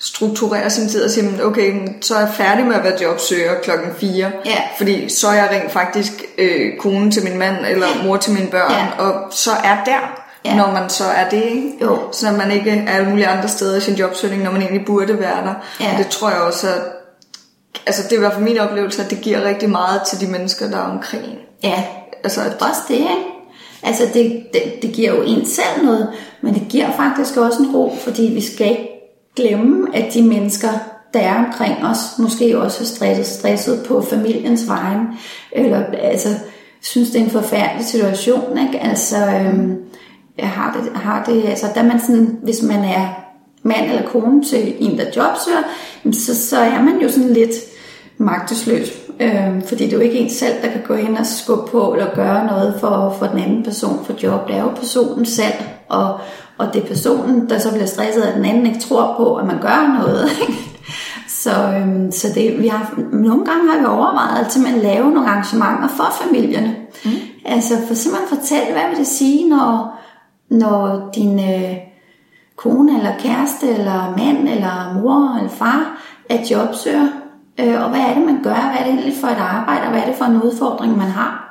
strukturere 0.00 0.70
sin 0.70 0.88
tid 0.88 1.04
og 1.04 1.10
sige, 1.10 1.44
okay, 1.44 1.88
så 2.00 2.14
er 2.14 2.20
jeg 2.20 2.30
færdig 2.34 2.66
med 2.66 2.74
at 2.74 2.84
være 2.84 3.02
jobsøger 3.02 3.60
klokken 3.62 3.88
4, 3.98 4.32
ja. 4.46 4.62
fordi 4.78 5.08
så 5.08 5.28
er 5.28 5.32
jeg 5.32 5.48
rent 5.50 5.72
faktisk 5.72 6.12
øh, 6.38 6.76
kone 6.78 7.10
til 7.10 7.24
min 7.24 7.38
mand 7.38 7.56
eller 7.66 7.86
mor 8.04 8.16
til 8.16 8.32
mine 8.32 8.46
børn, 8.46 8.70
ja. 8.70 9.04
og 9.04 9.32
så 9.32 9.50
er 9.50 9.84
der, 9.84 10.22
ja. 10.44 10.56
når 10.56 10.72
man 10.72 10.90
så 10.90 11.04
er 11.04 11.28
det, 11.28 11.42
ikke? 11.42 11.72
Jo. 11.82 11.98
så 12.12 12.32
man 12.32 12.50
ikke 12.50 12.70
er 12.70 12.92
alle 12.92 13.08
mulige 13.08 13.26
andre 13.26 13.48
steder 13.48 13.76
i 13.76 13.80
sin 13.80 13.94
jobsøgning, 13.94 14.42
når 14.42 14.52
man 14.52 14.62
egentlig 14.62 14.86
burde 14.86 15.20
være 15.20 15.44
der. 15.44 15.54
Ja. 15.80 15.92
Og 15.92 15.98
det 15.98 16.08
tror 16.08 16.30
jeg 16.30 16.40
også, 16.40 16.68
at 16.68 16.82
altså 17.86 18.02
det 18.02 18.12
er 18.12 18.16
i 18.16 18.20
hvert 18.20 18.32
fald 18.32 18.44
min 18.44 18.58
oplevelse, 18.58 19.02
at 19.02 19.10
det 19.10 19.20
giver 19.20 19.44
rigtig 19.44 19.70
meget 19.70 20.02
til 20.02 20.20
de 20.20 20.26
mennesker, 20.26 20.70
der 20.70 20.76
er 20.76 20.90
omkring 20.90 21.24
Ja, 21.62 21.84
altså, 22.24 22.40
at, 22.40 22.52
også 22.52 22.80
det, 22.88 22.94
ikke? 22.94 23.26
Altså 23.82 24.02
det, 24.14 24.46
det, 24.52 24.62
det 24.82 24.92
giver 24.92 25.14
jo 25.14 25.22
en 25.22 25.46
selv 25.46 25.84
noget, 25.84 26.08
men 26.42 26.54
det 26.54 26.62
giver 26.68 26.92
faktisk 26.96 27.36
også 27.36 27.62
en 27.62 27.76
ro, 27.76 27.96
fordi 28.00 28.22
vi 28.22 28.40
skal 28.40 28.70
ikke 28.70 28.99
glemme, 29.40 29.96
at 29.96 30.14
de 30.14 30.22
mennesker, 30.22 30.68
der 31.14 31.20
er 31.20 31.44
omkring 31.44 31.84
os, 31.84 31.98
måske 32.18 32.58
også 32.58 32.82
er 32.82 32.86
stresset, 32.86 33.26
stresset 33.26 33.84
på 33.88 34.02
familiens 34.02 34.68
vegne, 34.68 35.06
eller 35.52 35.84
altså, 35.84 36.28
synes, 36.80 37.10
det 37.10 37.20
er 37.20 37.24
en 37.24 37.30
forfærdelig 37.30 37.86
situation, 37.86 38.58
ikke? 38.58 38.80
Altså, 38.80 39.16
øhm, 39.16 39.78
jeg 40.38 40.48
har 40.48 40.80
det, 40.80 40.92
har 40.96 41.24
det, 41.24 41.44
altså, 41.48 41.66
der 41.74 41.82
man 41.82 42.00
sådan, 42.00 42.38
hvis 42.42 42.62
man 42.62 42.84
er 42.84 43.08
mand 43.62 43.90
eller 43.90 44.06
kone 44.06 44.44
til 44.44 44.74
en, 44.78 44.98
der 44.98 45.04
jobsøger, 45.04 45.62
så, 46.12 46.48
så 46.48 46.58
er 46.58 46.82
man 46.82 47.00
jo 47.02 47.10
sådan 47.10 47.32
lidt 47.32 47.54
magtesløs. 48.18 48.92
Øhm, 49.20 49.62
fordi 49.62 49.84
det 49.84 49.92
er 49.92 49.96
jo 49.96 50.02
ikke 50.02 50.18
en 50.18 50.30
selv, 50.30 50.62
der 50.62 50.68
kan 50.68 50.82
gå 50.86 50.94
ind 50.94 51.16
og 51.16 51.26
skubbe 51.26 51.70
på 51.70 51.92
eller 51.92 52.14
gøre 52.14 52.46
noget 52.46 52.74
for, 52.80 53.16
for 53.18 53.26
den 53.26 53.38
anden 53.38 53.62
person 53.62 54.04
for 54.04 54.14
job. 54.22 54.48
Det 54.48 54.56
er 54.56 54.62
jo 54.62 54.68
personen 54.68 55.26
selv, 55.26 55.54
og, 55.88 56.18
og 56.60 56.74
det 56.74 56.82
er 56.82 56.86
personen, 56.86 57.50
der 57.50 57.58
så 57.58 57.72
bliver 57.72 57.86
stresset, 57.86 58.22
at 58.22 58.34
den 58.34 58.44
anden 58.44 58.66
ikke 58.66 58.80
tror 58.80 59.14
på, 59.16 59.34
at 59.34 59.46
man 59.46 59.60
gør 59.60 59.98
noget. 59.98 60.28
så, 61.42 61.50
øhm, 61.50 62.12
så 62.12 62.28
det, 62.34 62.62
vi 62.62 62.68
har, 62.68 62.94
nogle 63.12 63.44
gange 63.44 63.70
har 63.70 63.78
vi 63.78 63.84
overvejet 63.84 64.46
at 64.46 64.56
man 64.62 64.82
lave 64.82 65.10
nogle 65.10 65.28
arrangementer 65.28 65.88
for 65.88 66.12
familierne. 66.22 66.76
Mm. 67.04 67.10
Altså 67.44 67.74
for 67.86 67.94
simpelthen 67.94 68.38
fortælle, 68.38 68.72
hvad 68.72 68.88
vil 68.88 68.98
det 68.98 69.06
sige, 69.06 69.48
når, 69.48 70.00
når 70.50 71.10
din 71.14 71.38
øh, 71.38 71.76
kone 72.56 72.96
eller 72.96 73.12
kæreste 73.18 73.68
eller 73.68 74.14
mand 74.16 74.48
eller 74.48 75.00
mor 75.02 75.36
eller 75.36 75.50
far 75.50 75.98
er 76.30 76.38
jobsøger, 76.50 77.08
øh, 77.60 77.84
og 77.84 77.90
hvad 77.90 78.00
er 78.00 78.14
det, 78.14 78.26
man 78.26 78.42
gør, 78.42 78.70
hvad 78.70 78.80
er 78.80 78.84
det 78.84 78.92
egentlig 78.92 79.14
for 79.20 79.28
et 79.28 79.38
arbejde, 79.38 79.82
og 79.82 79.90
hvad 79.90 80.00
er 80.00 80.06
det 80.06 80.14
for 80.14 80.24
en 80.24 80.42
udfordring, 80.42 80.96
man 80.96 81.10
har. 81.10 81.49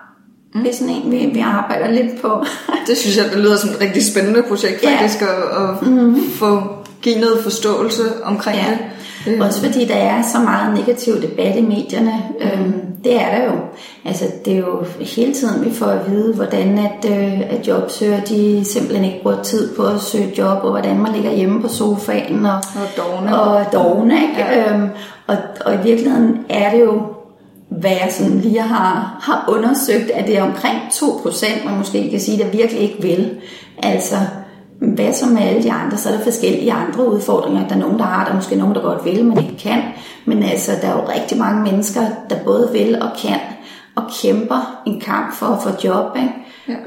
Mm. 0.53 0.63
Det 0.63 0.71
er 0.71 0.75
sådan 0.75 0.93
en, 0.93 1.11
vi, 1.11 1.17
vi 1.33 1.39
arbejder 1.39 1.91
lidt 1.91 2.21
på. 2.21 2.45
det 2.87 2.97
synes 2.97 3.17
jeg, 3.17 3.25
det 3.33 3.39
lyder 3.39 3.57
som 3.57 3.69
et 3.69 3.81
rigtig 3.81 4.05
spændende 4.05 4.43
projekt 4.43 4.85
faktisk, 4.85 5.21
ja. 5.21 5.27
at, 5.27 5.69
at 5.69 5.87
mm. 5.87 6.21
få 6.31 6.61
give 7.01 7.19
noget 7.19 7.39
forståelse 7.43 8.03
omkring 8.23 8.57
ja. 8.57 8.69
det. 8.69 8.79
Øh. 9.27 9.41
Også 9.41 9.65
fordi 9.65 9.85
der 9.85 9.95
er 9.95 10.21
så 10.21 10.39
meget 10.39 10.73
negativ 10.73 11.21
debat 11.21 11.55
i 11.55 11.61
medierne. 11.61 12.13
Mm. 12.39 12.45
Øhm, 12.45 12.73
det 13.03 13.21
er 13.21 13.37
der 13.37 13.43
jo. 13.43 13.51
Altså, 14.05 14.25
det 14.45 14.53
er 14.53 14.57
jo 14.57 14.85
hele 14.99 15.33
tiden, 15.33 15.65
vi 15.65 15.71
får 15.71 15.85
at 15.85 16.11
vide, 16.11 16.33
hvordan 16.33 16.77
at, 16.77 17.11
øh, 17.11 17.39
at 17.39 17.67
jobsøger, 17.67 18.23
de 18.23 18.65
simpelthen 18.65 19.05
ikke 19.05 19.21
bruger 19.23 19.43
tid 19.43 19.75
på 19.75 19.83
at 19.83 20.01
søge 20.01 20.33
job, 20.37 20.63
og 20.63 20.71
hvordan 20.71 20.99
man 20.99 21.13
ligger 21.13 21.31
hjemme 21.31 21.61
på 21.61 21.67
sofaen. 21.67 22.45
Og, 22.45 22.55
og 22.55 22.97
dogne. 22.97 23.41
Og 23.41 23.65
dogne, 23.73 24.13
ikke? 24.13 24.35
Ja. 24.37 24.73
Øhm, 24.73 24.89
og, 25.27 25.37
og 25.65 25.73
i 25.73 25.77
virkeligheden 25.83 26.37
er 26.49 26.71
det 26.71 26.81
jo 26.81 27.01
hvad 27.69 27.91
jeg 27.91 28.09
sådan 28.11 28.39
lige 28.39 28.61
har, 28.61 29.17
har 29.21 29.45
undersøgt, 29.47 30.11
at 30.11 30.27
det 30.27 30.37
er 30.37 30.43
omkring 30.43 30.77
2%, 30.77 31.65
man 31.65 31.77
måske 31.77 32.09
kan 32.09 32.19
sige, 32.19 32.43
der 32.43 32.49
virkelig 32.49 32.81
ikke 32.81 33.01
vil. 33.01 33.37
Altså, 33.83 34.15
hvad 34.79 35.13
så 35.13 35.25
med 35.25 35.41
alle 35.41 35.63
de 35.63 35.71
andre? 35.71 35.97
Så 35.97 36.09
er 36.09 36.13
der 36.13 36.23
forskellige 36.23 36.73
andre 36.73 37.11
udfordringer. 37.11 37.67
Der 37.67 37.75
er 37.75 37.79
nogen, 37.79 37.99
der 37.99 38.05
har, 38.05 38.23
der 38.23 38.31
er 38.31 38.35
måske 38.35 38.55
nogen, 38.55 38.75
der 38.75 38.81
godt 38.81 39.05
vil, 39.05 39.25
men 39.25 39.37
ikke 39.39 39.57
kan. 39.57 39.81
Men 40.25 40.43
altså, 40.43 40.71
der 40.81 40.87
er 40.87 40.93
jo 40.93 41.09
rigtig 41.17 41.37
mange 41.37 41.71
mennesker, 41.71 42.01
der 42.29 42.43
både 42.45 42.69
vil 42.71 43.01
og 43.01 43.09
kan, 43.17 43.39
og 43.95 44.03
kæmper 44.21 44.81
en 44.85 45.01
kamp 45.01 45.33
for 45.33 45.45
at 45.45 45.61
få 45.63 45.69
job. 45.83 46.15
Ikke? 46.15 46.33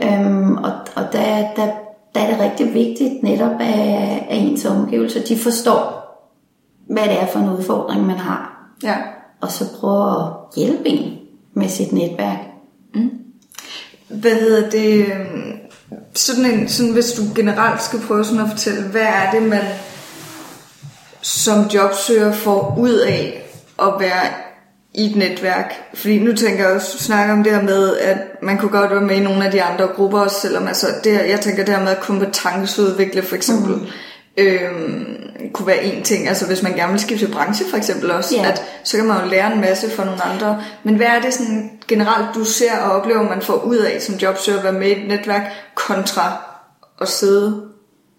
Ja. 0.01 0.21
Øhm, 0.21 0.57
og 0.57 0.73
og 0.97 1.03
der, 1.13 1.37
der, 1.57 1.67
der 2.15 2.21
er 2.21 2.31
det 2.31 2.41
rigtig 2.41 2.75
vigtigt 2.75 3.23
netop, 3.23 3.61
at, 3.61 3.79
at 4.29 4.43
ens 4.43 4.65
omgivelser, 4.65 5.21
de 5.29 5.39
forstår, 5.39 5.99
hvad 6.91 7.03
det 7.03 7.23
er 7.23 7.27
for 7.27 7.39
en 7.39 7.51
udfordring, 7.51 8.07
man 8.07 8.19
har. 8.19 8.69
Ja 8.83 8.95
og 9.43 9.51
så 9.51 9.65
prøve 9.81 10.11
at 10.11 10.33
hjælpe 10.57 10.89
en 10.89 11.19
med 11.55 11.69
sit 11.69 11.93
netværk. 11.93 12.39
Mm. 12.95 13.11
Hvad 14.09 14.35
hedder 14.35 14.71
det? 14.71 15.07
Sådan 16.15 16.45
en, 16.45 16.69
sådan 16.69 16.93
hvis 16.93 17.13
du 17.13 17.23
generelt 17.35 17.83
skal 17.83 18.01
prøve 18.07 18.25
sådan 18.25 18.41
at 18.41 18.51
fortælle, 18.51 18.83
hvad 18.83 19.03
er 19.03 19.31
det, 19.31 19.43
man 19.43 19.63
som 21.23 21.67
jobsøger 21.75 22.33
får 22.33 22.77
ud 22.79 22.95
af 22.95 23.49
at 23.83 23.93
være 23.99 24.27
i 24.95 25.11
et 25.11 25.17
netværk. 25.17 25.75
Fordi 25.95 26.19
nu 26.19 26.33
tænker 26.33 26.65
jeg 26.65 26.75
også, 26.75 26.99
snakke 26.99 27.33
om 27.33 27.43
det 27.43 27.53
her 27.53 27.63
med, 27.63 27.97
at 27.97 28.19
man 28.43 28.59
kunne 28.59 28.71
godt 28.71 28.91
være 28.91 29.01
med 29.01 29.17
i 29.17 29.21
nogle 29.21 29.47
af 29.47 29.53
de 29.53 29.63
andre 29.63 29.87
grupper 29.87 30.19
også, 30.21 30.41
selvom 30.41 30.69
altså, 30.69 30.87
det, 31.05 31.13
jeg 31.13 31.41
tænker 31.41 31.65
det 31.65 31.75
her 31.75 31.83
med 31.83 31.93
at 31.93 32.01
kompetenceudvikle 32.01 33.23
for 33.23 33.37
eksempel. 33.37 33.75
Mm 33.75 33.87
øhm, 34.37 35.17
kunne 35.53 35.67
være 35.67 35.85
en 35.85 36.03
ting, 36.03 36.29
altså 36.29 36.47
hvis 36.47 36.63
man 36.63 36.73
gerne 36.73 36.93
vil 36.93 37.01
skifte 37.01 37.29
branche 37.29 37.67
for 37.71 37.77
eksempel 37.77 38.11
også, 38.11 38.35
yeah. 38.37 38.49
at 38.49 38.63
så 38.85 38.97
kan 38.97 39.07
man 39.07 39.25
jo 39.25 39.31
lære 39.31 39.53
en 39.53 39.61
masse 39.61 39.91
fra 39.91 40.05
nogle 40.05 40.23
andre. 40.23 40.63
Men 40.85 40.95
hvad 40.95 41.07
er 41.07 41.21
det 41.21 41.35
sådan 41.35 41.71
generelt, 41.89 42.35
du 42.35 42.45
ser 42.45 42.79
og 42.79 42.93
oplever, 42.93 43.23
man 43.23 43.43
får 43.43 43.55
ud 43.55 43.77
af 43.77 44.03
som 44.03 44.15
jobsøger 44.15 44.59
at 44.59 44.65
være 44.65 44.73
med 44.73 44.89
i 44.89 44.93
et 44.93 45.09
netværk, 45.09 45.43
kontra 45.75 46.33
at 47.01 47.09
sidde 47.09 47.63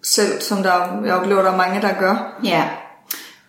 selv, 0.02 0.40
som 0.40 0.62
der, 0.62 1.02
jeg 1.04 1.14
oplever, 1.14 1.42
der 1.42 1.52
er 1.52 1.56
mange, 1.56 1.80
der 1.80 1.92
gør? 1.98 2.40
Ja, 2.44 2.64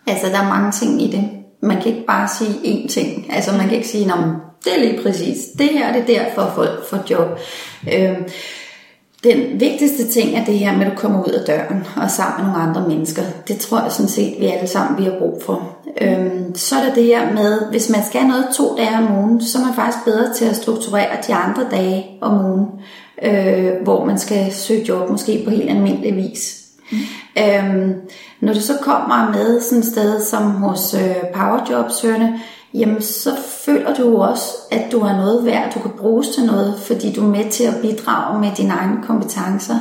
altså 0.06 0.26
der 0.26 0.38
er 0.38 0.48
mange 0.48 0.72
ting 0.72 1.02
i 1.02 1.10
det. 1.10 1.30
Man 1.62 1.82
kan 1.82 1.86
ikke 1.86 2.06
bare 2.06 2.28
sige 2.38 2.50
én 2.50 2.88
ting. 2.88 3.34
Altså 3.34 3.52
man 3.52 3.68
kan 3.68 3.76
ikke 3.76 3.88
sige, 3.88 4.12
at 4.12 4.18
det 4.64 4.74
er 4.74 4.78
lige 4.78 5.02
præcis, 5.02 5.36
det 5.58 5.68
her 5.68 5.92
det 5.92 6.02
er 6.02 6.24
derfor 6.24 6.52
folk 6.54 6.88
får 6.90 7.04
job. 7.10 7.38
Øhm, 7.92 8.24
den 9.26 9.60
vigtigste 9.60 10.06
ting 10.06 10.36
er 10.36 10.44
det 10.44 10.58
her 10.58 10.76
med, 10.76 10.86
at 10.86 10.92
du 10.92 10.96
kommer 10.96 11.24
ud 11.24 11.32
af 11.32 11.44
døren 11.46 11.84
og 11.96 12.10
sammen 12.10 12.46
med 12.46 12.52
nogle 12.52 12.68
andre 12.68 12.88
mennesker. 12.88 13.22
Det 13.48 13.58
tror 13.58 13.82
jeg 13.82 13.92
sådan 13.92 14.08
set, 14.08 14.34
vi 14.40 14.46
alle 14.46 14.68
sammen 14.68 14.98
vi 14.98 15.04
har 15.04 15.18
brug 15.18 15.42
for. 15.46 15.76
Øhm, 16.00 16.54
så 16.54 16.76
er 16.76 16.84
der 16.84 16.94
det 16.94 17.04
her 17.04 17.32
med, 17.32 17.70
hvis 17.70 17.90
man 17.90 18.00
skal 18.06 18.26
noget 18.26 18.46
to 18.56 18.76
dage 18.76 18.96
om 18.96 19.18
ugen, 19.18 19.42
så 19.42 19.58
er 19.58 19.64
man 19.64 19.74
faktisk 19.74 20.04
bedre 20.04 20.34
til 20.34 20.44
at 20.44 20.56
strukturere 20.56 21.16
de 21.26 21.34
andre 21.34 21.62
dage 21.70 22.06
om 22.20 22.44
ugen, 22.44 22.66
øh, 23.22 23.72
hvor 23.82 24.04
man 24.04 24.18
skal 24.18 24.52
søge 24.52 24.88
job, 24.88 25.10
måske 25.10 25.42
på 25.44 25.50
helt 25.50 25.70
almindelig 25.70 26.16
vis. 26.16 26.62
Mm. 26.92 26.98
Øhm, 27.38 27.94
når 28.40 28.52
du 28.52 28.60
så 28.60 28.72
kommer 28.82 29.30
med 29.30 29.60
sådan 29.60 29.78
et 29.78 29.84
sted 29.84 30.24
som 30.24 30.42
hos 30.42 30.94
øh, 30.94 31.16
Powerjobsøgerne, 31.34 32.40
jamen 32.74 33.02
så 33.02 33.30
føler 33.64 33.94
du 33.94 34.22
også, 34.22 34.44
at 34.70 34.92
du 34.92 35.00
har 35.00 35.16
noget 35.16 35.44
værd, 35.44 35.72
du 35.74 35.80
kan 35.80 35.90
bruges 35.90 36.28
til 36.28 36.44
noget, 36.44 36.74
fordi 36.86 37.12
du 37.12 37.20
er 37.24 37.28
med 37.28 37.50
til 37.50 37.64
at 37.64 37.74
bidrage 37.82 38.40
med 38.40 38.50
dine 38.56 38.72
egne 38.72 39.02
kompetencer. 39.02 39.76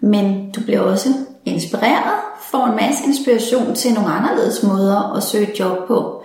Men 0.00 0.50
du 0.50 0.60
bliver 0.60 0.80
også 0.80 1.08
inspireret, 1.44 2.14
får 2.50 2.66
en 2.66 2.76
masse 2.76 3.04
inspiration 3.06 3.74
til 3.74 3.94
nogle 3.94 4.10
anderledes 4.10 4.62
måder 4.62 5.16
at 5.16 5.22
søge 5.22 5.50
job 5.60 5.86
på. 5.86 6.22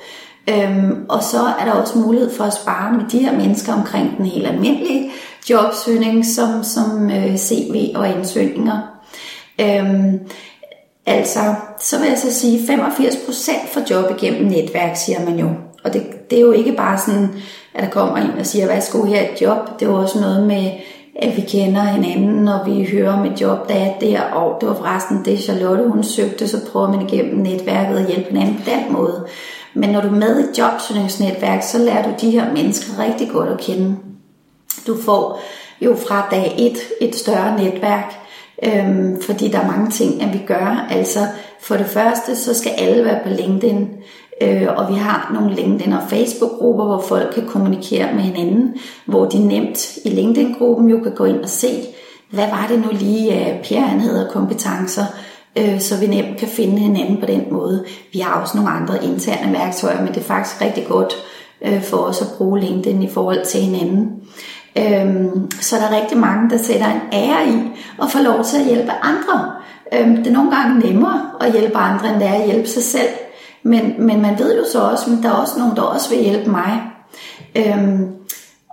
Øhm, 0.50 1.06
og 1.10 1.24
så 1.24 1.38
er 1.60 1.66
der 1.66 1.72
også 1.72 1.98
mulighed 1.98 2.32
for 2.32 2.44
at 2.44 2.54
spare 2.54 2.94
med 2.94 3.06
de 3.12 3.20
her 3.20 3.38
mennesker 3.38 3.74
omkring 3.74 4.18
den 4.18 4.26
helt 4.26 4.48
almindelige 4.48 5.12
jobsøgning, 5.50 6.26
som, 6.26 6.64
som 6.64 7.12
øh, 7.12 7.38
CV 7.38 7.92
og 7.96 8.10
ansøgninger. 8.10 8.78
Øhm, 9.62 10.20
altså, 11.06 11.40
så 11.80 12.00
vil 12.00 12.08
jeg 12.08 12.18
så 12.18 12.34
sige, 12.34 12.60
85% 12.60 13.74
får 13.74 13.82
job 13.90 14.12
igennem 14.18 14.52
netværk, 14.52 14.96
siger 14.96 15.26
man 15.26 15.40
jo. 15.40 15.50
Og 15.84 15.94
det, 15.94 16.30
det 16.30 16.38
er 16.38 16.42
jo 16.42 16.52
ikke 16.52 16.72
bare 16.72 16.98
sådan, 16.98 17.30
at 17.74 17.84
der 17.84 17.90
kommer 17.90 18.18
en 18.18 18.40
og 18.40 18.46
siger, 18.46 18.68
værsgo 18.68 19.04
her 19.04 19.22
et 19.22 19.42
job. 19.42 19.80
Det 19.80 19.86
er 19.86 19.92
jo 19.92 19.98
også 19.98 20.20
noget 20.20 20.48
med, 20.48 20.72
at 21.16 21.38
vi 21.38 21.42
kender 21.42 21.82
hinanden, 21.82 22.48
og 22.48 22.66
vi 22.66 22.88
hører 22.92 23.14
om 23.14 23.26
et 23.26 23.42
job, 23.42 23.70
der 23.70 23.76
er 23.76 24.00
der, 24.02 24.22
og 24.22 24.62
det 24.62 24.70
var 24.70 24.76
forresten 24.76 25.26
det, 25.26 25.40
Charlotte 25.40 25.90
hun 25.90 26.04
søgte, 26.04 26.48
så 26.48 26.58
prøver 26.72 26.92
man 26.92 27.02
igennem 27.02 27.38
netværket 27.38 27.98
at 27.98 28.08
hjælpe 28.08 28.30
hinanden 28.30 28.56
på 28.56 28.70
den 28.70 28.94
måde. 28.94 29.26
Men 29.74 29.90
når 29.90 30.02
du 30.02 30.08
er 30.08 30.12
med 30.12 30.40
i 30.40 30.50
et 30.50 30.58
jobsøgningsnetværk, 30.58 31.64
så 31.64 31.78
lærer 31.78 32.04
du 32.04 32.10
de 32.22 32.32
her 32.32 32.54
mennesker 32.54 33.04
rigtig 33.04 33.30
godt 33.30 33.50
at 33.50 33.60
kende. 33.60 33.96
Du 34.88 35.02
får 35.02 35.42
jo 35.82 35.96
fra 36.08 36.28
dag 36.32 36.56
et 36.58 36.78
et 37.02 37.16
større 37.16 37.64
netværk, 37.64 38.14
øhm, 38.64 39.22
fordi 39.22 39.48
der 39.48 39.60
er 39.60 39.68
mange 39.68 39.92
ting, 39.92 40.22
at 40.22 40.34
vi 40.34 40.42
gør. 40.48 40.88
Altså 40.90 41.20
for 41.62 41.76
det 41.76 41.86
første, 41.86 42.36
så 42.36 42.54
skal 42.54 42.72
alle 42.78 43.06
være 43.06 43.20
på 43.24 43.30
LinkedIn. 43.30 43.88
Øh, 44.42 44.68
og 44.78 44.94
vi 44.94 44.94
har 44.94 45.32
nogle 45.34 45.56
LinkedIn- 45.56 45.96
og 45.96 46.10
Facebook-grupper, 46.10 46.86
hvor 46.86 47.02
folk 47.02 47.34
kan 47.34 47.48
kommunikere 47.48 48.14
med 48.14 48.22
hinanden, 48.22 48.74
hvor 49.06 49.26
de 49.26 49.48
nemt 49.48 49.98
i 50.06 50.10
LinkedIn-gruppen 50.10 50.90
jo 50.90 51.00
kan 51.04 51.16
gå 51.16 51.26
ind 51.26 51.40
og 51.40 51.50
se, 51.50 51.68
hvad 52.32 52.48
var 52.48 52.66
det 52.70 52.80
nu 52.80 52.88
lige, 52.92 53.50
øh, 53.50 53.64
Per 53.64 53.80
han 53.80 54.00
hedder 54.00 54.32
kompetencer, 54.32 55.04
øh, 55.58 55.80
så 55.80 56.00
vi 56.00 56.08
nemt 56.08 56.38
kan 56.38 56.48
finde 56.48 56.78
hinanden 56.78 57.18
på 57.18 57.26
den 57.26 57.44
måde. 57.52 57.86
Vi 58.14 58.20
har 58.20 58.42
også 58.42 58.58
nogle 58.58 58.72
andre 58.72 59.04
interne 59.04 59.54
værktøjer, 59.54 60.00
men 60.00 60.08
det 60.08 60.18
er 60.18 60.22
faktisk 60.22 60.62
rigtig 60.62 60.86
godt 60.88 61.14
øh, 61.62 61.84
for 61.84 61.98
os 61.98 62.22
at 62.22 62.28
bruge 62.38 62.60
LinkedIn 62.60 63.04
i 63.04 63.10
forhold 63.10 63.46
til 63.46 63.62
hinanden. 63.62 64.12
Øhm, 64.78 65.52
så 65.52 65.76
der 65.76 65.82
er 65.82 66.02
rigtig 66.02 66.18
mange, 66.18 66.50
der 66.50 66.58
sætter 66.58 66.86
en 66.86 67.02
ære 67.14 67.48
i 67.48 67.58
at 68.02 68.12
få 68.12 68.18
lov 68.20 68.44
til 68.44 68.58
at 68.58 68.66
hjælpe 68.66 68.92
andre. 69.02 69.52
Øhm, 69.94 70.16
det 70.18 70.28
er 70.28 70.32
nogle 70.32 70.56
gange 70.56 70.80
nemmere 70.80 71.22
at 71.42 71.52
hjælpe 71.52 71.78
andre, 71.78 72.10
end 72.10 72.20
det 72.20 72.28
er 72.28 72.34
at 72.34 72.46
hjælpe 72.46 72.68
sig 72.68 72.84
selv. 72.84 73.10
Men, 73.64 74.06
men 74.06 74.22
man 74.22 74.40
ved 74.40 74.58
jo 74.58 74.64
så 74.72 74.80
også, 74.80 75.12
at 75.12 75.24
der 75.24 75.30
er 75.30 75.34
også 75.34 75.60
nogen, 75.60 75.76
der 75.76 75.82
også 75.82 76.10
vil 76.10 76.24
hjælpe 76.24 76.52
mig. 76.52 76.82
Øhm, 77.56 78.08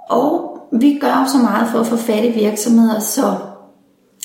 og 0.08 0.58
vi 0.72 0.98
gør 1.00 1.20
jo 1.20 1.28
så 1.32 1.38
meget 1.38 1.68
for 1.68 1.80
at 1.80 1.86
få 1.86 1.96
fat 1.96 2.24
i 2.24 2.30
virksomheder, 2.30 3.00
så 3.00 3.34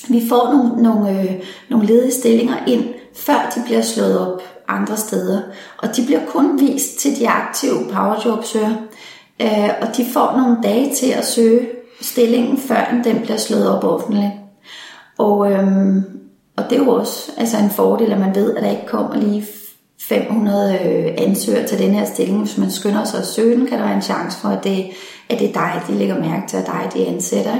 vi 0.08 0.28
får 0.28 0.52
nogle, 0.52 0.82
nogle, 0.82 1.20
øh, 1.20 1.42
nogle 1.70 1.86
ledige 1.86 2.12
stillinger 2.12 2.56
ind, 2.66 2.84
før 3.16 3.52
de 3.54 3.62
bliver 3.64 3.82
slået 3.82 4.18
op 4.18 4.42
andre 4.68 4.96
steder. 4.96 5.40
Og 5.78 5.96
de 5.96 6.06
bliver 6.06 6.20
kun 6.26 6.60
vist 6.60 6.98
til 6.98 7.18
de 7.18 7.28
aktive 7.28 7.78
powerjobsøger. 7.92 8.74
Øh, 9.42 9.70
og 9.82 9.96
de 9.96 10.04
får 10.12 10.36
nogle 10.36 10.56
dage 10.62 10.94
til 10.94 11.10
at 11.10 11.26
søge 11.26 11.68
stillingen, 12.00 12.58
før 12.58 12.94
den 13.04 13.20
bliver 13.20 13.36
slået 13.36 13.68
op 13.68 13.84
offentligt. 13.84 14.32
Og, 15.18 15.52
øhm, 15.52 16.04
og 16.56 16.64
det 16.70 16.78
er 16.78 16.84
jo 16.84 16.90
også 16.90 17.32
altså 17.36 17.56
en 17.58 17.70
fordel, 17.70 18.12
at 18.12 18.20
man 18.20 18.34
ved, 18.34 18.56
at 18.56 18.62
der 18.62 18.70
ikke 18.70 18.86
kommer 18.86 19.16
lige 19.16 19.46
500 20.12 20.78
øh, 20.84 21.12
ansøgere 21.18 21.66
til 21.66 21.78
den 21.78 21.94
her 21.94 22.04
stilling. 22.04 22.38
Hvis 22.38 22.58
man 22.58 22.70
skynder 22.70 23.04
sig 23.04 23.20
at 23.20 23.26
søge 23.26 23.56
den, 23.56 23.66
kan 23.66 23.78
der 23.78 23.84
være 23.84 23.96
en 23.96 24.02
chance 24.02 24.38
for, 24.38 24.48
at 24.48 24.64
det, 24.64 24.86
at 25.28 25.38
det 25.38 25.48
er 25.48 25.52
dig, 25.52 25.82
de 25.88 25.94
lægger 25.94 26.20
mærke 26.20 26.48
til, 26.48 26.56
at 26.56 26.66
dig, 26.66 26.90
de 26.94 27.06
ansætter. 27.06 27.56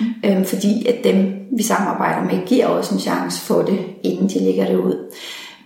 Mm. 0.00 0.06
Øhm, 0.24 0.44
fordi 0.44 0.86
at 0.86 1.04
dem, 1.04 1.32
vi 1.56 1.62
samarbejder 1.62 2.24
med, 2.24 2.46
giver 2.46 2.66
også 2.66 2.94
en 2.94 3.00
chance 3.00 3.40
for 3.40 3.62
det, 3.62 3.78
inden 4.02 4.28
de 4.28 4.38
lægger 4.38 4.66
det 4.66 4.76
ud. 4.76 5.14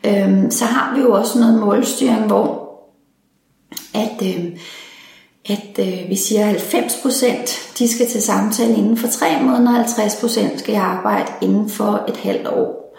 Øhm, 0.07 0.51
så 0.51 0.65
har 0.65 0.95
vi 0.95 1.01
jo 1.01 1.13
også 1.13 1.39
noget 1.39 1.61
målstyring, 1.61 2.27
hvor 2.27 2.69
at, 3.95 4.23
øh, 4.23 4.45
at 5.49 5.79
øh, 5.79 6.09
vi 6.09 6.17
siger, 6.17 6.49
at 6.49 6.57
90% 6.57 7.79
de 7.79 7.89
skal 7.89 8.07
til 8.07 8.23
samtale 8.23 8.77
inden 8.77 8.97
for 8.97 9.09
tre 9.09 9.43
måneder, 9.43 9.79
og 9.79 9.85
50% 9.85 10.59
skal 10.59 10.75
arbejde 10.75 11.33
inden 11.43 11.71
for 11.71 12.05
et 12.09 12.17
halvt 12.17 12.49
år. 12.49 12.95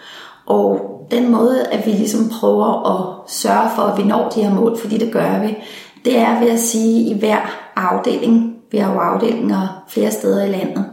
Og 0.46 0.99
den 1.10 1.30
måde, 1.30 1.66
at 1.66 1.86
vi 1.86 1.90
ligesom 1.90 2.28
prøver 2.40 2.88
at 2.90 3.30
sørge 3.30 3.70
for, 3.76 3.82
at 3.82 3.98
vi 3.98 4.08
når 4.08 4.28
de 4.28 4.42
her 4.42 4.54
mål, 4.54 4.78
fordi 4.78 4.98
det 4.98 5.12
gør 5.12 5.40
vi, 5.40 5.56
det 6.04 6.18
er 6.18 6.40
ved 6.40 6.50
at 6.50 6.60
sige 6.60 7.10
i 7.10 7.18
hver 7.18 7.70
afdeling, 7.76 8.56
vi 8.72 8.78
har 8.78 8.92
jo 8.92 8.98
afdelinger 8.98 9.84
flere 9.88 10.10
steder 10.10 10.44
i 10.44 10.50
landet, 10.50 10.84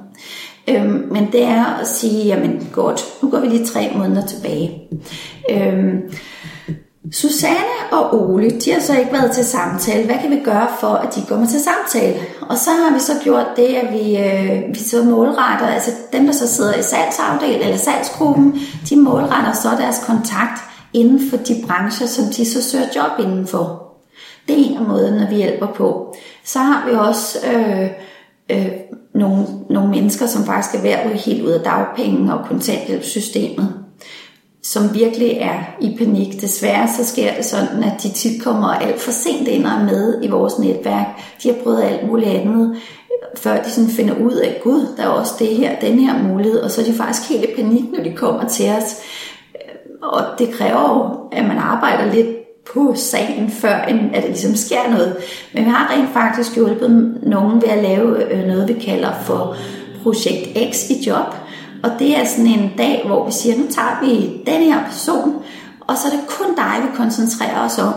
øhm, 0.68 1.08
men 1.12 1.32
det 1.32 1.44
er 1.44 1.66
at 1.66 1.88
sige, 1.88 2.26
jamen 2.26 2.68
godt, 2.74 3.06
nu 3.22 3.30
går 3.30 3.40
vi 3.40 3.48
lige 3.48 3.66
tre 3.66 3.92
måneder 3.96 4.26
tilbage. 4.26 4.82
Øhm, 5.50 6.02
Susanne 7.12 7.92
og 7.92 8.22
Ole, 8.22 8.50
de 8.50 8.72
har 8.72 8.80
så 8.80 8.98
ikke 9.00 9.14
været 9.14 9.32
til 9.32 9.46
samtale. 9.46 10.06
Hvad 10.06 10.16
kan 10.22 10.32
vi 10.32 10.40
gøre 10.44 10.68
for, 10.80 10.88
at 10.88 11.16
de 11.16 11.22
kommer 11.28 11.48
til 11.48 11.60
samtale? 11.60 12.20
Og 12.42 12.58
så 12.58 12.70
har 12.70 12.94
vi 12.94 13.00
så 13.00 13.14
gjort 13.24 13.46
det, 13.56 13.68
at 13.68 13.94
vi, 13.94 14.18
øh, 14.18 14.70
vi 14.70 14.80
så 14.80 15.04
målretter, 15.04 15.68
altså 15.68 15.92
dem, 16.14 16.26
der 16.26 16.34
så 16.34 16.48
sidder 16.48 16.74
i 16.74 16.82
salgsafdelingen 16.82 17.64
eller 17.64 17.78
salgsgruppen, 17.78 18.60
de 18.90 18.96
målretter 18.96 19.54
så 19.54 19.70
deres 19.80 20.04
kontakt 20.06 20.62
inden 20.94 21.30
for 21.30 21.38
de 21.38 21.64
brancher, 21.68 22.08
som 22.08 22.26
de 22.26 22.46
så 22.46 22.64
søger 22.64 22.86
job 22.96 23.20
indenfor. 23.20 23.84
Det 24.48 24.60
er 24.60 24.70
en 24.70 24.78
af 24.78 24.84
måderne, 24.84 25.28
vi 25.30 25.36
hjælper 25.36 25.68
på. 25.68 26.16
Så 26.46 26.60
har 26.60 26.90
vi 26.90 26.96
også 26.96 27.38
øh, 27.48 27.90
øh, 28.52 28.72
nogle, 29.16 29.46
nogle 29.70 29.90
mennesker, 29.90 30.26
som 30.26 30.46
faktisk 30.46 30.76
er 30.76 30.82
ved 30.82 30.90
at 30.90 31.20
helt 31.20 31.46
ud 31.46 31.52
af 31.52 31.62
dagpenge 31.62 32.34
og 32.34 32.46
kontanthjælpssystemet 32.46 33.87
som 34.72 34.94
virkelig 34.94 35.38
er 35.42 35.60
i 35.82 35.96
panik. 35.98 36.42
Desværre 36.42 36.88
så 36.98 37.06
sker 37.06 37.34
det 37.36 37.46
sådan, 37.46 37.84
at 37.84 38.04
de 38.04 38.10
tit 38.10 38.44
kommer 38.44 38.68
alt 38.68 39.02
for 39.02 39.12
sent 39.12 39.48
ind 39.48 39.66
og 39.66 39.72
er 39.72 39.84
med 39.84 40.24
i 40.24 40.28
vores 40.28 40.60
netværk. 40.60 41.06
De 41.44 41.48
har 41.48 41.56
prøvet 41.64 41.84
alt 41.84 42.08
muligt 42.08 42.30
andet, 42.30 42.78
før 43.36 43.64
de 43.64 43.70
sådan 43.70 43.90
finder 43.90 44.16
ud 44.16 44.34
af, 44.34 44.60
gud, 44.64 44.88
der 44.98 45.04
er 45.04 45.08
også 45.08 45.34
det 45.40 45.48
her, 45.48 45.80
den 45.80 46.00
her 46.00 46.24
mulighed, 46.24 46.60
og 46.60 46.72
så 46.72 46.82
er 46.82 46.86
de 46.86 46.94
faktisk 46.94 47.30
helt 47.30 47.44
i 47.44 47.56
panik, 47.56 47.84
når 47.92 48.04
de 48.04 48.14
kommer 48.16 48.48
til 48.48 48.70
os. 48.70 48.96
Og 50.02 50.24
det 50.40 50.52
kræver 50.52 50.96
jo, 50.96 51.38
at 51.38 51.48
man 51.48 51.58
arbejder 51.58 52.14
lidt 52.14 52.28
på 52.74 52.94
sagen, 52.96 53.52
før 53.52 53.76
at 54.14 54.24
det 54.24 54.30
ligesom 54.30 54.56
sker 54.56 54.90
noget. 54.90 55.18
Men 55.54 55.66
vi 55.66 55.70
har 55.70 55.94
rent 55.94 56.14
faktisk 56.14 56.56
hjulpet 56.56 57.20
nogen 57.24 57.62
ved 57.62 57.70
at 57.70 57.84
lave 57.84 58.34
øh, 58.34 58.48
noget, 58.48 58.68
vi 58.68 58.74
kalder 58.74 59.12
for 59.24 59.56
projekt 60.04 60.74
X 60.74 60.90
i 60.90 61.08
job, 61.08 61.36
og 61.88 62.00
det 62.00 62.18
er 62.18 62.26
sådan 62.26 62.48
en 62.48 62.72
dag, 62.78 63.04
hvor 63.06 63.26
vi 63.26 63.32
siger, 63.32 63.58
nu 63.58 63.64
tager 63.70 64.06
vi 64.06 64.42
den 64.52 64.62
her 64.62 64.84
person, 64.92 65.34
og 65.88 65.98
så 65.98 66.08
er 66.08 66.12
det 66.12 66.28
kun 66.28 66.56
dig, 66.56 66.74
vi 66.82 66.98
koncentrerer 66.98 67.66
os 67.66 67.80
om. 67.80 67.94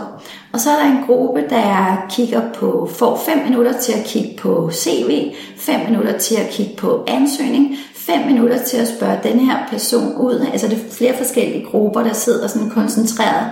Og 0.53 0.59
så 0.59 0.69
er 0.69 0.75
der 0.75 0.91
en 0.91 1.03
gruppe, 1.05 1.43
der 1.49 2.05
kigger 2.09 2.41
på, 2.53 2.89
får 2.95 3.21
5 3.25 3.37
minutter 3.37 3.73
til 3.73 3.93
at 3.93 4.03
kigge 4.05 4.37
på 4.37 4.69
CV, 4.73 5.33
5 5.57 5.79
minutter 5.89 6.17
til 6.17 6.35
at 6.35 6.49
kigge 6.49 6.75
på 6.77 7.03
ansøgning, 7.07 7.75
5 7.95 8.27
minutter 8.27 8.57
til 8.57 8.77
at 8.77 8.87
spørge 8.87 9.19
den 9.23 9.39
her 9.39 9.57
person 9.69 10.15
ud. 10.15 10.47
Altså 10.51 10.67
det 10.67 10.77
er 10.77 10.91
flere 10.91 11.17
forskellige 11.17 11.65
grupper, 11.65 12.03
der 12.03 12.13
sidder 12.13 12.47
sådan 12.47 12.69
koncentreret. 12.69 13.45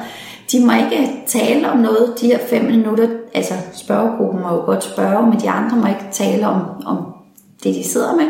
De 0.52 0.66
må 0.66 0.72
ikke 0.74 1.24
tale 1.28 1.72
om 1.72 1.78
noget, 1.78 2.14
de 2.22 2.28
her 2.28 2.40
5 2.50 2.66
minutter. 2.66 3.08
Altså 3.34 3.54
spørgegruppen 3.74 4.42
må 4.42 4.50
jo 4.50 4.62
godt 4.66 4.84
spørge, 4.84 5.28
men 5.28 5.40
de 5.40 5.50
andre 5.50 5.78
må 5.78 5.88
ikke 5.88 6.06
tale 6.12 6.48
om, 6.48 6.62
om 6.86 6.98
det, 7.64 7.76
de 7.76 7.84
sidder 7.84 8.16
med. 8.16 8.26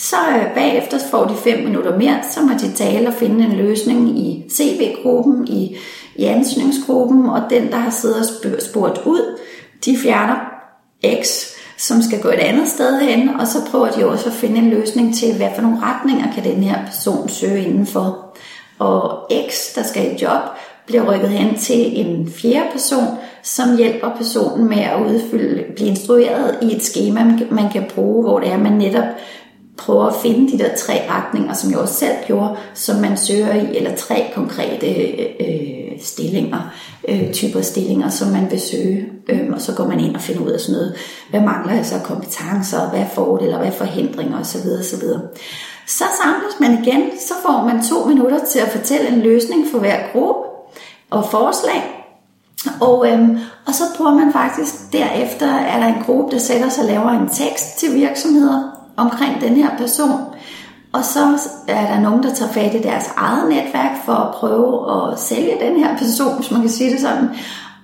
Så 0.00 0.16
øh, 0.36 0.54
bagefter 0.54 0.98
får 1.10 1.24
de 1.24 1.34
fem 1.36 1.64
minutter 1.64 1.98
mere, 1.98 2.18
så 2.30 2.40
må 2.40 2.52
de 2.60 2.72
tale 2.72 3.08
og 3.08 3.14
finde 3.14 3.44
en 3.44 3.52
løsning 3.52 4.18
i 4.18 4.44
CV-gruppen, 4.50 5.48
i, 5.48 5.76
i 6.16 6.24
ansøgningsgruppen, 6.24 7.26
og 7.26 7.42
den, 7.50 7.70
der 7.70 7.76
har 7.76 7.90
siddet 7.90 8.16
og 8.18 8.62
spurgt 8.62 9.00
ud, 9.06 9.38
de 9.84 9.96
fjerner 9.96 10.36
X, 11.22 11.26
som 11.78 12.02
skal 12.02 12.20
gå 12.20 12.28
et 12.28 12.38
andet 12.38 12.68
sted 12.68 13.00
hen, 13.00 13.28
og 13.28 13.46
så 13.46 13.58
prøver 13.70 13.90
de 13.90 14.06
også 14.06 14.26
at 14.26 14.34
finde 14.34 14.58
en 14.58 14.70
løsning 14.70 15.14
til, 15.14 15.36
hvad 15.36 15.48
for 15.54 15.62
nogle 15.62 15.78
retninger 15.82 16.32
kan 16.32 16.44
den 16.44 16.62
her 16.62 16.86
person 16.86 17.28
søge 17.28 17.64
indenfor. 17.64 18.36
Og 18.78 19.30
X, 19.50 19.74
der 19.74 19.82
skal 19.82 20.12
i 20.12 20.22
job, 20.22 20.42
bliver 20.86 21.14
rykket 21.14 21.28
hen 21.28 21.58
til 21.58 22.06
en 22.06 22.32
fjerde 22.32 22.68
person, 22.72 23.18
som 23.42 23.76
hjælper 23.76 24.16
personen 24.16 24.68
med 24.68 24.78
at 24.78 25.00
udfylde, 25.00 25.64
blive 25.74 25.88
instrueret 25.88 26.58
i 26.62 26.76
et 26.76 26.82
schema, 26.82 27.24
man 27.50 27.70
kan 27.72 27.84
bruge, 27.94 28.22
hvor 28.22 28.40
det 28.40 28.52
er, 28.52 28.58
man 28.58 28.72
netop 28.72 29.04
prøver 29.78 30.06
at 30.06 30.14
finde 30.22 30.52
de 30.52 30.58
der 30.58 30.76
tre 30.76 31.02
retninger, 31.10 31.54
som 31.54 31.70
jeg 31.70 31.78
også 31.78 31.94
selv 31.94 32.16
gjorde, 32.26 32.56
som 32.74 32.96
man 32.96 33.16
søger 33.16 33.54
i, 33.54 33.76
eller 33.76 33.96
tre 33.96 34.30
konkrete 34.34 34.86
øh, 35.40 36.00
stillinger, 36.00 36.74
øh, 37.08 37.32
typer 37.32 37.60
stillinger, 37.60 38.08
som 38.08 38.28
man 38.28 38.50
vil 38.50 38.60
søge. 38.60 39.08
Øh, 39.28 39.52
og 39.52 39.60
så 39.60 39.74
går 39.74 39.86
man 39.86 40.00
ind 40.00 40.14
og 40.14 40.20
finder 40.20 40.42
ud 40.42 40.50
af 40.50 40.60
sådan 40.60 40.72
noget, 40.72 40.94
hvad 41.30 41.40
mangler 41.40 41.74
jeg 41.74 41.86
så 41.86 41.94
kompetencer, 42.04 42.90
hvad 42.90 43.00
er 43.00 43.08
fordele, 43.14 43.56
hvad 43.56 43.66
er 43.66 43.70
forhindringer 43.70 44.40
osv. 44.40 44.66
osv. 44.80 45.02
Så 45.86 46.04
samles 46.22 46.60
man 46.60 46.84
igen, 46.84 47.02
så 47.18 47.34
får 47.46 47.64
man 47.64 47.84
to 47.84 48.04
minutter 48.08 48.38
til 48.50 48.58
at 48.58 48.68
fortælle 48.68 49.08
en 49.08 49.20
løsning 49.20 49.64
for 49.72 49.78
hver 49.78 49.98
gruppe 50.12 50.48
og 51.10 51.30
forslag. 51.30 51.94
Og, 52.80 53.08
øhm, 53.10 53.38
og 53.66 53.74
så 53.74 53.82
prøver 53.96 54.14
man 54.14 54.32
faktisk 54.32 54.74
derefter, 54.92 55.46
er 55.46 55.80
der 55.80 55.86
en 55.86 56.04
gruppe, 56.04 56.34
der 56.34 56.38
sætter 56.40 56.68
sig 56.68 56.84
og 56.84 56.90
laver 56.90 57.10
en 57.10 57.28
tekst 57.28 57.78
til 57.78 57.94
virksomheder, 57.94 58.77
omkring 58.98 59.40
den 59.40 59.56
her 59.56 59.70
person. 59.78 60.20
Og 60.92 61.04
så 61.04 61.20
er 61.68 61.94
der 61.94 62.00
nogen, 62.00 62.22
der 62.22 62.34
tager 62.34 62.52
fat 62.52 62.74
i 62.74 62.82
deres 62.82 63.04
eget 63.16 63.48
netværk 63.48 64.04
for 64.04 64.12
at 64.12 64.34
prøve 64.34 64.92
at 65.12 65.18
sælge 65.18 65.52
den 65.60 65.76
her 65.76 65.98
person, 65.98 66.36
hvis 66.36 66.50
man 66.50 66.60
kan 66.60 66.70
sige 66.70 66.90
det 66.90 67.00
sådan. 67.00 67.28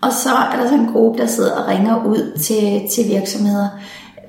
Og 0.03 0.13
så 0.13 0.31
er 0.53 0.57
der 0.61 0.69
så 0.69 0.75
en 0.75 0.93
gruppe, 0.93 1.19
der 1.19 1.27
sidder 1.27 1.57
og 1.63 1.69
ringer 1.69 2.05
ud 2.05 2.39
til, 2.39 2.89
til 2.95 3.09
virksomheder 3.09 3.69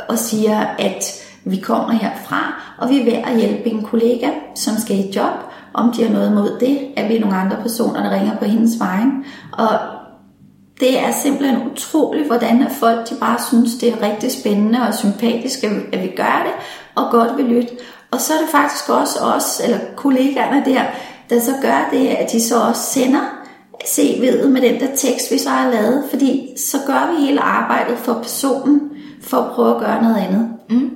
og 0.09 0.17
siger, 0.17 0.59
at 0.59 1.03
vi 1.45 1.57
kommer 1.57 1.93
herfra, 1.93 2.61
og 2.77 2.89
vi 2.89 2.99
er 2.99 3.05
ved 3.05 3.13
at 3.13 3.37
hjælpe 3.39 3.69
en 3.69 3.83
kollega, 3.83 4.29
som 4.55 4.77
skal 4.77 4.99
i 4.99 5.11
job, 5.15 5.33
om 5.73 5.91
de 5.91 6.03
har 6.03 6.13
noget 6.13 6.31
imod 6.31 6.59
det, 6.59 6.79
at 6.97 7.09
vi 7.09 7.15
er 7.15 7.21
nogle 7.21 7.37
andre 7.37 7.57
personer, 7.61 8.03
der 8.03 8.11
ringer 8.11 8.37
på 8.37 8.45
hendes 8.45 8.79
vejen. 8.79 9.25
Og 9.51 9.69
det 10.79 10.99
er 10.99 11.11
simpelthen 11.11 11.71
utroligt, 11.71 12.27
hvordan 12.27 12.67
folk 12.79 13.09
de 13.09 13.15
bare 13.19 13.39
synes, 13.47 13.75
det 13.75 13.89
er 13.89 14.01
rigtig 14.01 14.31
spændende 14.31 14.79
og 14.87 14.93
sympatisk, 14.93 15.63
at 15.63 16.03
vi 16.03 16.07
gør 16.15 16.41
det, 16.45 16.53
og 16.95 17.11
godt 17.11 17.37
vil 17.37 17.45
lytte. 17.45 17.69
Og 18.11 18.21
så 18.21 18.33
er 18.33 18.37
det 18.37 18.49
faktisk 18.49 18.89
også 18.89 19.19
os, 19.19 19.61
eller 19.63 19.79
kollegaerne 19.95 20.65
der, 20.65 20.81
der 21.29 21.39
så 21.39 21.51
gør 21.61 21.89
det, 21.91 22.07
at 22.07 22.31
de 22.31 22.41
så 22.41 22.61
også 22.61 22.81
sender 22.81 23.35
CV'et 23.83 24.47
med 24.47 24.61
den 24.61 24.79
der 24.79 24.95
tekst, 24.95 25.31
vi 25.31 25.37
så 25.37 25.49
har 25.49 25.71
lavet, 25.71 26.03
fordi 26.09 26.53
så 26.57 26.77
gør 26.87 27.13
vi 27.13 27.25
hele 27.25 27.41
arbejdet 27.41 27.97
for 27.97 28.13
personen, 28.13 28.81
for 29.21 29.37
at 29.37 29.51
prøve 29.51 29.75
at 29.75 29.81
gøre 29.81 30.03
noget 30.03 30.17
andet. 30.17 30.49
Mm. 30.69 30.91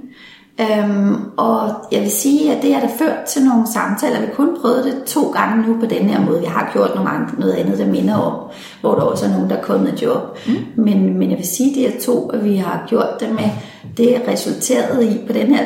Øhm, 0.61 1.15
og 1.37 1.71
jeg 1.91 2.01
vil 2.01 2.11
sige, 2.11 2.55
at 2.55 2.61
det 2.61 2.73
har 2.73 2.81
da 2.81 2.87
ført 2.99 3.23
til 3.27 3.43
nogle 3.43 3.67
samtaler. 3.73 4.21
Vi 4.21 4.27
kun 4.35 4.57
prøvet 4.61 4.85
det 4.85 5.03
to 5.05 5.31
gange 5.31 5.67
nu 5.67 5.79
på 5.79 5.85
den 5.85 6.09
her 6.09 6.21
måde. 6.25 6.39
Vi 6.39 6.45
har 6.45 6.69
gjort 6.73 6.95
nogle 6.95 7.09
andre, 7.09 7.33
noget 7.37 7.53
andet, 7.53 7.77
der 7.77 7.85
minder 7.85 8.15
om, 8.15 8.33
hvor 8.81 8.95
der 8.95 9.01
også 9.01 9.25
er 9.25 9.29
nogen, 9.29 9.49
der 9.49 9.57
er 9.57 9.61
kommet 9.61 10.01
job. 10.01 10.37
Mm. 10.47 10.83
Men, 10.83 11.19
men 11.19 11.29
jeg 11.29 11.37
vil 11.37 11.47
sige, 11.47 11.69
at 11.69 11.75
de 11.75 11.81
her 11.81 12.01
to, 12.01 12.29
at 12.29 12.43
vi 12.43 12.55
har 12.55 12.85
gjort 12.87 13.19
det 13.19 13.29
med, 13.29 13.49
det 13.97 14.15
er 14.15 14.19
resulteret 14.27 15.03
i 15.03 15.19
på 15.27 15.33
den 15.33 15.55
her 15.55 15.63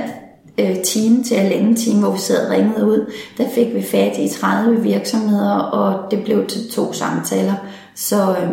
øh, 0.57 0.77
time 0.77 1.23
til 1.23 1.35
alene 1.35 1.75
time, 1.75 1.99
hvor 1.99 2.11
vi 2.11 2.19
sad 2.19 2.45
og 2.45 2.51
ringede 2.51 2.85
ud, 2.85 3.11
der 3.37 3.43
fik 3.55 3.67
vi 3.73 3.83
fat 3.83 4.17
i 4.17 4.27
30 4.27 4.81
virksomheder, 4.81 5.55
og 5.55 6.11
det 6.11 6.23
blev 6.23 6.47
til 6.47 6.71
to 6.71 6.93
samtaler. 6.93 7.55
Så 7.95 8.15
øh, 8.15 8.49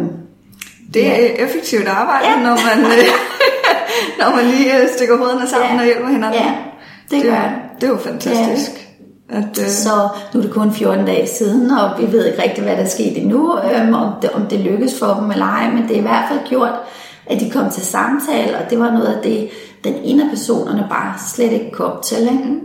det 0.94 1.06
er 1.06 1.20
ja. 1.20 1.44
effektivt 1.44 1.88
arbejde, 1.88 2.28
ja. 2.28 2.42
når 2.42 2.58
man 2.76 2.86
øh, 2.86 3.04
når 4.18 4.36
man 4.36 4.44
lige 4.44 4.82
øh, 4.82 4.88
stikker 4.96 5.16
hovederne 5.16 5.46
sammen 5.48 5.70
ja. 5.70 5.78
og 5.78 5.84
hjælper 5.84 6.08
hinanden. 6.08 6.40
Ja, 6.40 6.54
det, 7.10 7.10
det 7.10 7.22
gør 7.22 7.30
det. 7.30 7.80
Det 7.80 7.86
er 7.86 7.90
jo 7.90 7.98
fantastisk. 7.98 8.70
Ja. 8.70 9.36
At, 9.36 9.58
øh... 9.60 9.68
Så 9.68 10.08
nu 10.34 10.40
er 10.40 10.44
det 10.44 10.52
kun 10.52 10.72
14 10.72 11.06
dage 11.06 11.26
siden, 11.26 11.70
og 11.70 12.00
vi 12.00 12.12
ved 12.12 12.26
ikke 12.26 12.42
rigtig, 12.42 12.64
hvad 12.64 12.76
der 12.76 12.82
er 12.82 12.88
sket 12.88 13.22
endnu, 13.22 13.58
øhm, 13.58 13.94
om, 13.94 14.12
det, 14.22 14.30
om 14.30 14.46
det 14.46 14.60
lykkes 14.60 14.98
for 14.98 15.14
dem 15.20 15.30
eller 15.30 15.46
ej, 15.46 15.70
men 15.70 15.82
det 15.82 15.90
er 15.90 15.98
i 15.98 16.02
hvert 16.02 16.24
fald 16.28 16.40
gjort, 16.48 16.72
at 17.26 17.40
de 17.40 17.50
kom 17.50 17.70
til 17.70 17.82
samtale, 17.82 18.58
og 18.58 18.70
det 18.70 18.78
var 18.78 18.90
noget 18.90 19.06
af 19.06 19.22
det, 19.22 19.48
den 19.84 19.94
ene 20.04 20.24
af 20.24 20.30
personerne 20.30 20.86
bare 20.90 21.14
slet 21.34 21.52
ikke 21.52 21.70
kom 21.70 21.92
til, 22.04 22.22
ikke? 22.22 22.60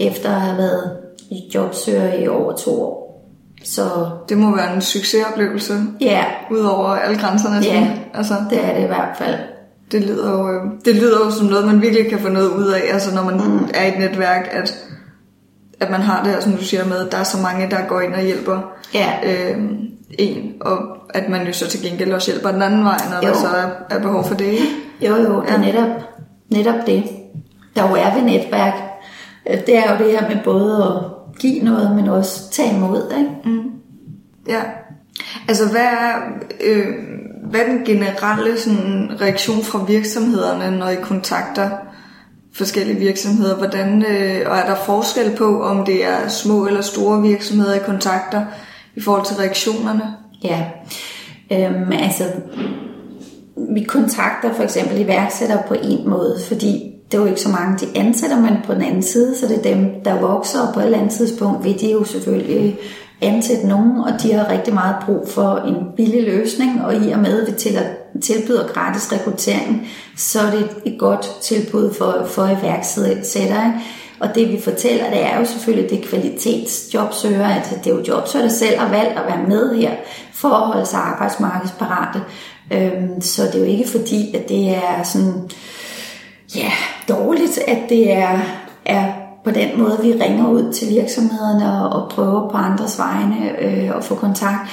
efter 0.00 0.34
at 0.34 0.40
have 0.40 0.58
været 0.58 0.96
i 1.30 1.50
jobsøger 1.54 2.12
i 2.12 2.28
over 2.28 2.56
to 2.56 2.82
år. 2.82 3.04
Så 3.64 3.82
det 4.28 4.38
må 4.38 4.56
være 4.56 4.74
en 4.74 4.82
succesoplevelse. 4.82 5.74
Ja. 6.00 6.24
Udover 6.50 6.88
alle 6.88 7.18
grænserne. 7.18 7.56
Ja, 7.64 7.90
altså. 8.14 8.34
det 8.50 8.64
er 8.64 8.74
det 8.74 8.82
i 8.82 8.86
hvert 8.86 9.16
fald. 9.18 9.34
Det 9.94 10.02
lyder, 10.02 10.30
jo, 10.30 10.50
øh, 10.50 10.62
det 10.84 10.94
lyder 10.94 11.24
jo 11.24 11.30
som 11.30 11.46
noget, 11.46 11.66
man 11.66 11.82
virkelig 11.82 12.10
kan 12.10 12.18
få 12.18 12.28
noget 12.28 12.48
ud 12.48 12.66
af, 12.66 12.80
altså 12.92 13.14
når 13.14 13.24
man 13.24 13.34
mm. 13.34 13.68
er 13.74 13.84
i 13.84 13.88
et 13.88 13.98
netværk, 13.98 14.48
at, 14.52 14.84
at 15.80 15.90
man 15.90 16.00
har 16.00 16.22
det 16.22 16.32
her, 16.32 16.40
som 16.40 16.52
du 16.52 16.64
siger 16.64 16.84
med, 16.84 17.06
at 17.06 17.12
der 17.12 17.18
er 17.18 17.24
så 17.24 17.38
mange, 17.42 17.70
der 17.70 17.86
går 17.88 18.00
ind 18.00 18.14
og 18.14 18.22
hjælper 18.22 18.60
ja. 18.94 19.12
øh, 19.24 19.58
en, 20.18 20.52
og 20.60 20.78
at 21.14 21.28
man 21.28 21.46
jo 21.46 21.52
så 21.52 21.68
til 21.68 21.82
gengæld 21.82 22.12
også 22.12 22.32
hjælper 22.32 22.50
den 22.50 22.62
anden 22.62 22.84
vej, 22.84 22.98
når 23.10 23.28
jo. 23.28 23.34
der 23.34 23.38
så 23.38 23.46
er, 23.46 23.96
er 23.96 24.00
behov 24.02 24.24
for 24.24 24.34
det. 24.34 24.44
Ikke? 24.44 24.66
Jo, 25.00 25.16
jo, 25.16 25.42
det 25.42 25.50
er 25.50 25.58
netop, 25.58 26.00
netop 26.50 26.86
det, 26.86 27.04
der 27.76 27.88
jo 27.88 27.94
er 27.94 28.14
ved 28.14 28.22
netværk. 28.22 28.74
Øh, 29.50 29.66
det 29.66 29.76
er 29.78 29.92
jo 29.92 30.04
det 30.04 30.12
her 30.12 30.28
med 30.28 30.36
både 30.44 30.84
at 30.84 31.38
give 31.38 31.64
noget, 31.64 31.96
men 31.96 32.08
også 32.08 32.50
tage 32.50 32.76
imod. 32.76 33.12
Ikke? 33.18 33.30
Mm. 33.44 33.70
Ja. 34.48 34.60
Altså, 35.48 35.68
hvad 35.70 35.80
er, 35.80 36.14
øh, 36.60 36.86
hvad 37.50 37.60
er 37.60 37.66
den 37.66 37.84
generelle 37.84 38.60
sådan, 38.60 39.10
reaktion 39.20 39.62
fra 39.62 39.84
virksomhederne, 39.84 40.78
når 40.78 40.88
I 40.88 40.96
kontakter 41.02 41.70
forskellige 42.52 42.98
virksomheder? 42.98 43.56
Hvordan, 43.56 44.02
øh, 44.02 44.50
og 44.50 44.56
er 44.56 44.66
der 44.66 44.76
forskel 44.86 45.36
på, 45.36 45.62
om 45.62 45.84
det 45.84 46.04
er 46.04 46.28
små 46.28 46.66
eller 46.66 46.80
store 46.80 47.22
virksomheder, 47.22 47.74
I 47.74 47.78
kontakter 47.86 48.42
i 48.96 49.00
forhold 49.00 49.26
til 49.26 49.36
reaktionerne? 49.36 50.02
Ja, 50.44 50.64
øhm, 51.52 51.92
altså 51.92 52.24
vi 53.56 53.82
kontakter 53.82 54.54
for 54.54 54.62
eksempel 54.62 55.00
iværksættere 55.00 55.62
på 55.68 55.74
en 55.82 56.08
måde, 56.08 56.38
fordi 56.48 56.90
det 57.10 57.18
er 57.18 57.22
jo 57.22 57.28
ikke 57.28 57.40
så 57.40 57.48
mange, 57.48 57.78
de 57.78 57.98
ansætter 57.98 58.40
man 58.40 58.56
på 58.64 58.74
den 58.74 58.82
anden 58.82 59.02
side, 59.02 59.38
så 59.38 59.46
det 59.48 59.58
er 59.58 59.74
dem, 59.74 59.86
der 60.04 60.20
vokser, 60.20 60.60
og 60.60 60.74
på 60.74 60.80
et 60.80 60.84
eller 60.84 60.98
andet 60.98 61.12
tidspunkt 61.12 61.64
vil 61.64 61.80
de 61.80 61.92
jo 61.92 62.04
selvfølgelig 62.04 62.76
ansætte 63.20 63.66
nogen, 63.66 64.00
og 64.00 64.22
de 64.22 64.32
har 64.32 64.50
rigtig 64.50 64.74
meget 64.74 64.96
brug 65.06 65.28
for 65.28 65.56
en 65.56 65.76
billig 65.96 66.22
løsning, 66.22 66.84
og 66.84 66.94
i 66.94 67.10
og 67.10 67.18
med, 67.18 67.42
at 67.42 67.48
vi 67.48 68.20
tilbyder 68.20 68.66
gratis 68.66 69.12
rekruttering, 69.12 69.88
så 70.16 70.40
er 70.40 70.50
det 70.50 70.68
et 70.84 70.98
godt 70.98 71.30
tilbud 71.42 71.94
for, 71.94 72.26
for 72.26 72.46
iværksættere. 72.46 73.74
Og 74.20 74.34
det 74.34 74.52
vi 74.52 74.60
fortæller, 74.60 75.10
det 75.10 75.24
er 75.24 75.38
jo 75.38 75.44
selvfølgelig, 75.44 75.90
det 75.90 75.98
er 75.98 76.08
kvalitetsjobsøger, 76.08 77.48
altså 77.48 77.74
det 77.84 77.92
er 77.92 77.96
jo 77.96 78.04
jobsøger, 78.08 78.44
der 78.44 78.52
selv 78.52 78.78
har 78.78 78.88
valgt 78.88 79.18
at 79.18 79.26
være 79.26 79.48
med 79.48 79.76
her, 79.76 79.90
for 80.32 80.48
at 80.48 80.66
holde 80.66 80.86
sig 80.86 80.98
arbejdsmarkedsparate. 80.98 82.22
Øhm, 82.72 83.20
så 83.20 83.42
det 83.42 83.54
er 83.54 83.58
jo 83.58 83.64
ikke 83.64 83.88
fordi, 83.88 84.34
at 84.34 84.48
det 84.48 84.68
er 84.68 85.02
sådan, 85.02 85.50
ja, 86.56 86.70
dårligt, 87.08 87.58
at 87.58 87.78
det 87.88 88.12
er, 88.12 88.38
er 88.84 89.12
på 89.44 89.50
den 89.50 89.68
måde, 89.78 89.98
vi 90.02 90.12
ringer 90.12 90.48
ud 90.48 90.72
til 90.72 90.88
virksomhederne 90.88 91.82
og, 91.82 92.02
og 92.02 92.08
prøver 92.08 92.50
på 92.50 92.56
andres 92.56 92.98
vegne 92.98 93.60
øh, 93.60 93.96
at 93.96 94.04
få 94.04 94.14
kontakt. 94.14 94.70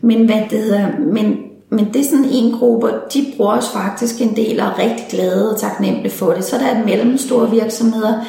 Men 0.00 0.26
hvad 0.26 0.42
det 0.50 0.58
hedder, 0.58 0.88
men, 1.12 1.36
men 1.70 1.92
det 1.92 2.00
er 2.00 2.04
sådan 2.04 2.24
en 2.32 2.52
gruppe, 2.52 2.88
de 3.14 3.26
bruger 3.36 3.56
os 3.56 3.68
faktisk 3.68 4.20
en 4.20 4.36
del 4.36 4.60
og 4.60 4.66
er 4.66 4.78
rigtig 4.78 5.06
glade 5.10 5.52
og 5.52 5.60
taknemmelige 5.60 6.12
for 6.12 6.32
det. 6.32 6.44
Så 6.44 6.58
der 6.58 6.66
er 6.66 6.84
mellemstore 6.84 7.50
virksomheder, 7.50 8.24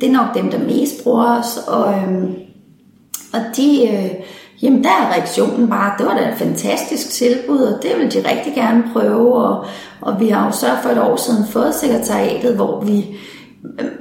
det 0.00 0.08
er 0.08 0.12
nok 0.12 0.34
dem, 0.34 0.50
der 0.50 0.58
mest 0.58 1.04
bruger 1.04 1.38
os, 1.38 1.58
og, 1.66 1.94
øh, 1.94 2.24
og 3.32 3.40
de, 3.56 3.88
øh, 3.88 4.10
jamen 4.62 4.84
der 4.84 4.90
er 4.90 5.12
reaktionen 5.12 5.68
bare, 5.68 5.94
det 5.98 6.06
var 6.06 6.14
da 6.14 6.28
et 6.28 6.38
fantastisk 6.38 7.10
tilbud, 7.10 7.58
og 7.58 7.82
det 7.82 7.90
vil 7.98 8.12
de 8.12 8.30
rigtig 8.30 8.54
gerne 8.54 8.84
prøve, 8.92 9.34
og, 9.34 9.64
og 10.00 10.20
vi 10.20 10.28
har 10.28 10.46
jo 10.46 10.52
så 10.52 10.66
for 10.82 10.88
et 10.88 11.02
år 11.02 11.16
siden 11.16 11.46
fået 11.46 11.74
sekretariatet, 11.74 12.54
hvor 12.54 12.80
vi 12.80 13.06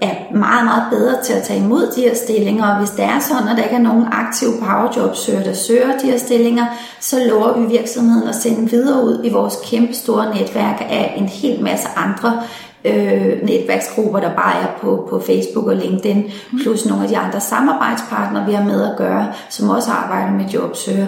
er 0.02 0.36
meget, 0.38 0.66
meget 0.66 0.84
bedre 0.92 1.24
til 1.24 1.34
at 1.34 1.44
tage 1.44 1.60
imod 1.60 1.92
de 1.96 2.02
her 2.02 2.16
stillinger, 2.16 2.72
og 2.72 2.80
hvis 2.80 2.90
det 2.90 3.06
er 3.06 3.20
sådan, 3.20 3.48
at 3.48 3.58
der 3.58 3.64
ikke 3.64 3.76
er 3.76 3.82
nogen 3.82 4.06
aktive 4.12 4.52
powerjobsøgere, 4.60 5.44
der 5.44 5.54
søger 5.54 5.98
de 5.98 6.12
her 6.12 6.18
stillinger, 6.18 6.66
så 7.00 7.16
lover 7.30 7.60
vi 7.60 7.66
virksomheden 7.66 8.28
at 8.28 8.36
sende 8.36 8.70
videre 8.70 9.04
ud 9.04 9.22
i 9.24 9.30
vores 9.30 9.56
kæmpe 9.66 9.94
store 9.94 10.36
netværk 10.36 10.82
af 10.90 11.14
en 11.18 11.26
hel 11.26 11.64
masse 11.64 11.88
andre 11.96 12.44
øh, 12.86 13.44
netværksgrupper, 13.44 14.20
der 14.20 14.36
bare 14.36 14.62
er 14.62 14.68
på, 14.82 15.08
på 15.10 15.20
Facebook 15.26 15.68
og 15.68 15.76
LinkedIn, 15.76 16.32
plus 16.62 16.86
nogle 16.86 17.04
af 17.04 17.10
de 17.10 17.18
andre 17.18 17.40
samarbejdspartnere, 17.40 18.46
vi 18.46 18.54
har 18.54 18.64
med 18.64 18.92
at 18.92 18.98
gøre, 18.98 19.34
som 19.50 19.70
også 19.70 19.92
arbejder 19.92 20.32
med 20.32 20.46
jobsøger. 20.46 21.08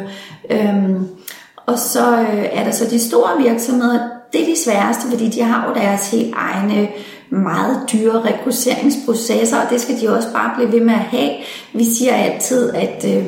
Øhm, 0.50 1.08
og 1.66 1.80
så 1.80 2.20
øh, 2.20 2.46
er 2.52 2.64
der 2.64 2.72
så 2.72 2.86
de 2.86 3.00
store 3.00 3.44
virksomheder, 3.44 4.00
det 4.34 4.42
er 4.42 4.46
de 4.46 4.64
sværeste, 4.66 5.08
fordi 5.10 5.30
de 5.30 5.42
har 5.42 5.68
jo 5.68 5.74
deres 5.74 6.12
helt 6.12 6.34
egne 6.38 6.88
meget 7.30 7.80
dyre 7.94 8.22
rekrutteringsprocesser, 8.22 9.58
og 9.58 9.70
det 9.70 9.82
skal 9.82 10.02
de 10.02 10.16
også 10.16 10.28
bare 10.34 10.52
blive 10.56 10.72
ved 10.72 10.82
med 10.82 10.94
at 10.94 11.00
have. 11.00 11.32
Vi 11.74 11.84
siger 11.84 12.14
altid, 12.14 12.74
at, 12.74 13.06
øh, 13.18 13.26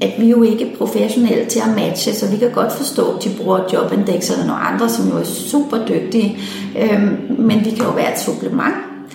at 0.00 0.12
vi 0.18 0.30
jo 0.30 0.42
ikke 0.42 0.70
er 0.70 0.76
professionelle 0.76 1.44
til 1.44 1.60
at 1.60 1.74
matche, 1.76 2.14
så 2.14 2.30
vi 2.30 2.36
kan 2.36 2.50
godt 2.50 2.72
forstå, 2.72 3.16
at 3.16 3.24
de 3.24 3.30
bruger 3.38 3.60
Jobindex 3.72 4.30
eller 4.30 4.46
nogle 4.46 4.62
andre, 4.62 4.88
som 4.88 5.08
jo 5.08 5.16
er 5.16 5.24
super 5.24 5.76
dygtige, 5.88 6.38
øh, 6.78 7.02
men 7.38 7.64
vi 7.64 7.70
kan 7.70 7.84
jo 7.84 7.90
være 7.90 8.12
et 8.12 8.18
supplement. 8.18 8.74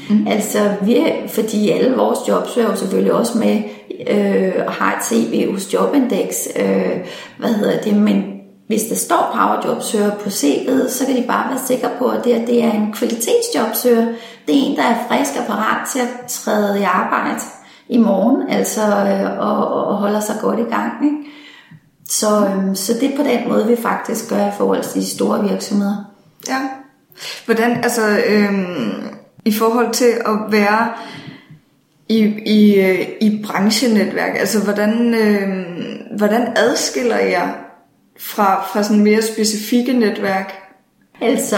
Mm. 0.09 0.27
Altså, 0.27 0.57
vi, 0.81 0.97
fordi 1.27 1.69
alle 1.69 1.95
vores 1.95 2.19
jobs 2.27 2.57
er 2.57 2.63
jo 2.63 2.75
selvfølgelig 2.75 3.13
også 3.13 3.37
med 3.37 3.61
øh, 4.07 4.53
og 4.67 4.73
har 4.73 4.97
et 4.97 5.05
CV 5.05 5.51
hos 5.51 5.73
Jobindex, 5.73 6.47
øh, 6.59 6.97
hvad 7.37 7.53
hedder 7.53 7.81
det, 7.81 7.95
men 7.95 8.40
hvis 8.71 8.83
der 8.83 8.95
står 8.95 9.31
powerjobsøger 9.33 10.15
på 10.15 10.29
CV'et, 10.29 10.89
så 10.89 11.05
kan 11.05 11.15
de 11.15 11.23
bare 11.27 11.49
være 11.49 11.59
sikre 11.67 11.89
på, 11.99 12.07
at 12.07 12.23
det, 12.23 12.47
det 12.47 12.63
er 12.63 12.71
en 12.71 12.93
kvalitetsjobsøger. 12.93 14.05
Det 14.47 14.55
er 14.55 14.65
en, 14.65 14.77
der 14.77 14.83
er 14.83 14.95
frisk 15.07 15.39
og 15.39 15.45
parat 15.45 15.87
til 15.89 15.99
at 15.99 16.07
træde 16.27 16.79
i 16.79 16.83
arbejde 16.83 17.39
i 17.89 17.97
morgen, 17.97 18.49
altså 18.49 18.81
øh, 18.81 19.39
og, 19.39 19.87
og 19.87 19.95
holder 19.95 20.19
sig 20.19 20.35
godt 20.41 20.59
i 20.59 20.63
gang. 20.63 21.05
Ikke? 21.05 21.17
Så, 22.09 22.45
øh, 22.45 22.75
så 22.75 22.93
det 22.93 23.11
er 23.11 23.17
på 23.17 23.23
den 23.23 23.49
måde, 23.49 23.67
vi 23.67 23.75
faktisk 23.75 24.29
gør 24.29 24.47
i 24.47 24.51
forhold 24.57 24.83
til 24.83 25.01
de 25.01 25.09
store 25.09 25.49
virksomheder. 25.49 25.95
Ja. 26.47 26.59
Hvordan, 27.45 27.83
altså, 27.83 28.01
øh, 28.27 28.53
i 29.45 29.53
forhold 29.53 29.93
til 29.93 30.11
at 30.25 30.51
være 30.51 30.89
i, 32.09 32.19
i, 32.45 32.79
øh, 32.79 33.07
i 33.21 33.43
branchenetværk, 33.45 34.35
altså 34.39 34.63
hvordan, 34.63 35.13
øh, 35.13 35.65
hvordan 36.17 36.53
adskiller 36.55 37.17
jeg 37.17 37.53
fra, 38.21 38.65
fra 38.73 38.83
sådan 38.83 39.03
mere 39.03 39.21
specifikke 39.21 39.93
netværk? 39.93 40.53
Altså, 41.21 41.57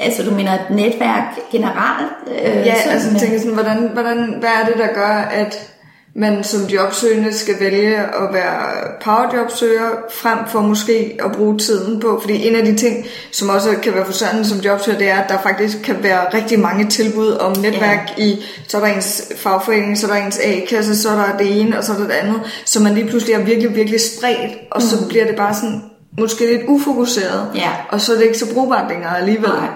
altså 0.00 0.22
du 0.22 0.30
mener 0.30 0.52
et 0.54 0.70
netværk 0.70 1.38
generelt? 1.52 2.12
Øh, 2.26 2.66
ja, 2.66 2.74
altså 2.86 3.10
jeg 3.10 3.20
tænker 3.20 3.38
sådan, 3.38 3.54
hvordan, 3.54 3.90
hvordan, 3.92 4.34
hvad 4.38 4.50
er 4.62 4.66
det, 4.66 4.74
der 4.78 4.94
gør, 4.94 5.16
at 5.16 5.72
man 6.18 6.44
som 6.44 6.66
jobsøgende 6.66 7.32
skal 7.32 7.54
vælge 7.60 7.96
at 7.96 8.32
være 8.32 8.62
powerjobsøger 9.00 9.90
frem 10.10 10.38
for 10.48 10.60
måske 10.60 11.18
at 11.24 11.32
bruge 11.32 11.58
tiden 11.58 12.00
på. 12.00 12.18
Fordi 12.20 12.48
en 12.48 12.56
af 12.56 12.64
de 12.64 12.76
ting, 12.76 13.06
som 13.32 13.48
også 13.48 13.76
kan 13.82 13.94
være 13.94 14.04
forsørgende 14.04 14.44
som 14.48 14.58
jobsøger, 14.58 14.98
det 14.98 15.10
er, 15.10 15.18
at 15.18 15.28
der 15.28 15.38
faktisk 15.42 15.78
kan 15.84 16.02
være 16.02 16.34
rigtig 16.34 16.60
mange 16.60 16.86
tilbud 16.86 17.30
om 17.30 17.56
netværk 17.62 18.14
ja. 18.18 18.22
i, 18.22 18.44
så 18.68 18.76
er 18.76 18.80
der 18.80 18.94
ens 18.94 19.32
fagforening, 19.36 19.98
så 19.98 20.06
er 20.06 20.10
der 20.10 20.26
ens 20.26 20.38
A-kasse, 20.38 21.02
så 21.02 21.08
er 21.08 21.16
der 21.16 21.36
det 21.38 21.60
ene, 21.60 21.78
og 21.78 21.84
så 21.84 21.92
er 21.92 21.96
der 21.96 22.04
det 22.04 22.12
andet. 22.12 22.40
Så 22.64 22.82
man 22.82 22.94
lige 22.94 23.08
pludselig 23.08 23.34
er 23.34 23.44
virkelig, 23.44 23.76
virkelig 23.76 24.00
spredt, 24.00 24.58
og 24.70 24.82
så 24.82 24.96
mm. 25.00 25.08
bliver 25.08 25.26
det 25.26 25.36
bare 25.36 25.54
sådan 25.54 25.82
måske 26.18 26.46
lidt 26.46 26.62
ufokuseret, 26.68 27.50
ja. 27.54 27.70
og 27.90 28.00
så 28.00 28.12
er 28.12 28.16
det 28.16 28.24
ikke 28.24 28.38
så 28.38 28.54
brugbart 28.54 28.90
længere 28.90 29.18
alligevel. 29.18 29.50
Nej. 29.50 29.68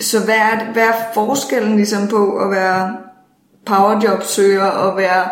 Så 0.00 0.24
hvad 0.24 0.34
er, 0.34 0.72
hvad 0.72 0.82
er 0.82 0.92
forskellen 1.14 1.76
ligesom 1.76 2.08
på 2.08 2.36
at 2.36 2.50
være 2.50 2.96
powerjobsøger 3.66 4.66
og 4.66 4.96
være 4.96 5.24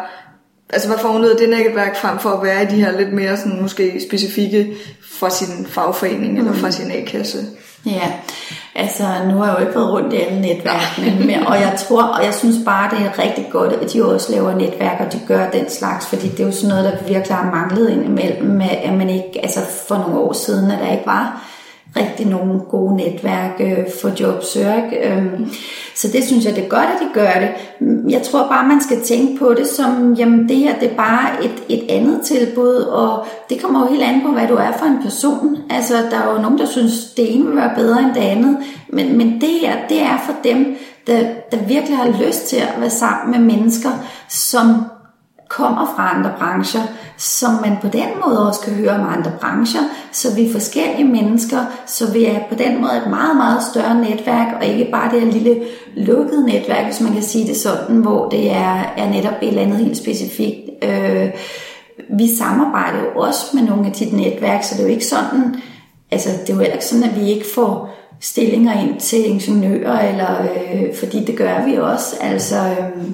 altså 0.72 0.88
hvad 0.88 0.98
får 0.98 1.08
hun 1.08 1.24
ud 1.24 1.28
af 1.28 1.36
det 1.36 1.48
netværk 1.48 1.96
frem 1.96 2.18
for 2.18 2.30
at 2.30 2.42
være 2.42 2.62
i 2.62 2.66
de 2.66 2.84
her 2.84 2.98
lidt 2.98 3.12
mere 3.12 3.36
sådan 3.36 3.62
måske 3.62 4.00
specifikke 4.08 4.76
fra 5.18 5.30
sin 5.30 5.66
fagforening 5.66 6.32
mm. 6.32 6.38
eller 6.38 6.52
fra 6.52 6.70
sin 6.70 6.90
A-kasse? 6.90 7.38
Ja, 7.86 8.12
altså 8.74 9.02
nu 9.28 9.34
har 9.34 9.46
jeg 9.46 9.54
jo 9.54 9.66
ikke 9.66 9.78
været 9.78 9.92
rundt 9.92 10.12
i 10.12 10.16
alle 10.16 10.40
netværkene, 10.40 11.26
men, 11.26 11.46
og 11.46 11.54
jeg 11.54 11.74
tror, 11.88 12.02
og 12.02 12.24
jeg 12.24 12.34
synes 12.34 12.56
bare, 12.64 12.90
det 12.90 13.06
er 13.06 13.18
rigtig 13.18 13.48
godt, 13.52 13.72
at 13.72 13.92
de 13.92 14.04
også 14.04 14.32
laver 14.32 14.54
netværk, 14.54 15.00
og 15.00 15.12
de 15.12 15.20
gør 15.28 15.50
den 15.50 15.70
slags, 15.70 16.06
fordi 16.06 16.28
det 16.28 16.40
er 16.40 16.46
jo 16.46 16.52
sådan 16.52 16.68
noget, 16.68 16.84
der 16.84 17.12
virkelig 17.12 17.36
har 17.36 17.50
manglet 17.50 17.90
indimellem, 17.90 18.60
at 18.60 18.92
man 18.92 19.10
ikke, 19.10 19.40
altså 19.42 19.60
for 19.88 19.94
nogle 19.94 20.18
år 20.18 20.32
siden, 20.32 20.70
at 20.70 20.78
der 20.78 20.92
ikke 20.92 21.06
var 21.06 21.53
rigtig 21.96 22.26
nogle 22.26 22.60
gode 22.60 22.96
netværk 22.96 23.60
øh, 23.60 23.84
for 24.00 24.10
jobsøger. 24.20 24.82
Øh, 25.02 25.16
øhm, 25.16 25.50
så 25.94 26.08
det 26.08 26.24
synes 26.24 26.44
jeg, 26.44 26.56
det 26.56 26.64
er 26.64 26.68
godt, 26.68 26.88
at 26.94 27.00
de 27.00 27.14
gør 27.14 27.32
det. 27.40 27.50
Jeg 28.10 28.22
tror 28.22 28.48
bare, 28.48 28.68
man 28.68 28.80
skal 28.80 29.00
tænke 29.00 29.38
på 29.38 29.54
det 29.54 29.66
som, 29.66 30.14
jamen 30.14 30.48
det 30.48 30.56
her, 30.56 30.78
det 30.78 30.90
er 30.90 30.96
bare 30.96 31.44
et, 31.44 31.62
et 31.68 31.90
andet 31.90 32.20
tilbud, 32.24 32.74
og 32.74 33.26
det 33.50 33.62
kommer 33.62 33.80
jo 33.80 33.86
helt 33.86 34.02
an 34.02 34.22
på, 34.22 34.28
hvad 34.28 34.48
du 34.48 34.54
er 34.54 34.72
for 34.78 34.86
en 34.86 35.02
person. 35.02 35.56
Altså, 35.70 35.94
der 36.10 36.18
er 36.18 36.34
jo 36.34 36.42
nogen, 36.42 36.58
der 36.58 36.66
synes, 36.66 37.04
det 37.16 37.34
ene 37.34 37.46
vil 37.46 37.56
være 37.56 37.72
bedre 37.76 38.00
end 38.00 38.14
det 38.14 38.20
andet, 38.20 38.56
men, 38.88 39.18
men 39.18 39.40
det 39.40 39.50
her, 39.60 39.74
det 39.88 40.02
er 40.02 40.22
for 40.26 40.34
dem, 40.44 40.76
der, 41.06 41.20
der 41.52 41.56
virkelig 41.56 41.96
har 41.96 42.26
lyst 42.26 42.48
til 42.48 42.56
at 42.56 42.74
være 42.78 42.90
sammen 42.90 43.30
med 43.30 43.54
mennesker, 43.54 43.90
som 44.28 44.66
kommer 45.48 45.92
fra 45.96 46.16
andre 46.16 46.32
brancher, 46.38 46.82
som 47.18 47.50
man 47.50 47.76
på 47.82 47.88
den 47.88 48.08
måde 48.24 48.48
også 48.48 48.60
kan 48.60 48.72
høre 48.72 48.90
om 48.90 49.08
andre 49.18 49.32
brancher, 49.40 49.80
så 50.12 50.34
vi 50.34 50.46
er 50.46 50.52
forskellige 50.52 51.04
mennesker, 51.04 51.58
så 51.86 52.12
vi 52.12 52.24
er 52.24 52.38
på 52.48 52.54
den 52.54 52.80
måde 52.80 52.96
et 53.04 53.10
meget, 53.10 53.36
meget 53.36 53.62
større 53.62 53.94
netværk, 53.94 54.46
og 54.60 54.66
ikke 54.66 54.90
bare 54.92 55.12
det 55.12 55.20
her 55.20 55.32
lille 55.32 55.62
lukkede 55.96 56.46
netværk, 56.46 56.84
hvis 56.84 57.00
man 57.00 57.12
kan 57.12 57.22
sige 57.22 57.46
det 57.46 57.56
sådan, 57.56 57.96
hvor 57.96 58.28
det 58.28 58.50
er, 58.50 58.94
er 58.96 59.10
netop 59.10 59.34
et 59.42 59.48
eller 59.48 59.62
andet 59.62 59.78
helt 59.78 59.96
specifikt. 59.96 60.60
Øh, 60.82 61.30
vi 62.18 62.36
samarbejder 62.36 62.98
jo 62.98 63.20
også 63.20 63.46
med 63.54 63.62
nogle 63.62 63.86
af 63.86 63.92
dit 63.92 64.12
netværk, 64.12 64.62
så 64.62 64.74
det 64.74 64.80
er 64.80 64.86
jo 64.86 64.92
ikke 64.92 65.06
sådan, 65.06 65.56
altså 66.10 66.28
det 66.30 66.50
er 66.50 66.54
jo 66.54 66.60
heller 66.60 66.74
ikke 66.74 66.86
sådan, 66.86 67.04
at 67.04 67.20
vi 67.20 67.30
ikke 67.30 67.46
får 67.54 67.94
stillinger 68.20 68.80
ind 68.80 69.00
til 69.00 69.30
ingeniører, 69.30 70.08
eller, 70.08 70.42
øh, 70.42 70.94
fordi 70.94 71.24
det 71.24 71.36
gør 71.36 71.64
vi 71.64 71.76
også. 71.76 72.16
Altså, 72.20 72.56
øh, 72.56 73.04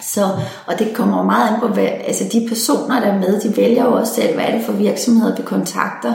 så, 0.00 0.24
og 0.66 0.78
det 0.78 0.94
kommer 0.94 1.22
meget 1.22 1.54
an 1.54 1.60
på, 1.60 1.68
hvad, 1.68 1.88
altså 2.06 2.24
de 2.32 2.46
personer, 2.48 3.00
der 3.00 3.06
er 3.06 3.18
med, 3.18 3.40
de 3.40 3.56
vælger 3.56 3.84
jo 3.84 3.92
også 3.92 4.14
selv, 4.14 4.34
hvad 4.34 4.44
er 4.44 4.56
det 4.56 4.64
for 4.64 4.72
virksomheder, 4.72 5.36
vi 5.36 5.42
kontakter. 5.42 6.14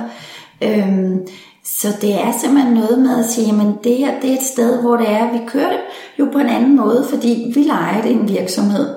Øhm, 0.62 1.28
så 1.66 1.88
det 2.02 2.14
er 2.14 2.32
simpelthen 2.42 2.74
noget 2.74 3.00
med 3.00 3.20
at 3.20 3.30
sige, 3.30 3.50
at 3.50 3.84
det 3.84 3.98
her 3.98 4.20
det 4.22 4.30
er 4.30 4.34
et 4.34 4.44
sted, 4.44 4.82
hvor 4.82 4.98
det 4.98 5.10
er, 5.10 5.32
vi 5.32 5.40
kører 5.48 5.70
det 5.70 5.80
jo 6.20 6.28
på 6.32 6.38
en 6.38 6.50
anden 6.50 6.76
måde, 6.76 7.06
fordi 7.10 7.52
vi 7.56 7.60
leger 7.60 8.02
det 8.02 8.12
en 8.12 8.30
virksomhed. 8.30 8.96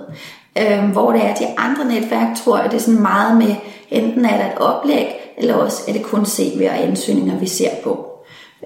Øhm, 0.59 0.91
hvor 0.91 1.12
det 1.12 1.24
er 1.24 1.35
de 1.35 1.47
andre 1.59 1.85
netværk, 1.85 2.37
tror 2.37 2.59
jeg, 2.59 2.70
det 2.70 2.76
er 2.76 2.82
sådan 2.82 3.03
meget 3.03 3.37
med, 3.37 3.55
enten 3.91 4.24
er 4.24 4.37
der 4.37 4.47
et 4.47 4.59
oplæg, 4.59 5.07
eller 5.39 5.55
også 5.55 5.82
er 5.89 5.93
det 5.93 6.03
kun 6.03 6.26
CV 6.26 6.66
og 6.70 6.82
ansøgninger, 6.82 7.39
vi 7.39 7.47
ser 7.47 7.70
på. 7.85 8.07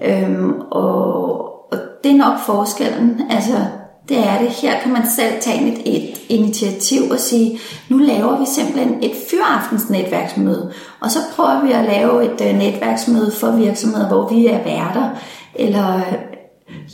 Øhm, 0.01 0.53
og, 0.71 1.39
og 1.71 1.77
det 2.03 2.11
er 2.11 2.17
nok 2.17 2.39
forskellen. 2.45 3.21
Altså, 3.29 3.53
det 4.09 4.17
er 4.17 4.39
det. 4.39 4.49
Her 4.49 4.79
kan 4.79 4.93
man 4.93 5.07
selv 5.15 5.41
tage 5.41 5.71
et, 5.71 5.81
et 5.85 6.21
initiativ 6.29 7.09
og 7.11 7.19
sige, 7.19 7.59
nu 7.89 7.97
laver 7.97 8.39
vi 8.39 8.45
simpelthen 8.45 9.03
et 9.03 9.13
fyraftens 9.29 9.89
netværksmøde, 9.89 10.73
og 10.99 11.11
så 11.11 11.19
prøver 11.35 11.65
vi 11.65 11.71
at 11.71 11.85
lave 11.85 12.25
et 12.25 12.41
uh, 12.41 12.57
netværksmøde 12.57 13.31
for 13.31 13.51
virksomheder, 13.51 14.07
hvor 14.07 14.29
vi 14.29 14.47
er 14.47 14.63
værter, 14.63 15.09
eller 15.55 15.95
øh, 15.95 16.13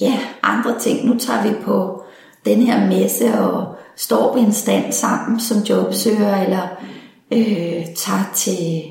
ja, 0.02 0.20
andre 0.44 0.80
ting. 0.80 1.06
Nu 1.06 1.18
tager 1.20 1.44
vi 1.44 1.54
på 1.64 2.04
den 2.46 2.62
her 2.62 2.88
messe 2.88 3.40
og 3.40 3.76
står 3.96 4.36
vi 4.36 4.42
en 4.42 4.54
stand 4.54 4.92
sammen 4.92 5.40
som 5.40 5.58
jobsøger, 5.58 6.42
eller 6.44 6.68
øh, 7.32 7.86
tager 7.96 8.32
til 8.34 8.84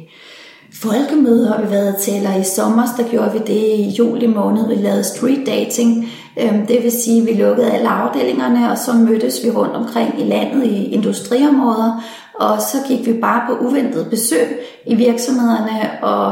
folkemøder 0.82 1.52
har 1.52 1.62
vi 1.62 1.70
været 1.70 1.96
til, 1.96 2.16
eller 2.16 2.36
i 2.36 2.44
sommer, 2.44 2.82
der 2.96 3.08
gjorde 3.08 3.32
vi 3.32 3.38
det 3.38 3.78
i 3.78 3.94
juli 3.98 4.26
måned, 4.26 4.68
vi 4.68 4.74
lavede 4.74 5.04
street 5.04 5.46
dating, 5.46 6.08
øhm, 6.40 6.66
det 6.66 6.82
vil 6.82 6.92
sige, 6.92 7.20
at 7.20 7.26
vi 7.26 7.42
lukkede 7.42 7.72
alle 7.72 7.88
afdelingerne, 7.88 8.70
og 8.70 8.78
så 8.78 8.92
mødtes 8.92 9.44
vi 9.44 9.50
rundt 9.50 9.76
omkring 9.76 10.20
i 10.20 10.24
landet 10.24 10.64
i 10.64 10.84
industriområder, 10.84 12.04
og 12.40 12.60
så 12.60 12.76
gik 12.88 13.06
vi 13.06 13.12
bare 13.12 13.42
på 13.48 13.66
uventet 13.66 14.10
besøg 14.10 14.58
i 14.86 14.94
virksomhederne, 14.94 15.90
og 16.02 16.30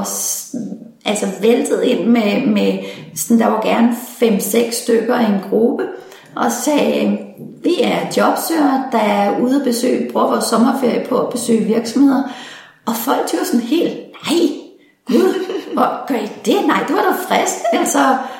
altså 1.04 1.26
væltede 1.40 1.88
ind 1.88 2.08
med, 2.08 2.46
med 2.46 2.78
sådan, 3.16 3.40
der 3.40 3.46
var 3.46 3.62
gerne 3.62 3.96
5-6 4.22 4.82
stykker 4.82 5.20
i 5.20 5.24
en 5.24 5.40
gruppe, 5.50 5.84
og 6.36 6.52
sagde, 6.52 7.18
vi 7.62 7.74
er 7.82 7.98
jobsøgere, 8.16 8.84
der 8.92 8.98
er 8.98 9.40
ude 9.40 9.56
at 9.56 9.64
besøge, 9.64 10.10
bruger 10.12 10.26
vores 10.26 10.44
sommerferie 10.44 11.06
på 11.08 11.18
at 11.18 11.32
besøge 11.32 11.64
virksomheder, 11.64 12.22
og 12.86 12.96
folk 12.96 13.20
var 13.32 13.44
sådan 13.44 13.66
helt, 13.66 14.11
nej, 14.26 14.40
gud, 15.06 15.34
hvor 15.72 16.06
gør 16.06 16.14
I 16.14 16.30
det? 16.44 16.66
Nej, 16.66 16.84
det 16.88 16.96
var 16.96 17.02
da 17.02 17.12
frisk. 17.28 17.54
Altså, 17.72 17.98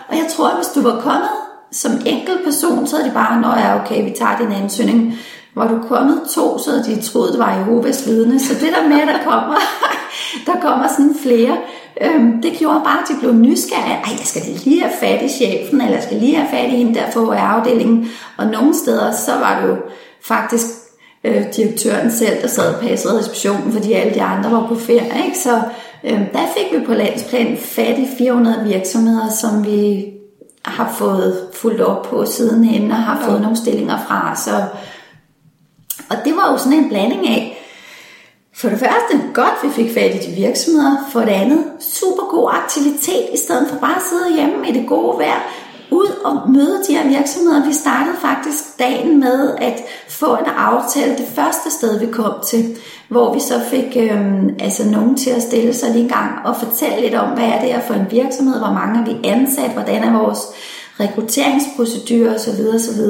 og 0.09 0.17
jeg 0.17 0.27
tror, 0.37 0.49
at 0.49 0.57
hvis 0.57 0.69
du 0.75 0.83
var 0.83 1.01
kommet 1.01 1.31
som 1.73 1.93
enkelt 2.07 2.45
person, 2.45 2.87
så 2.87 2.97
er 2.97 3.03
det 3.03 3.13
bare, 3.13 3.41
når 3.41 3.57
jeg 3.57 3.81
okay, 3.85 4.05
vi 4.05 4.15
tager 4.19 4.39
din 4.39 4.53
ansøgning. 4.53 5.15
Var 5.55 5.69
du 5.69 5.79
kommet 5.89 6.21
to, 6.31 6.59
så 6.59 6.71
havde 6.71 6.85
de 6.85 7.03
troet, 7.03 7.33
det 7.33 7.39
var 7.39 7.55
Jehovas 7.55 8.07
vidne. 8.07 8.41
Så 8.41 8.55
det 8.55 8.73
der 8.73 8.89
med, 8.89 9.01
at 9.01 9.09
der 9.09 9.25
kommer, 9.25 9.57
der 10.47 10.61
kommer 10.61 10.89
sådan 10.89 11.17
flere, 11.23 11.57
øhm, 12.01 12.43
det 12.43 12.53
gjorde 12.59 12.81
bare, 12.85 12.99
at 13.03 13.09
de 13.09 13.15
blev 13.21 13.35
nysgerrige. 13.35 13.95
Ej, 13.95 14.11
jeg 14.19 14.27
skal 14.27 14.43
lige 14.65 14.83
have 14.83 14.93
fat 15.01 15.23
i 15.23 15.29
chefen, 15.29 15.81
eller 15.81 15.95
jeg 15.95 16.03
skal 16.03 16.17
lige 16.17 16.37
have 16.37 16.51
fat 16.51 16.73
i 16.73 16.77
hende 16.77 16.95
der 16.95 17.11
for 17.11 17.33
afdelingen. 17.33 18.11
Og 18.37 18.47
nogle 18.47 18.75
steder, 18.75 19.13
så 19.13 19.33
var 19.39 19.61
det 19.61 19.69
jo 19.69 19.77
faktisk 20.23 20.67
øh, 21.25 21.45
direktøren 21.57 22.13
selv, 22.13 22.43
der 22.43 22.49
sad 22.49 22.75
og 22.75 22.81
passede 22.81 23.19
receptionen, 23.19 23.73
fordi 23.73 23.93
alle 23.93 24.15
de 24.15 24.23
andre 24.23 24.53
var 24.53 24.69
på 24.69 24.75
ferie. 24.75 25.25
Ikke? 25.27 25.39
Så 25.39 25.61
øh, 26.05 26.21
der 26.33 26.47
fik 26.57 26.81
vi 26.81 26.87
på 26.87 26.95
landsplan 26.95 27.57
fat 27.57 27.99
i 27.99 28.07
400 28.19 28.65
virksomheder, 28.69 29.29
som 29.31 29.67
vi 29.67 30.13
har 30.65 30.95
fået 30.99 31.49
fuldt 31.55 31.81
op 31.81 32.03
på 32.03 32.25
sidenhen 32.25 32.91
og 32.91 32.97
har 32.97 33.27
fået 33.27 33.41
nogle 33.41 33.57
stillinger 33.57 33.99
fra. 34.07 34.37
Så, 34.37 34.65
og 36.11 36.17
det 36.25 36.37
var 36.37 36.53
jo 36.53 36.59
sådan 36.59 36.79
en 36.79 36.89
blanding 36.89 37.29
af, 37.29 37.59
for 38.55 38.69
det 38.69 38.79
første 38.79 39.21
godt, 39.35 39.55
vi 39.63 39.69
fik 39.69 39.95
fat 39.95 40.15
i 40.15 40.31
de 40.31 40.37
virksomheder. 40.37 40.97
For 41.13 41.21
det 41.21 41.29
andet, 41.29 41.65
super 41.81 42.23
god 42.31 42.51
aktivitet, 42.53 43.29
i 43.35 43.37
stedet 43.37 43.69
for 43.71 43.79
bare 43.79 43.97
at 43.97 44.03
sidde 44.11 44.35
hjemme 44.37 44.69
i 44.69 44.73
det 44.73 44.89
gode 44.89 45.19
vejr. 45.19 45.41
Ud 45.93 46.09
og 46.25 46.51
møde 46.51 46.83
de 46.89 46.97
her 46.97 47.09
virksomheder. 47.09 47.67
Vi 47.67 47.73
startede 47.73 48.17
faktisk 48.21 48.79
dagen 48.79 49.21
med 49.21 49.55
at 49.59 49.83
få 50.09 50.35
en 50.35 50.47
aftale 50.57 51.13
det 51.13 51.27
første 51.35 51.71
sted, 51.71 51.99
vi 51.99 52.13
kom 52.13 52.35
til. 52.47 52.77
Hvor 53.09 53.35
vi 53.35 53.41
så 53.41 53.61
fik 53.71 53.97
øhm, 53.97 54.51
altså 54.61 54.91
nogen 54.91 55.17
til 55.17 55.31
at 55.31 55.43
stille 55.43 55.75
sig 55.75 55.91
lige 55.91 56.03
en 56.03 56.09
gang 56.09 56.47
og 56.47 56.57
fortælle 56.57 57.01
lidt 57.01 57.15
om, 57.15 57.29
hvad 57.29 57.45
er 57.45 57.61
det 57.61 57.73
her 57.73 57.81
for 57.81 57.95
en 57.95 58.07
virksomhed, 58.11 58.59
hvor 58.59 58.73
mange 58.73 59.01
er 59.01 59.05
vi 59.05 59.29
ansat, 59.29 59.71
hvordan 59.71 60.05
er 60.05 60.19
vores 60.19 60.41
rekrutteringsprocedurer 61.01 62.35
osv. 62.35 62.61
osv. 62.75 63.01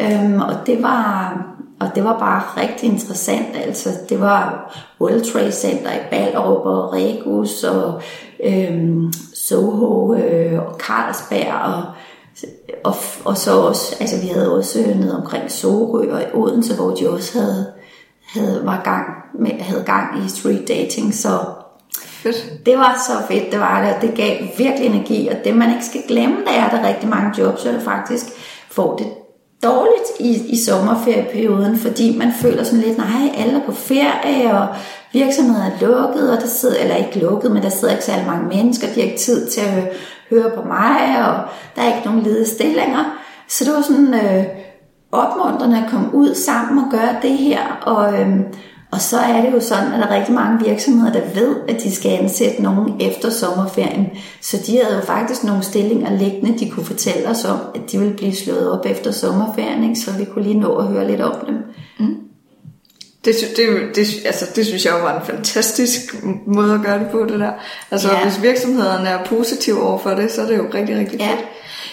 Øhm, 0.00 0.40
og 0.40 0.54
det 0.66 0.82
var 0.82 1.36
og 1.80 1.90
det 1.94 2.04
var 2.04 2.18
bare 2.18 2.62
rigtig 2.62 2.88
interessant. 2.88 3.56
Altså, 3.66 3.88
det 4.08 4.20
var 4.20 4.72
World 5.00 5.32
Trade 5.32 5.52
Center 5.52 5.92
i 5.92 5.98
Ballerup 6.10 6.66
og 6.66 6.92
Regus 6.92 7.64
og 7.64 8.02
øhm, 8.44 9.12
Soho 9.48 10.14
øh, 10.14 10.58
og 10.58 10.74
Carlsberg 10.78 11.54
og, 11.54 11.82
og, 12.84 12.94
og 13.24 13.36
så 13.36 13.60
også, 13.60 13.96
altså 14.00 14.20
vi 14.20 14.26
havde 14.26 14.56
også 14.56 14.78
ned 14.78 15.10
omkring 15.10 15.50
Sorø 15.50 16.12
og 16.12 16.22
i 16.22 16.34
Odense, 16.34 16.74
hvor 16.74 16.94
de 16.94 17.10
også 17.10 17.38
havde, 17.38 17.72
havde, 18.26 18.62
var 18.64 18.80
gang 18.84 19.06
med, 19.34 19.50
havde 19.50 19.84
gang 19.84 20.24
i 20.24 20.28
street 20.28 20.68
dating, 20.68 21.14
så 21.14 21.38
Fedt. 21.98 22.66
Det 22.66 22.78
var 22.78 23.04
så 23.06 23.26
fedt, 23.28 23.52
det 23.52 23.60
var 23.60 23.84
det, 23.84 24.08
det 24.08 24.16
gav 24.16 24.36
virkelig 24.58 24.86
energi, 24.86 25.28
og 25.28 25.36
det 25.44 25.56
man 25.56 25.70
ikke 25.70 25.84
skal 25.84 26.02
glemme, 26.08 26.36
der 26.46 26.52
er 26.52 26.70
der 26.70 26.88
rigtig 26.88 27.08
mange 27.08 27.32
jobs, 27.38 27.62
der 27.62 27.80
faktisk 27.80 28.24
får 28.70 28.96
det 28.96 29.06
dårligt 29.64 30.08
i, 30.20 30.52
i 30.52 30.56
sommerferieperioden, 30.56 31.78
fordi 31.78 32.18
man 32.18 32.32
føler 32.32 32.64
sådan 32.64 32.84
lidt, 32.84 32.98
nej, 32.98 33.32
alle 33.36 33.60
er 33.60 33.66
på 33.66 33.72
ferie, 33.72 34.58
og 34.58 34.66
virksomheden 35.12 35.72
er 35.72 35.80
lukket, 35.80 36.30
og 36.30 36.40
der 36.40 36.46
sidder, 36.46 36.76
eller 36.80 36.96
ikke 36.96 37.18
lukket, 37.18 37.50
men 37.50 37.62
der 37.62 37.68
sidder 37.68 37.94
ikke 37.94 38.04
særlig 38.04 38.26
mange 38.26 38.48
mennesker, 38.48 38.86
de 38.86 38.94
har 38.94 39.02
ikke 39.02 39.18
tid 39.18 39.46
til 39.50 39.60
at 39.60 39.92
høre 40.30 40.50
på 40.50 40.62
mig, 40.62 41.26
og 41.28 41.40
der 41.76 41.82
er 41.82 41.96
ikke 41.96 42.08
nogen 42.08 42.22
ledige 42.22 42.46
stillinger. 42.46 43.04
Så 43.48 43.64
det 43.64 43.72
var 43.74 43.82
sådan 43.82 44.14
øh, 44.14 44.44
opmuntrende 45.12 45.78
at 45.84 45.90
komme 45.90 46.14
ud 46.14 46.34
sammen 46.34 46.84
og 46.84 46.90
gøre 46.90 47.16
det 47.22 47.38
her, 47.38 47.60
og, 47.82 48.20
øh, 48.20 48.28
og 48.94 49.00
så 49.00 49.18
er 49.18 49.42
det 49.42 49.52
jo 49.52 49.60
sådan, 49.60 49.92
at 49.92 49.98
der 49.98 50.06
er 50.06 50.18
rigtig 50.18 50.34
mange 50.34 50.64
virksomheder, 50.64 51.12
der 51.12 51.20
ved, 51.34 51.56
at 51.68 51.82
de 51.82 51.94
skal 51.94 52.10
ansætte 52.10 52.62
nogen 52.62 53.00
efter 53.00 53.30
sommerferien. 53.30 54.06
Så 54.40 54.56
de 54.66 54.78
havde 54.82 54.96
jo 54.96 55.06
faktisk 55.06 55.44
nogle 55.44 55.62
stillinger 55.62 56.18
liggende, 56.18 56.58
de 56.58 56.70
kunne 56.70 56.86
fortælle 56.86 57.28
os 57.28 57.44
om, 57.44 57.58
at 57.74 57.80
de 57.92 57.98
ville 57.98 58.14
blive 58.14 58.34
slået 58.34 58.70
op 58.70 58.86
efter 58.86 59.10
sommerferien, 59.10 59.82
ikke? 59.82 60.00
så 60.00 60.12
vi 60.18 60.24
kunne 60.24 60.44
lige 60.44 60.60
nå 60.60 60.76
at 60.76 60.86
høre 60.86 61.10
lidt 61.10 61.20
om 61.20 61.46
dem. 61.46 61.54
Mm. 61.98 62.16
Det, 63.24 63.34
det, 63.56 63.66
det, 63.96 64.06
altså, 64.26 64.46
det 64.56 64.66
synes 64.66 64.84
jeg 64.84 64.94
var 64.94 65.20
en 65.20 65.26
fantastisk 65.26 66.24
måde 66.46 66.74
at 66.74 66.80
gøre 66.84 66.98
det 66.98 67.08
på, 67.12 67.24
det 67.28 67.40
der. 67.40 67.52
Altså, 67.90 68.08
ja. 68.08 68.22
hvis 68.22 68.42
virksomhederne 68.42 69.08
er 69.08 69.24
positive 69.24 69.82
over 69.82 69.98
for 69.98 70.10
det, 70.10 70.32
så 70.32 70.42
er 70.42 70.46
det 70.46 70.56
jo 70.56 70.66
rigtig, 70.74 70.98
rigtig 70.98 71.20
ja. 71.20 71.30
fedt. 71.30 71.44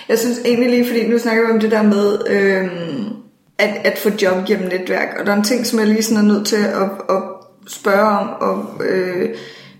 Jeg 0.09 0.19
synes 0.19 0.39
egentlig 0.45 0.69
lige, 0.69 0.87
fordi 0.87 1.07
nu 1.07 1.19
snakker 1.19 1.45
vi 1.45 1.53
om 1.53 1.59
det 1.59 1.71
der 1.71 1.83
med, 1.83 2.27
øhm, 2.27 3.21
at, 3.61 3.81
at 3.83 3.97
få 3.97 4.09
job 4.21 4.45
gennem 4.47 4.69
netværk, 4.69 5.07
og 5.19 5.25
der 5.25 5.31
er 5.31 5.35
en 5.35 5.43
ting, 5.43 5.65
som 5.65 5.79
jeg 5.79 5.87
lige 5.87 6.03
sådan 6.03 6.23
er 6.23 6.33
nødt 6.33 6.47
til 6.47 6.55
at, 6.55 7.15
at 7.15 7.21
spørge 7.67 8.09
om, 8.09 8.29
og 8.29 8.85
øh, 8.85 9.35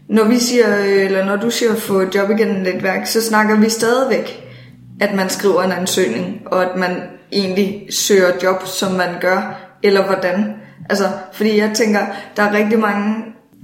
når 0.09 0.23
vi 0.23 0.38
siger, 0.39 0.79
øh, 0.79 1.05
eller 1.05 1.25
når 1.25 1.36
du 1.36 1.49
siger 1.49 1.71
at 1.71 1.77
få 1.77 2.01
job 2.15 2.29
igennem 2.29 2.61
netværk, 2.61 3.07
så 3.07 3.21
snakker 3.21 3.55
vi 3.55 3.69
stadigvæk, 3.69 4.43
at 5.01 5.15
man 5.15 5.29
skriver 5.29 5.61
en 5.61 5.71
ansøgning, 5.71 6.41
og 6.45 6.63
at 6.63 6.77
man 6.77 7.01
egentlig 7.32 7.88
søger 7.89 8.32
job, 8.43 8.67
som 8.67 8.91
man 8.91 9.09
gør, 9.21 9.59
eller 9.84 10.05
hvordan. 10.05 10.53
Altså, 10.89 11.05
fordi 11.34 11.57
jeg 11.57 11.71
tænker, 11.73 11.99
der 12.38 12.43
er 12.43 12.53
rigtig 12.53 12.79
mange 12.79 13.15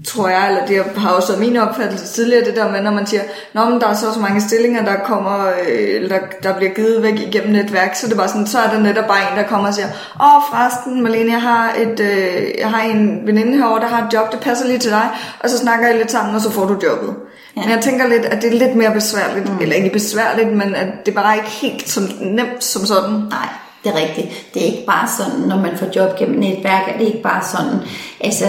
tror 0.06 0.28
jeg, 0.30 0.48
eller 0.48 0.66
det 0.66 0.98
har 0.98 1.10
også 1.10 1.28
været 1.28 1.48
min 1.48 1.58
opfattelse 1.58 2.08
tidligere, 2.08 2.46
det 2.46 2.56
der 2.56 2.72
med, 2.72 2.82
når 2.82 2.92
man 2.92 3.08
siger, 3.08 3.22
Nå, 3.54 3.66
men 3.66 3.82
der 3.82 3.88
er 3.88 3.94
så 3.94 4.14
så 4.14 4.20
mange 4.20 4.42
stillinger, 4.42 4.86
der 4.86 4.96
kommer, 4.96 5.48
øh, 5.48 5.96
eller 5.96 6.10
der, 6.10 6.20
der 6.44 6.58
bliver 6.58 6.74
givet 6.74 7.04
væk 7.04 7.20
igennem 7.20 7.52
netværk, 7.52 7.96
så 7.96 8.08
det 8.08 8.14
er 8.14 8.18
bare 8.18 8.28
sådan, 8.28 8.48
så 8.48 8.60
er 8.60 8.70
der 8.70 8.80
netop 8.80 9.08
bare 9.08 9.32
en, 9.32 9.38
der 9.38 9.44
kommer 9.44 9.68
og 9.68 9.74
siger, 9.74 9.88
åh, 10.22 10.42
forresten, 10.50 11.04
Malene, 11.04 11.32
jeg 11.32 11.42
har, 11.42 11.74
et, 11.78 12.00
øh, 12.00 12.60
jeg 12.60 12.70
har 12.70 12.82
en 12.82 13.28
veninde 13.28 13.58
herovre, 13.58 13.80
der 13.80 13.88
har 13.88 14.08
et 14.08 14.14
job, 14.14 14.32
det 14.32 14.40
passer 14.40 14.68
lige 14.68 14.80
til 14.80 14.92
dig, 14.92 15.10
og 15.40 15.50
så 15.50 15.58
snakker 15.58 15.88
jeg 15.88 15.98
lidt 15.98 16.12
sammen, 16.12 16.36
og 16.36 16.42
så 16.42 16.52
får 16.52 16.66
du 16.66 16.80
jobbet. 16.84 17.16
Ja. 17.56 17.62
Men 17.62 17.70
jeg 17.70 17.82
tænker 17.82 18.08
lidt, 18.08 18.26
at 18.26 18.42
det 18.42 18.54
er 18.54 18.60
lidt 18.60 18.76
mere 18.76 18.94
besværligt, 18.94 19.54
mm. 19.54 19.60
eller 19.62 19.76
ikke 19.76 19.90
besværligt, 19.90 20.54
men 20.54 20.76
at 20.76 20.88
det 21.06 21.14
bare 21.16 21.36
ikke 21.36 21.50
helt 21.50 21.90
som, 21.90 22.04
nemt 22.22 22.64
som 22.64 22.86
sådan. 22.86 23.10
Nej, 23.12 23.48
det 23.84 23.92
er 23.92 23.96
rigtigt. 23.96 24.28
Det 24.54 24.62
er 24.62 24.66
ikke 24.66 24.86
bare 24.88 25.08
sådan, 25.18 25.40
når 25.40 25.58
man 25.58 25.78
får 25.78 25.88
job 25.96 26.18
gennem 26.18 26.40
netværk, 26.40 26.88
er 26.88 26.98
det 26.98 27.08
ikke 27.08 27.22
bare 27.22 27.44
sådan, 27.44 27.80
altså 28.22 28.46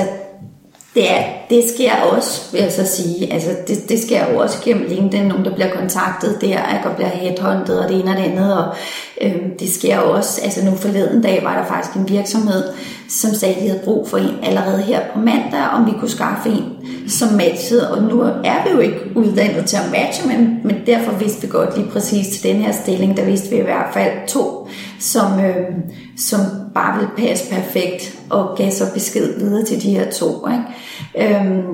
det, 0.99 1.11
er, 1.11 1.23
det 1.51 1.65
sker 1.75 1.93
også, 1.97 2.53
vil 2.53 2.61
jeg 2.61 2.73
så 2.73 2.87
sige. 2.87 3.33
Altså, 3.33 3.51
det, 3.69 3.89
det 3.89 4.03
sker 4.03 4.33
jo 4.33 4.39
også 4.39 4.59
gennem 4.65 4.87
LinkedIn, 4.89 5.27
nogen 5.27 5.45
der 5.45 5.55
bliver 5.55 5.71
kontaktet 5.71 6.39
der, 6.41 6.47
ikke, 6.47 6.89
og 6.89 6.97
bliver 6.97 7.09
headhunted 7.09 7.79
og 7.79 7.89
det 7.89 8.01
ene 8.01 8.11
og 8.11 8.17
det 8.17 8.23
andet. 8.23 8.57
Og 8.57 8.75
øhm, 9.21 9.59
det 9.59 9.73
sker 9.73 9.99
også, 9.99 10.41
altså 10.45 10.65
nu 10.65 10.77
forleden 10.77 11.23
dag 11.23 11.41
var 11.45 11.59
der 11.59 11.67
faktisk 11.67 11.97
en 11.97 12.09
virksomhed, 12.09 12.65
som 13.09 13.35
sagde, 13.35 13.55
at 13.55 13.63
de 13.63 13.69
havde 13.69 13.83
brug 13.85 14.09
for 14.09 14.17
en 14.17 14.35
allerede 14.43 14.83
her 14.83 15.01
på 15.13 15.19
mandag, 15.19 15.69
om 15.73 15.87
vi 15.87 15.93
kunne 16.01 16.11
skaffe 16.11 16.49
en, 16.49 16.65
som 17.09 17.29
matchede. 17.29 17.91
Og 17.91 18.03
nu 18.03 18.21
er 18.23 18.65
vi 18.65 18.71
jo 18.71 18.79
ikke 18.79 19.01
uddannet 19.15 19.67
til 19.67 19.77
at 19.77 19.91
matche, 19.91 20.29
men, 20.29 20.61
men 20.65 20.77
derfor 20.87 21.13
vidste 21.13 21.43
vi 21.43 21.49
godt 21.49 21.77
lige 21.77 21.91
præcis 21.91 22.29
til 22.29 22.53
den 22.53 22.57
her 22.63 22.73
stilling, 22.73 23.17
der 23.17 23.25
vidste 23.25 23.51
vi 23.51 23.57
i 23.57 23.65
hvert 23.65 23.93
fald 23.95 24.13
to, 24.29 24.69
som, 24.99 25.41
øh, 25.41 25.77
som 26.17 26.41
bare 26.75 26.99
ville 26.99 27.11
passe 27.17 27.55
perfekt 27.55 28.19
og 28.31 28.57
gav 28.57 28.71
så 28.71 28.85
besked 28.95 29.39
videre 29.39 29.65
til 29.65 29.83
de 29.83 29.91
her 29.91 30.11
to. 30.11 30.47
Ikke? 30.49 31.35
Øh, 31.35 31.65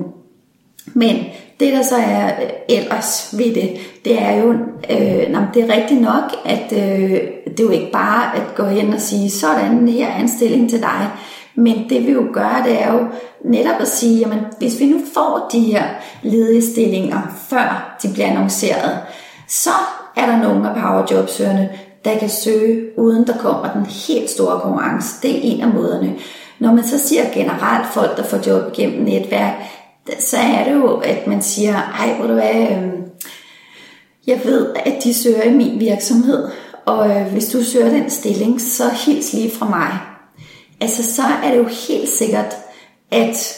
men 0.93 1.15
det 1.59 1.73
der 1.73 1.81
så 1.81 1.95
er 1.95 2.25
øh, 2.27 2.49
ellers 2.69 3.35
ved 3.37 3.53
det, 3.53 3.77
det 4.05 4.21
er 4.21 4.35
jo, 4.35 4.51
øh, 4.89 5.31
nå, 5.31 5.39
det 5.53 5.63
er 5.63 5.75
rigtigt 5.75 6.01
nok, 6.01 6.23
at 6.45 6.73
øh, 6.73 7.21
det 7.47 7.59
er 7.59 7.63
jo 7.63 7.69
ikke 7.69 7.91
bare 7.91 8.35
at 8.35 8.55
gå 8.55 8.65
hen 8.65 8.93
og 8.93 9.01
sige, 9.01 9.29
sådan 9.29 9.87
her 9.87 10.07
er 10.07 10.19
en 10.19 10.27
stilling 10.27 10.69
til 10.69 10.81
dig. 10.81 11.09
Men 11.55 11.89
det 11.89 12.07
vi 12.07 12.11
jo 12.11 12.27
gør, 12.33 12.63
det 12.65 12.81
er 12.81 12.93
jo 12.93 12.99
netop 13.45 13.81
at 13.81 13.87
sige, 13.87 14.19
jamen 14.19 14.39
hvis 14.59 14.79
vi 14.79 14.85
nu 14.85 14.97
får 15.13 15.49
de 15.51 15.59
her 15.59 15.83
ledige 16.23 16.71
stillinger, 16.71 17.21
før 17.49 17.97
de 18.03 18.13
bliver 18.13 18.27
annonceret, 18.27 18.99
så 19.47 19.69
er 20.15 20.25
der 20.25 20.37
nogle 20.37 20.69
af 20.69 20.75
powerjobsøgerne, 20.75 21.69
der 22.05 22.17
kan 22.19 22.29
søge, 22.29 22.99
uden 22.99 23.27
der 23.27 23.37
kommer 23.37 23.73
den 23.73 23.85
helt 23.85 24.29
store 24.29 24.59
konkurrence. 24.59 25.15
Det 25.21 25.31
er 25.31 25.39
en 25.41 25.61
af 25.61 25.67
måderne. 25.67 26.15
Når 26.59 26.73
man 26.73 26.83
så 26.83 26.97
siger 26.97 27.23
generelt 27.33 27.87
folk, 27.93 28.17
der 28.17 28.23
får 28.23 28.47
job 28.47 28.73
gennem 28.73 29.03
netværk, 29.03 29.53
så 30.19 30.37
er 30.37 30.63
det 30.63 30.73
jo, 30.73 30.97
at 30.97 31.27
man 31.27 31.41
siger, 31.41 31.75
ej, 31.75 32.13
hvor 32.17 32.27
du 32.27 32.37
er, 32.41 32.77
øhm, 32.77 33.03
jeg 34.27 34.41
ved, 34.43 34.67
at 34.85 35.03
de 35.03 35.13
søger 35.13 35.43
i 35.43 35.53
min 35.53 35.79
virksomhed, 35.79 36.47
og 36.85 37.09
øh, 37.09 37.25
hvis 37.27 37.49
du 37.49 37.63
søger 37.63 37.89
den 37.89 38.09
stilling, 38.09 38.61
så 38.61 38.83
hils 39.05 39.33
lige 39.33 39.51
fra 39.51 39.69
mig. 39.69 39.97
Altså, 40.81 41.13
så 41.13 41.21
er 41.43 41.51
det 41.51 41.57
jo 41.57 41.67
helt 41.87 42.09
sikkert, 42.09 42.55
at 43.11 43.57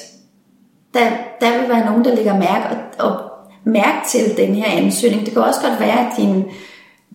der, 0.94 1.10
der 1.42 1.60
vil 1.60 1.70
være 1.70 1.86
nogen, 1.86 2.06
der 2.06 2.16
lægger 2.16 2.40
mærke, 2.40 2.66
og, 2.70 3.10
og 3.10 3.22
mærke 3.66 4.08
til 4.10 4.38
den 4.38 4.56
her 4.56 4.66
ansøgning. 4.72 5.26
Det 5.26 5.34
kan 5.34 5.42
også 5.42 5.62
godt 5.62 5.80
være, 5.80 6.00
at 6.00 6.18
din 6.18 6.44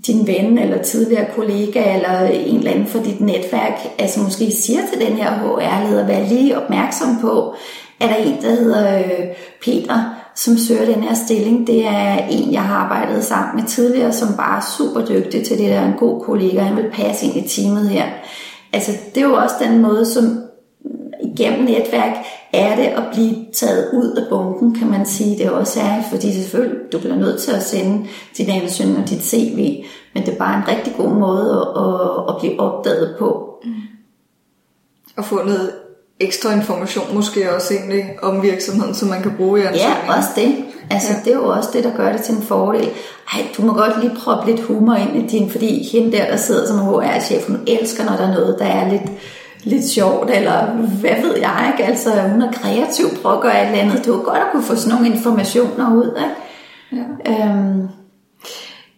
din 0.07 0.27
ven 0.27 0.59
eller 0.59 0.83
tidligere 0.83 1.27
kollega 1.37 1.95
eller 1.95 2.21
en 2.21 2.57
eller 2.57 2.71
anden 2.71 2.87
fra 2.87 3.03
dit 3.03 3.21
netværk, 3.21 3.87
altså 3.99 4.21
måske 4.21 4.53
siger 4.53 4.81
til 4.93 5.07
den 5.07 5.17
her 5.17 5.31
HR-leder, 5.31 6.07
vær 6.07 6.29
lige 6.29 6.63
opmærksom 6.63 7.19
på, 7.21 7.55
at 8.01 8.09
der 8.09 8.15
er 8.15 8.25
en, 8.25 8.43
der 8.43 8.51
hedder 8.51 8.99
øh, 8.99 9.27
Peter, 9.63 10.15
som 10.35 10.59
søger 10.59 10.85
den 10.95 11.03
her 11.03 11.15
stilling. 11.15 11.67
Det 11.67 11.87
er 11.87 12.19
en, 12.31 12.53
jeg 12.53 12.63
har 12.63 12.77
arbejdet 12.77 13.25
sammen 13.25 13.57
med 13.61 13.69
tidligere, 13.69 14.13
som 14.13 14.37
bare 14.37 14.57
er 14.57 14.75
super 14.79 15.05
dygtig 15.05 15.47
til 15.47 15.59
det 15.59 15.71
der, 15.71 15.85
en 15.85 15.99
god 15.99 16.21
kollega, 16.21 16.61
han 16.61 16.77
vil 16.77 16.91
passe 16.93 17.27
ind 17.27 17.37
i 17.37 17.49
teamet 17.49 17.89
her. 17.89 18.05
Altså, 18.73 18.93
det 19.15 19.23
er 19.23 19.27
jo 19.27 19.35
også 19.35 19.55
den 19.61 19.79
måde, 19.83 20.07
som 20.07 20.42
igennem 21.33 21.65
netværk 21.65 22.13
er 22.53 22.77
det 22.77 22.87
at 22.87 23.03
blive 23.13 23.37
taget 23.53 23.91
ud 23.93 24.11
af 24.17 24.29
bunken, 24.29 24.75
kan 24.75 24.91
man 24.91 25.07
sige. 25.07 25.39
Det 25.39 25.51
også 25.51 25.81
er, 25.81 26.03
fordi 26.11 26.33
selvfølgelig, 26.33 26.79
du 26.93 26.99
bliver 26.99 27.17
nødt 27.17 27.41
til 27.41 27.53
at 27.53 27.63
sende 27.63 28.09
din 28.37 28.51
ansøgning 28.51 28.99
og 28.99 29.09
dit 29.09 29.25
CV, 29.25 29.85
men 30.15 30.27
det 30.27 30.35
er 30.35 30.39
bare 30.39 30.57
en 30.57 30.69
rigtig 30.69 30.95
god 30.97 31.11
måde 31.11 31.67
at, 31.77 31.85
at, 31.85 32.35
at 32.35 32.41
blive 32.41 32.61
opdaget 32.61 33.17
på. 33.19 33.49
Mm. 33.65 33.73
Og 35.17 35.25
få 35.25 35.43
noget 35.45 35.71
ekstra 36.21 36.55
information 36.55 37.15
måske 37.15 37.55
også 37.55 37.75
egentlig 37.75 38.05
om 38.23 38.43
virksomheden, 38.43 38.95
som 38.95 39.09
man 39.09 39.23
kan 39.23 39.33
bruge 39.37 39.61
i 39.61 39.63
ansøgningen. 39.63 40.07
Ja, 40.07 40.17
også 40.17 40.29
det. 40.37 40.65
Altså, 40.91 41.13
ja. 41.13 41.19
det 41.25 41.33
er 41.33 41.37
jo 41.37 41.49
også 41.49 41.71
det, 41.73 41.85
der 41.85 41.97
gør 41.97 42.13
det 42.13 42.21
til 42.21 42.35
en 42.35 42.43
fordel. 42.43 42.89
Ej, 43.33 43.47
du 43.57 43.63
må 43.63 43.73
godt 43.73 44.01
lige 44.01 44.17
proppe 44.25 44.51
lidt 44.51 44.61
humor 44.61 44.95
ind 44.95 45.17
i 45.17 45.39
din, 45.39 45.51
fordi 45.51 45.89
hende 45.93 46.17
der, 46.17 46.27
der 46.27 46.37
sidder 46.37 46.67
som 46.67 46.79
HR-chef, 46.79 47.47
hun 47.47 47.61
elsker, 47.67 48.05
når 48.05 48.17
der 48.17 48.29
er 48.29 48.35
noget, 48.35 48.57
der 48.59 48.65
er 48.65 48.91
lidt 48.91 49.03
lidt 49.65 49.85
sjovt, 49.85 50.31
eller 50.31 50.67
hvad 51.01 51.23
ved 51.23 51.37
jeg 51.37 51.73
ikke, 51.73 51.91
altså 51.91 52.11
hun 52.11 52.43
er 52.43 52.53
kreativ, 52.53 53.07
prøver 53.23 53.37
at 53.37 53.43
gøre 53.43 53.63
et 53.63 53.67
eller 53.67 53.83
andet. 53.83 54.05
Det 54.05 54.13
var 54.13 54.19
godt 54.19 54.39
at 54.39 54.47
kunne 54.53 54.63
få 54.63 54.77
sådan 54.77 54.99
nogle 54.99 55.17
informationer 55.17 55.95
ud, 55.95 56.19
ikke? 56.19 56.35
Ja. 57.27 57.47
Øhm. 57.47 57.89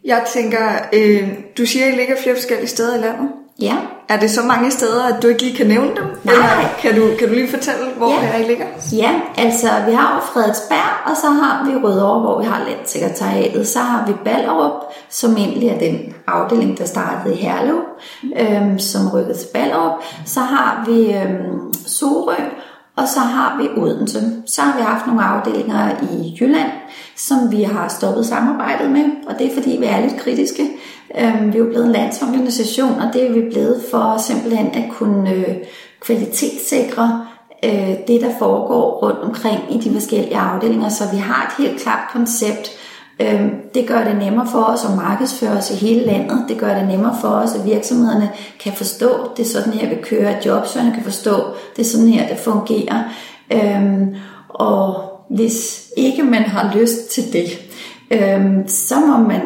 Jeg 0.05 0.25
tænker, 0.33 0.69
øh, 0.93 1.29
du 1.59 1.67
siger, 1.67 1.87
at 1.87 1.93
I 1.93 1.97
ligger 1.97 2.17
flere 2.23 2.35
forskellige 2.35 2.69
steder 2.69 2.99
i 2.99 3.01
landet. 3.01 3.29
Ja. 3.61 3.77
Er 4.09 4.21
det 4.21 4.31
så 4.31 4.43
mange 4.43 4.71
steder, 4.71 5.05
at 5.05 5.23
du 5.23 5.29
ikke 5.29 5.43
lige 5.43 5.57
kan 5.57 5.67
nævne 5.67 5.89
dem? 5.89 6.05
Nej. 6.25 6.35
Eller 6.35 6.69
kan 6.79 6.95
du, 6.95 7.17
kan 7.19 7.29
du 7.29 7.35
lige 7.35 7.49
fortælle, 7.49 7.85
hvor 7.97 8.09
ja. 8.09 8.21
det 8.21 8.35
er, 8.35 8.39
I 8.39 8.49
ligger? 8.49 8.67
Ja, 8.93 9.11
altså 9.37 9.69
vi 9.87 9.95
har 9.95 10.15
jo 10.15 10.21
Frederiksberg, 10.21 11.11
og 11.11 11.17
så 11.17 11.27
har 11.31 11.65
vi 11.65 11.77
Rødovre, 11.77 12.21
hvor 12.21 12.41
vi 12.41 12.47
har 12.47 12.65
Landsekretariatet. 12.69 13.69
Så 13.69 13.79
har 13.79 14.07
vi 14.07 14.13
Ballerup, 14.25 14.83
som 15.11 15.37
egentlig 15.37 15.69
er 15.69 15.79
den 15.79 16.15
afdeling, 16.27 16.79
der 16.79 16.85
startede 16.85 17.35
i 17.35 17.37
Herlev, 17.37 17.81
øhm, 18.41 18.79
som 18.79 19.09
rykkede 19.15 19.39
til 19.39 19.49
Ballerup. 19.55 20.03
Så 20.25 20.41
har 20.41 20.85
vi 20.87 21.13
øhm, 21.13 21.73
Sorø, 21.87 22.35
og 22.97 23.09
så 23.09 23.21
har 23.21 23.59
vi 23.63 23.81
Odense. 23.81 24.21
Så 24.47 24.63
har 24.63 24.77
vi 24.77 24.83
haft 24.83 25.07
nogle 25.07 25.23
afdelinger 25.23 25.91
i 26.03 26.37
Jylland, 26.41 26.71
som 27.17 27.53
vi 27.53 27.63
har 27.63 27.89
stoppet 27.89 28.27
samarbejdet 28.27 28.91
med, 28.91 29.05
og 29.27 29.39
det 29.39 29.47
er 29.47 29.55
fordi, 29.55 29.71
vi 29.71 29.85
er 29.85 30.01
lidt 30.01 30.21
kritiske. 30.21 30.63
Øhm, 31.19 31.53
vi 31.53 31.59
er 31.59 31.63
jo 31.63 31.69
blevet 31.69 31.87
en 31.87 31.93
landsorganisation, 31.93 33.01
og 33.01 33.13
det 33.13 33.27
er 33.27 33.33
vi 33.33 33.41
blevet 33.41 33.83
for 33.91 34.17
simpelthen 34.19 34.67
at 34.67 34.85
kunne 34.91 35.33
øh, 35.33 35.55
kvalitetssikre 36.01 37.27
øh, 37.65 37.95
det, 38.07 38.21
der 38.21 38.31
foregår 38.39 38.99
rundt 39.03 39.19
omkring 39.19 39.61
i 39.71 39.79
de 39.79 39.93
forskellige 39.93 40.37
afdelinger, 40.37 40.89
så 40.89 41.05
vi 41.13 41.17
har 41.17 41.47
et 41.47 41.65
helt 41.65 41.83
klart 41.83 42.09
koncept. 42.13 42.71
Øhm, 43.21 43.51
det 43.75 43.87
gør 43.89 44.05
det 44.05 44.17
nemmere 44.17 44.47
for 44.53 44.59
os 44.59 44.85
at 44.85 44.97
markedsføre 44.97 45.51
os 45.51 45.71
i 45.71 45.75
hele 45.87 46.07
landet. 46.07 46.45
Det 46.49 46.59
gør 46.59 46.75
det 46.79 46.89
nemmere 46.89 47.17
for 47.21 47.29
os, 47.29 47.55
at 47.55 47.67
virksomhederne 47.67 48.31
kan 48.61 48.73
forstå, 48.73 49.31
det 49.37 49.43
er 49.43 49.51
sådan 49.51 49.73
her, 49.73 49.89
vi 49.89 50.03
kører, 50.03 50.37
at 50.37 50.47
jobsøgerne 50.47 50.95
kan 50.95 51.05
forstå, 51.05 51.45
det 51.77 51.83
er 51.83 51.91
sådan 51.91 52.09
her, 52.09 52.29
det 52.29 52.39
fungerer. 52.39 53.03
Øhm, 53.53 54.15
og 54.49 55.03
hvis 55.31 55.85
ikke 55.97 56.23
man 56.23 56.43
har 56.43 56.77
lyst 56.77 57.11
til 57.11 57.33
det, 57.33 57.47
øhm, 58.11 58.69
så 58.69 58.95
må 59.01 59.17
man 59.17 59.41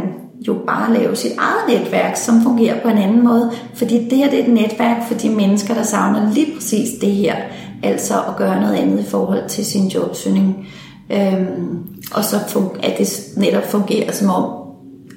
jo 0.47 0.57
bare 0.67 0.93
lave 0.95 1.17
sit 1.17 1.33
eget 1.39 1.81
netværk, 1.81 2.17
som 2.17 2.43
fungerer 2.43 2.81
på 2.83 2.89
en 2.89 2.99
anden 2.99 3.25
måde. 3.25 3.51
Fordi 3.75 4.09
det 4.09 4.19
her 4.19 4.31
det 4.31 4.39
er 4.39 4.45
et 4.45 4.53
netværk 4.53 5.09
for 5.09 5.15
de 5.15 5.31
mennesker, 5.31 5.75
der 5.75 5.83
savner 5.83 6.33
lige 6.35 6.55
præcis 6.55 6.99
det 7.01 7.11
her. 7.11 7.37
Altså 7.83 8.15
at 8.29 8.37
gøre 8.37 8.61
noget 8.61 8.75
andet 8.75 9.01
i 9.01 9.11
forhold 9.11 9.49
til 9.49 9.67
sin 9.67 9.89
jobsøgning. 9.89 10.69
Øhm, 11.13 11.87
og 12.15 12.25
så 12.25 12.37
at 12.83 12.99
det 12.99 13.21
netop 13.37 13.71
fungerer 13.71 14.13
som 14.13 14.31
om, 14.31 14.45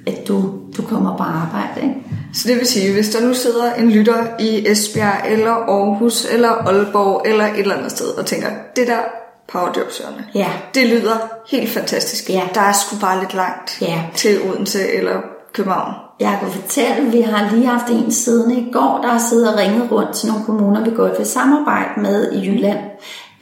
at 0.06 0.28
du, 0.28 0.42
du 0.76 0.82
kommer 0.82 1.16
på 1.16 1.22
arbejde. 1.22 1.82
Ikke? 1.82 1.94
Så 2.34 2.48
det 2.48 2.56
vil 2.56 2.66
sige, 2.66 2.92
hvis 2.92 3.08
der 3.08 3.26
nu 3.26 3.34
sidder 3.34 3.72
en 3.72 3.90
lytter 3.90 4.24
i 4.40 4.68
Esbjerg, 4.68 5.32
eller 5.32 5.50
Aarhus, 5.50 6.26
eller 6.32 6.48
Aalborg, 6.48 7.22
eller 7.26 7.44
et 7.44 7.58
eller 7.58 7.74
andet 7.74 7.90
sted, 7.90 8.06
og 8.06 8.26
tænker, 8.26 8.48
det 8.76 8.86
der 8.86 9.21
powerjobsørende, 9.52 10.24
Ja. 10.34 10.48
det 10.74 10.86
lyder 10.86 11.16
helt 11.50 11.70
fantastisk. 11.70 12.30
Ja. 12.30 12.42
Der 12.54 12.60
er 12.60 12.72
sgu 12.72 12.96
bare 13.00 13.20
lidt 13.20 13.34
langt 13.34 13.78
Ja. 13.80 14.02
til 14.14 14.38
Odense 14.50 14.88
eller 14.92 15.20
København. 15.52 15.94
Jeg 16.20 16.38
kan 16.40 16.50
fortælle, 16.52 16.96
at 17.06 17.12
vi 17.12 17.20
har 17.20 17.50
lige 17.54 17.66
haft 17.66 17.90
en 17.90 18.12
siden 18.12 18.50
i 18.50 18.72
går, 18.72 19.00
der 19.02 19.08
har 19.08 19.18
siddet 19.18 19.52
og 19.52 19.58
ringet 19.58 19.92
rundt 19.92 20.12
til 20.14 20.28
nogle 20.28 20.44
kommuner, 20.44 20.84
vi 20.84 20.90
godt 20.96 21.18
vil 21.18 21.26
samarbejde 21.26 22.00
med 22.00 22.32
i 22.32 22.46
Jylland. 22.50 22.78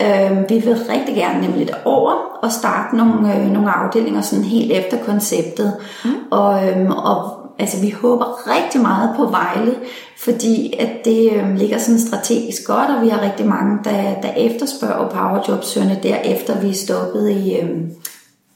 Øh, 0.02 0.48
vi 0.48 0.58
vil 0.58 0.76
rigtig 0.90 1.14
gerne 1.14 1.40
nemlig 1.40 1.68
over 1.84 2.12
og 2.42 2.52
starte 2.52 2.96
nogle, 2.96 3.34
øh, 3.36 3.46
nogle 3.50 3.70
afdelinger 3.72 4.20
sådan 4.20 4.44
helt 4.44 4.72
efter 4.72 4.96
konceptet. 5.04 5.76
Mm. 6.04 6.10
Og, 6.30 6.68
øh, 6.68 6.90
og 6.90 7.39
altså, 7.60 7.80
vi 7.80 7.90
håber 7.90 8.56
rigtig 8.56 8.80
meget 8.80 9.10
på 9.16 9.26
Vejle, 9.26 9.74
fordi 10.18 10.74
at 10.78 10.90
det 11.04 11.32
øh, 11.32 11.56
ligger 11.56 11.78
sådan 11.78 12.00
strategisk 12.00 12.66
godt, 12.66 12.90
og 12.90 13.02
vi 13.02 13.08
har 13.08 13.22
rigtig 13.22 13.46
mange, 13.46 13.78
der, 13.84 14.20
der 14.22 14.32
efterspørger 14.36 15.08
powerjobsøgerne 15.08 16.00
derefter 16.02 16.60
vi 16.60 16.68
er 16.68 16.74
stoppet 16.74 17.30
i, 17.30 17.56
øh, 17.56 17.80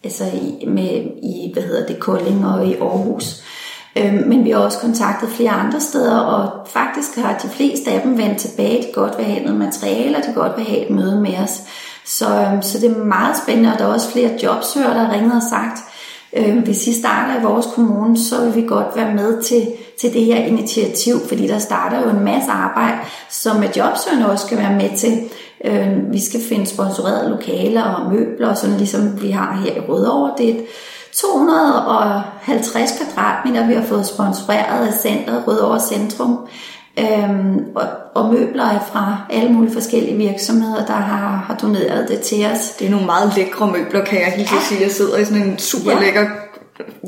altså 0.05 0.25
i, 0.25 0.67
med, 0.67 1.03
i 1.23 1.51
hvad 1.53 1.63
hedder 1.63 1.87
det, 1.87 2.01
Kolding 2.01 2.47
og 2.47 2.67
i 2.67 2.75
Aarhus. 2.75 3.43
Øhm, 3.97 4.29
men 4.29 4.45
vi 4.45 4.51
har 4.51 4.59
også 4.59 4.79
kontaktet 4.79 5.29
flere 5.29 5.51
andre 5.51 5.81
steder, 5.81 6.19
og 6.19 6.67
faktisk 6.67 7.17
har 7.17 7.39
de 7.39 7.49
fleste 7.49 7.91
af 7.91 8.01
dem 8.03 8.19
vendt 8.19 8.39
tilbage. 8.39 8.83
De 8.83 8.93
godt 8.95 9.19
vil 9.19 9.27
have 9.27 9.45
noget 9.45 9.59
materiale, 9.59 10.17
og 10.17 10.23
de 10.23 10.33
godt 10.35 10.53
vil 10.57 10.65
have 10.65 10.87
et 10.87 10.91
møde 10.91 11.21
med 11.21 11.39
os. 11.39 11.61
Så, 12.05 12.27
øhm, 12.41 12.63
så 12.63 12.81
det 12.81 12.91
er 12.91 13.05
meget 13.05 13.37
spændende, 13.43 13.73
og 13.73 13.79
der 13.79 13.85
er 13.85 13.93
også 13.93 14.11
flere 14.11 14.39
jobsøgere, 14.43 14.95
der 14.95 15.05
har 15.05 15.15
ringet 15.15 15.33
og 15.33 15.43
sagt, 15.51 15.79
øhm, 16.37 16.61
hvis 16.61 16.87
I 16.87 17.01
starter 17.01 17.41
i 17.41 17.43
vores 17.43 17.67
kommune, 17.75 18.19
så 18.19 18.45
vil 18.45 18.55
vi 18.55 18.69
godt 18.69 18.97
være 18.97 19.15
med 19.15 19.43
til, 19.43 19.67
til 20.01 20.13
det 20.13 20.25
her 20.25 20.37
initiativ, 20.37 21.21
fordi 21.29 21.47
der 21.47 21.59
starter 21.59 22.03
jo 22.03 22.11
en 22.11 22.25
masse 22.25 22.51
arbejde, 22.51 22.99
som 23.31 23.63
at 23.63 23.77
jobsøgerne 23.77 24.31
også 24.31 24.47
skal 24.47 24.59
være 24.59 24.77
med 24.77 24.97
til. 24.97 25.21
Øhm, 25.65 26.13
vi 26.13 26.21
skal 26.21 26.41
finde 26.49 26.67
sponsorerede 26.67 27.31
lokaler 27.31 27.83
og 27.83 28.13
møbler, 28.13 28.49
og 28.49 28.57
sådan 28.57 28.77
ligesom 28.77 29.23
vi 29.23 29.31
har 29.31 29.61
her 29.65 29.77
i 29.77 29.81
Rødovre. 29.81 30.33
Det 30.39 30.51
er 30.51 30.55
et 30.55 30.65
250 31.13 32.93
kvadratmeter, 32.99 33.67
vi 33.67 33.75
har 33.75 33.83
fået 33.83 34.07
sponsoreret 34.07 34.87
af 34.87 34.93
centret 34.93 35.45
Rødovre 35.47 35.81
Centrum. 35.81 36.39
Øhm, 36.99 37.65
og, 37.75 37.83
og 38.15 38.35
møbler 38.35 38.65
er 38.65 38.79
fra 38.93 39.17
alle 39.31 39.53
mulige 39.53 39.73
forskellige 39.73 40.17
virksomheder, 40.17 40.87
der 40.87 40.93
har, 40.93 41.45
har 41.47 41.55
doneret 41.63 42.09
det 42.09 42.21
til 42.21 42.47
os. 42.55 42.71
Det 42.79 42.87
er 42.87 42.91
nogle 42.91 43.07
meget 43.07 43.33
lækre 43.37 43.67
møbler, 43.67 44.05
kan 44.05 44.19
jeg 44.21 44.33
helt 44.37 44.53
ja. 44.53 44.57
sige. 44.69 44.83
Jeg 44.83 44.91
sidder 44.91 45.17
i 45.19 45.25
sådan 45.25 45.43
en 45.43 45.59
super 45.59 45.91
Ja. 45.93 46.01
lækker, 46.01 46.25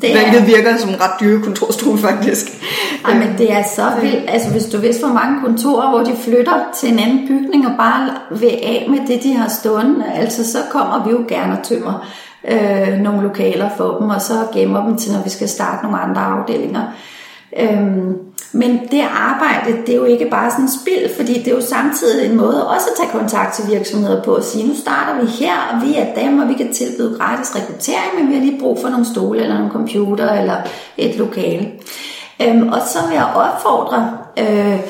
Det 0.03 0.17
er- 0.17 0.31
hvilket 0.31 0.47
virker 0.57 0.77
som 0.77 0.89
en 0.91 1.01
ret 1.01 1.21
dyre 1.21 1.43
kontorstol 1.43 1.99
faktisk. 1.99 2.47
Ej, 3.05 3.15
men 3.15 3.29
det 3.39 3.53
er 3.53 3.63
så 3.77 3.83
vildt. 4.03 4.25
Altså, 4.31 4.51
hvis 4.51 4.65
du 4.65 4.79
vidste, 4.79 5.05
hvor 5.07 5.15
mange 5.15 5.41
kontorer, 5.41 5.91
hvor 5.91 5.99
de 6.05 6.17
flytter 6.17 6.55
til 6.81 6.93
en 6.93 6.99
anden 6.99 7.29
bygning 7.29 7.67
og 7.67 7.73
bare 7.79 8.11
vil 8.31 8.47
af 8.63 8.87
med 8.91 8.99
det, 9.09 9.23
de 9.23 9.35
har 9.35 9.49
stående, 9.49 10.05
altså, 10.15 10.53
så 10.53 10.59
kommer 10.71 11.05
vi 11.05 11.11
jo 11.11 11.25
gerne 11.29 11.53
og 11.59 11.65
tømmer 11.65 12.07
øh, 12.49 12.99
nogle 12.99 13.23
lokaler 13.23 13.69
for 13.77 13.97
dem, 14.01 14.09
og 14.11 14.21
så 14.21 14.33
gemmer 14.55 14.87
dem 14.87 14.97
til, 14.97 15.13
når 15.13 15.23
vi 15.25 15.31
skal 15.31 15.49
starte 15.49 15.83
nogle 15.85 15.99
andre 16.01 16.21
afdelinger. 16.21 16.83
Øhm, 17.61 18.13
men 18.53 18.81
det 18.91 19.01
arbejde, 19.11 19.77
det 19.87 19.89
er 19.89 19.97
jo 19.97 20.05
ikke 20.05 20.31
bare 20.31 20.51
sådan 20.51 20.69
spild, 20.69 20.97
spil, 20.97 21.17
fordi 21.17 21.39
det 21.39 21.49
er 21.49 21.57
jo 21.57 21.61
samtidig 21.61 22.31
en 22.31 22.37
måde 22.37 22.69
også 22.69 22.87
at 22.91 22.97
tage 22.97 23.21
kontakt 23.21 23.55
til 23.55 23.71
virksomheder 23.71 24.23
på 24.23 24.35
og 24.35 24.45
sige, 24.45 24.69
nu 24.69 24.75
starter 24.75 25.21
vi 25.21 25.27
her, 25.27 25.55
og 25.73 25.87
vi 25.87 25.95
er 25.95 26.15
dem, 26.15 26.39
og 26.39 26.49
vi 26.49 26.55
kan 26.55 26.73
tilbyde 26.73 27.17
gratis 27.19 27.57
rekruttering, 27.57 28.15
men 28.19 28.29
vi 28.29 28.35
har 28.35 28.45
lige 28.45 28.61
brug 28.61 28.79
for 28.83 28.89
nogle 28.89 29.07
stole, 29.07 29.43
eller 29.43 29.55
nogle 29.55 29.73
computer, 29.73 30.33
eller 30.33 30.57
et 30.97 31.17
lokale. 31.17 31.71
Øhm, 32.43 32.69
og 32.69 32.79
så 32.93 32.99
vil 33.09 33.15
jeg 33.15 33.29
opfordre 33.35 34.19
øh, 34.39 34.81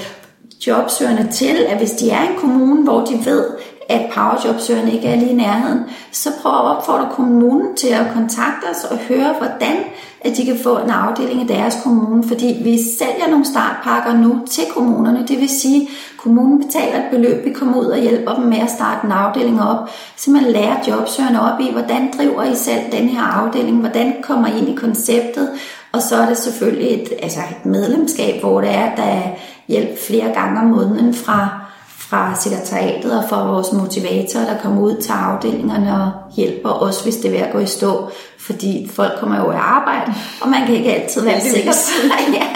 jobsøgerne 0.67 1.29
til, 1.33 1.57
at 1.69 1.79
hvis 1.79 1.91
de 1.91 2.11
er 2.11 2.23
i 2.23 2.27
en 2.27 2.41
kommune, 2.41 2.85
hvor 2.85 3.05
de 3.05 3.25
ved, 3.25 3.45
at 3.89 4.11
powerjobsøgerne 4.15 4.93
ikke 4.93 5.09
er 5.09 5.17
lige 5.17 5.31
i 5.31 5.35
nærheden, 5.35 5.81
så 6.13 6.31
prøv 6.43 6.53
at 6.53 6.77
opfordre 6.77 7.09
kommunen 7.11 7.77
til 7.77 7.89
at 7.89 8.07
kontakte 8.15 8.65
os 8.71 8.85
og 8.85 8.97
høre, 8.97 9.35
hvordan 9.39 9.77
at 10.21 10.37
de 10.37 10.45
kan 10.45 10.59
få 10.63 10.79
en 10.79 10.91
afdeling 10.91 11.43
i 11.43 11.47
deres 11.47 11.79
kommune, 11.83 12.29
fordi 12.29 12.61
vi 12.65 12.79
sælger 12.99 13.31
nogle 13.31 13.45
startpakker 13.45 14.13
nu 14.13 14.41
til 14.51 14.65
kommunerne. 14.75 15.27
Det 15.29 15.41
vil 15.41 15.49
sige, 15.49 15.83
at 15.83 15.89
kommunen 16.19 16.65
betaler 16.65 16.99
et 16.99 17.11
beløb, 17.11 17.45
vi 17.45 17.53
kommer 17.53 17.81
ud 17.81 17.87
og 17.87 17.99
hjælper 17.99 18.35
dem 18.35 18.45
med 18.45 18.59
at 18.59 18.71
starte 18.71 19.07
en 19.07 19.13
afdeling 19.13 19.63
op. 19.63 19.91
så 20.17 20.31
man 20.31 20.43
lærer 20.43 20.77
jobsøgerne 20.89 21.41
op 21.53 21.61
i, 21.61 21.73
hvordan 21.73 22.13
driver 22.19 22.43
I 22.43 22.55
selv 22.55 22.81
den 22.93 23.09
her 23.09 23.23
afdeling, 23.23 23.81
hvordan 23.81 24.15
kommer 24.23 24.49
I 24.49 24.59
ind 24.59 24.69
i 24.69 24.75
konceptet, 24.75 25.49
og 25.93 26.03
så 26.03 26.17
er 26.17 26.27
det 26.27 26.37
selvfølgelig 26.37 27.03
et, 27.03 27.13
altså 27.23 27.41
et 27.51 27.67
medlemskab, 27.67 28.41
hvor 28.41 28.61
det 28.61 28.71
er, 28.71 28.95
der 28.95 29.03
er 29.03 29.23
hjælp 29.69 29.99
flere 30.07 30.33
gange 30.35 30.61
om 30.61 30.67
måneden 30.67 31.15
fra 31.15 31.66
fra 32.09 32.35
sekretariatet 32.41 33.19
og 33.19 33.25
fra 33.29 33.51
vores 33.51 33.73
motivatorer, 33.73 34.45
der 34.45 34.59
kommer 34.63 34.83
ud 34.83 34.97
til 34.97 35.13
afdelingerne 35.13 35.93
og 36.03 36.11
hjælper 36.37 36.71
os, 36.71 37.03
hvis 37.03 37.17
det 37.17 37.25
er 37.27 37.31
ved 37.31 37.47
at 37.47 37.53
gå 37.53 37.59
i 37.59 37.67
stå. 37.67 38.11
Fordi 38.39 38.91
folk 38.93 39.13
kommer 39.21 39.37
jo 39.45 39.51
i 39.53 39.55
arbejde, 39.59 40.15
og 40.41 40.49
man 40.49 40.67
kan 40.67 40.75
ikke 40.75 40.95
altid 40.95 41.25
være 41.25 41.41
sikker 41.41 41.73
på, 41.73 42.17
ja, 42.41 42.47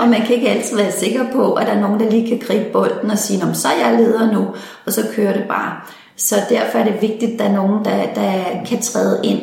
og 0.00 0.08
man 0.08 0.20
kan 0.20 0.34
ikke 0.34 0.48
altid 0.48 0.76
være 0.76 0.92
sikker 0.92 1.24
på, 1.32 1.52
at 1.52 1.66
der 1.66 1.72
er 1.72 1.80
nogen, 1.80 2.00
der 2.00 2.10
lige 2.10 2.28
kan 2.28 2.38
gribe 2.46 2.72
bolden 2.72 3.10
og 3.10 3.18
sige, 3.18 3.46
"Nå, 3.46 3.52
så 3.54 3.68
er 3.68 3.88
jeg 3.88 3.98
leder 3.98 4.32
nu, 4.32 4.46
og 4.86 4.92
så 4.92 5.06
kører 5.14 5.32
det 5.32 5.44
bare. 5.48 5.72
Så 6.16 6.34
derfor 6.48 6.78
er 6.78 6.84
det 6.84 7.02
vigtigt, 7.02 7.32
at 7.32 7.38
der 7.38 7.44
er 7.44 7.52
nogen, 7.52 7.84
der, 7.84 8.14
der 8.14 8.32
kan 8.66 8.82
træde 8.82 9.20
ind, 9.24 9.40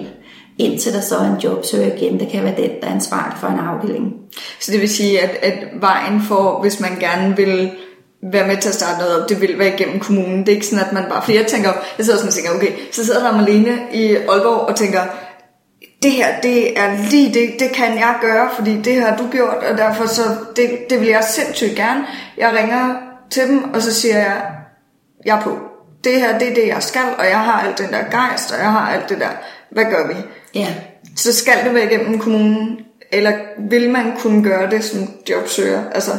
indtil 0.57 0.93
der 0.93 1.01
så 1.01 1.15
er 1.17 1.25
en 1.25 1.41
jobsøger 1.43 1.95
igen. 1.95 2.19
Det 2.19 2.29
kan 2.29 2.43
være 2.43 2.55
den, 2.55 2.69
der 2.81 2.87
er 2.87 2.91
ansvarlig 2.91 3.37
for 3.37 3.47
en 3.47 3.59
afdeling. 3.59 4.13
Så 4.59 4.71
det 4.71 4.81
vil 4.81 4.89
sige, 4.89 5.21
at, 5.21 5.29
at 5.41 5.67
vejen 5.81 6.21
for, 6.21 6.61
hvis 6.61 6.79
man 6.79 6.91
gerne 6.99 7.35
vil 7.35 7.71
være 8.23 8.47
med 8.47 8.57
til 8.57 8.69
at 8.69 8.75
starte 8.75 8.99
noget 8.99 9.21
op, 9.21 9.29
det 9.29 9.41
vil 9.41 9.59
være 9.59 9.73
igennem 9.73 9.99
kommunen. 9.99 10.39
Det 10.39 10.49
er 10.49 10.55
ikke 10.55 10.67
sådan, 10.67 10.85
at 10.85 10.93
man 10.93 11.03
bare... 11.09 11.21
Fordi 11.21 11.37
jeg 11.37 11.47
tænker, 11.47 11.71
jeg 11.97 12.05
sidder 12.05 12.19
sådan 12.19 12.27
og 12.27 12.33
tænker, 12.33 12.51
okay, 12.51 12.71
så 12.91 13.05
sidder 13.05 13.23
der 13.23 13.37
Malene 13.37 13.79
i 13.93 14.15
Aalborg 14.15 14.67
og 14.69 14.75
tænker, 14.75 15.01
det 16.03 16.11
her, 16.11 16.41
det 16.41 16.79
er 16.79 17.09
lige 17.09 17.33
det, 17.33 17.59
det 17.59 17.71
kan 17.71 17.95
jeg 17.95 18.15
gøre, 18.21 18.49
fordi 18.55 18.81
det 18.81 19.01
har 19.01 19.17
du 19.17 19.27
gjort, 19.31 19.63
og 19.71 19.77
derfor 19.77 20.05
så, 20.05 20.23
det, 20.55 20.69
det 20.89 20.99
vil 20.99 21.07
jeg 21.07 21.23
sindssygt 21.23 21.75
gerne. 21.75 22.05
Jeg 22.37 22.53
ringer 22.53 22.95
til 23.31 23.47
dem, 23.47 23.73
og 23.73 23.81
så 23.81 23.93
siger 23.93 24.17
jeg, 24.17 24.41
jeg 25.25 25.37
er 25.37 25.41
på. 25.41 25.57
Det 26.03 26.19
her, 26.19 26.39
det 26.39 26.49
er 26.49 26.53
det, 26.53 26.67
jeg 26.67 26.83
skal, 26.83 27.01
og 27.17 27.25
jeg 27.25 27.39
har 27.39 27.61
alt 27.61 27.77
den 27.77 27.89
der 27.89 28.03
gejst, 28.11 28.51
og 28.51 28.57
jeg 28.59 28.71
har 28.71 28.91
alt 28.91 29.09
det 29.09 29.19
der. 29.19 29.29
Hvad 29.71 29.85
gør 29.85 30.07
vi? 30.07 30.13
Ja. 30.55 30.67
Så 31.15 31.33
skal 31.33 31.65
det 31.65 31.73
være 31.73 31.85
igennem 31.85 32.19
kommunen, 32.19 32.79
eller 33.11 33.31
vil 33.69 33.89
man 33.89 34.13
kunne 34.19 34.43
gøre 34.43 34.69
det 34.69 34.83
som 34.83 34.99
jobsøger? 35.29 35.83
Altså, 35.91 36.11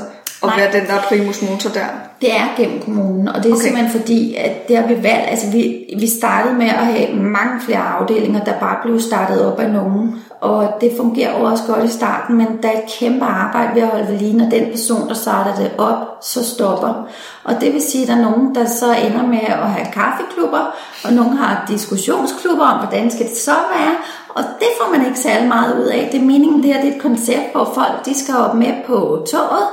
og 0.43 0.49
Nej. 0.49 0.57
være 0.59 0.72
den 0.80 0.86
der 0.89 1.01
primus 1.09 1.43
motor 1.43 1.70
der? 1.70 1.86
Det 2.20 2.36
er 2.36 2.47
gennem 2.57 2.82
kommunen, 2.82 3.28
og 3.28 3.43
det 3.43 3.51
er 3.51 3.55
Okay. 3.55 3.62
simpelthen 3.62 4.01
fordi, 4.01 4.34
at 4.34 4.68
det 4.68 4.76
har 4.76 4.86
vi 4.86 4.95
valgt, 4.95 5.28
altså 5.30 5.51
vi, 5.51 5.84
vi 5.99 6.07
startede 6.07 6.55
med 6.55 6.66
at 6.66 6.86
have 6.86 7.14
mange 7.16 7.61
flere 7.61 7.78
afdelinger, 7.78 8.45
der 8.45 8.53
bare 8.61 8.76
blev 8.82 9.01
startet 9.01 9.47
op 9.53 9.61
af 9.61 9.70
nogen, 9.70 10.14
og 10.41 10.68
det 10.80 10.93
fungerer 10.97 11.39
jo 11.39 11.45
også 11.45 11.64
godt 11.66 11.84
i 11.84 11.89
starten, 11.89 12.36
men 12.36 12.47
der 12.62 12.68
er 12.68 12.72
et 12.72 12.91
kæmpe 12.99 13.24
arbejde 13.24 13.74
ved 13.74 13.82
at 13.82 13.89
holde 13.89 14.09
ved 14.09 14.18
lige, 14.18 14.36
når 14.36 14.51
den 14.51 14.70
person, 14.70 15.09
der 15.09 15.14
starter 15.14 15.55
det 15.55 15.70
op, 15.78 15.97
så 16.22 16.45
stopper. 16.45 17.07
Og 17.45 17.55
det 17.61 17.72
vil 17.72 17.82
sige, 17.82 18.03
at 18.03 18.09
der 18.09 18.16
er 18.16 18.30
nogen, 18.30 18.55
der 18.55 18.64
så 18.66 18.86
ender 19.07 19.26
med 19.26 19.39
at 19.39 19.70
have 19.70 19.86
kaffeklubber, 19.93 20.74
og 21.05 21.12
nogen 21.12 21.36
har 21.36 21.64
diskussionsklubber 21.68 22.64
om, 22.64 22.78
hvordan 22.78 23.11
skal 23.11 23.26
det 23.28 23.36
så 23.36 23.55
være, 23.76 23.95
og 24.28 24.43
det 24.59 24.68
får 24.80 24.93
man 24.97 25.07
ikke 25.07 25.18
særlig 25.18 25.49
meget 25.49 25.80
ud 25.80 25.86
af. 25.86 26.09
Det 26.12 26.20
er 26.20 26.24
meningen, 26.24 26.62
det 26.62 26.74
her 26.74 26.80
det 26.80 26.91
er 26.91 26.95
et 26.95 27.03
koncept, 27.03 27.53
hvor 27.53 27.70
folk 27.74 28.05
de 28.07 28.18
skal 28.24 28.34
op 28.36 28.55
med 28.55 28.72
på 28.86 29.26
toget, 29.30 29.66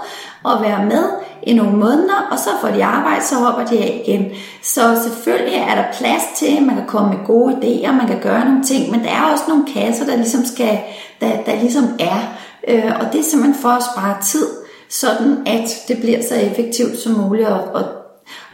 og 0.45 0.61
være 0.61 0.85
med 0.85 1.03
i 1.43 1.53
nogle 1.53 1.77
måneder, 1.77 2.27
og 2.31 2.39
så 2.39 2.49
får 2.61 2.67
de 2.67 2.85
arbejde, 2.85 3.25
så 3.25 3.35
hopper 3.35 3.65
de 3.65 3.77
af 3.77 4.03
igen. 4.05 4.25
Så 4.63 4.81
selvfølgelig 5.03 5.55
er 5.55 5.75
der 5.75 5.83
plads 5.93 6.23
til, 6.35 6.57
at 6.57 6.63
man 6.63 6.75
kan 6.75 6.87
komme 6.87 7.09
med 7.17 7.25
gode 7.25 7.53
idéer, 7.53 7.91
man 7.91 8.07
kan 8.07 8.19
gøre 8.19 8.45
nogle 8.45 8.63
ting, 8.63 8.91
men 8.91 8.99
der 9.03 9.09
er 9.09 9.31
også 9.31 9.43
nogle 9.47 9.65
kasser, 9.73 10.05
der 10.05 10.15
ligesom, 10.15 10.45
skal, 10.45 10.79
der, 11.21 11.29
der 11.45 11.55
ligesom 11.61 11.83
er. 11.99 12.19
Øh, 12.67 12.91
og 12.99 13.13
det 13.13 13.19
er 13.19 13.23
simpelthen 13.23 13.61
for 13.61 13.69
at 13.69 13.83
spare 13.93 14.15
tid, 14.23 14.47
sådan 14.89 15.37
at 15.45 15.69
det 15.87 15.97
bliver 15.97 16.21
så 16.29 16.35
effektivt 16.35 16.97
som 16.97 17.11
muligt. 17.11 17.47
Og, 17.47 17.59
og, 17.73 17.83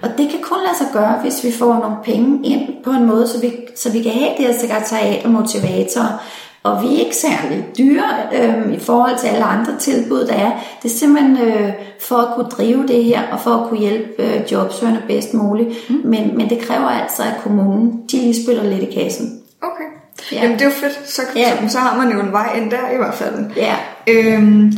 og 0.01 0.09
det 0.17 0.29
kan 0.29 0.39
kun 0.41 0.57
lade 0.65 0.77
sig 0.77 0.87
gøre, 0.93 1.19
hvis 1.21 1.43
vi 1.43 1.51
får 1.51 1.73
nogle 1.73 1.95
penge 2.03 2.47
ind 2.47 2.83
på 2.83 2.89
en 2.89 3.05
måde, 3.05 3.27
så 3.27 3.39
vi, 3.41 3.51
så 3.75 3.91
vi 3.91 4.01
kan 4.01 4.11
have 4.11 4.31
det 4.37 4.45
her 4.45 4.59
sekretariat 4.59 5.25
og 5.25 5.31
motivatorer, 5.31 6.23
og 6.63 6.81
vi 6.83 6.87
er 6.95 6.99
ikke 6.99 7.15
særlig 7.15 7.65
dyre 7.77 8.03
øh, 8.33 8.73
i 8.73 8.79
forhold 8.79 9.17
til 9.19 9.27
alle 9.27 9.43
andre 9.43 9.77
tilbud, 9.79 10.25
der 10.25 10.33
er. 10.33 10.51
Det 10.83 10.91
er 10.91 10.95
simpelthen 10.95 11.37
øh, 11.37 11.73
for 12.01 12.15
at 12.17 12.35
kunne 12.35 12.49
drive 12.49 12.87
det 12.87 13.03
her, 13.03 13.21
og 13.31 13.39
for 13.39 13.51
at 13.51 13.69
kunne 13.69 13.79
hjælpe 13.79 14.23
øh, 14.23 14.51
jobsøgerne 14.51 15.03
bedst 15.07 15.33
muligt. 15.33 15.89
Mm. 15.89 15.95
Men, 16.03 16.37
men 16.37 16.49
det 16.49 16.59
kræver 16.59 16.87
altså, 16.87 17.23
at 17.23 17.33
kommunen 17.43 18.03
de 18.11 18.17
lige 18.17 18.43
spiller 18.43 18.63
lidt 18.63 18.83
i 18.83 18.93
kassen. 19.01 19.41
Okay. 19.61 19.83
Ja. 20.31 20.35
Ja. 20.37 20.41
Jamen 20.43 20.59
det 20.59 20.65
er 20.65 20.69
jo 20.69 20.71
fedt. 20.75 21.09
Så, 21.09 21.21
Ja. 21.35 21.67
så 21.67 21.79
har 21.79 21.97
man 22.03 22.11
jo 22.13 22.19
en 22.19 22.31
vej 22.31 22.55
ind 22.61 22.71
der 22.71 22.89
i 22.93 22.97
hvert 22.97 23.13
fald. 23.13 23.45
Ja, 23.55 23.75
Øhm, 24.07 24.71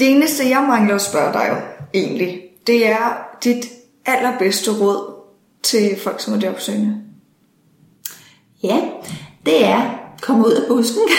det 0.00 0.10
eneste, 0.10 0.48
jeg 0.48 0.64
mangler 0.68 0.94
at 0.94 1.02
spørge 1.02 1.32
dig 1.32 1.50
om, 1.50 1.56
egentlig, 1.94 2.40
det 2.66 2.88
er 2.88 3.26
dit 3.44 3.66
allerbedste 4.06 4.70
råd 4.80 5.14
til 5.62 5.96
folk, 6.04 6.20
som 6.20 6.34
er 6.34 6.38
jobsøgende. 6.38 6.94
ja 8.62 8.76
det 9.46 9.66
er 9.66 9.80
komme 10.22 10.46
ud 10.46 10.52
af 10.52 10.62
busken. 10.68 11.02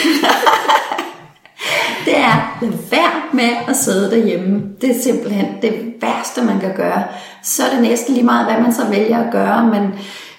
det 2.04 2.14
lad 2.60 2.78
være 2.90 3.22
med 3.32 3.50
at 3.68 3.76
sidde 3.76 4.10
derhjemme. 4.10 4.62
Det 4.80 4.90
er 4.90 5.00
simpelthen 5.02 5.46
det 5.62 5.94
værste, 6.02 6.42
man 6.42 6.60
kan 6.60 6.74
gøre. 6.76 7.04
Så 7.42 7.62
er 7.64 7.70
det 7.70 7.82
næsten 7.82 8.14
lige 8.14 8.26
meget, 8.26 8.46
hvad 8.46 8.62
man 8.62 8.72
så 8.72 8.82
vælger 8.90 9.18
at 9.18 9.32
gøre, 9.32 9.66
men 9.66 9.82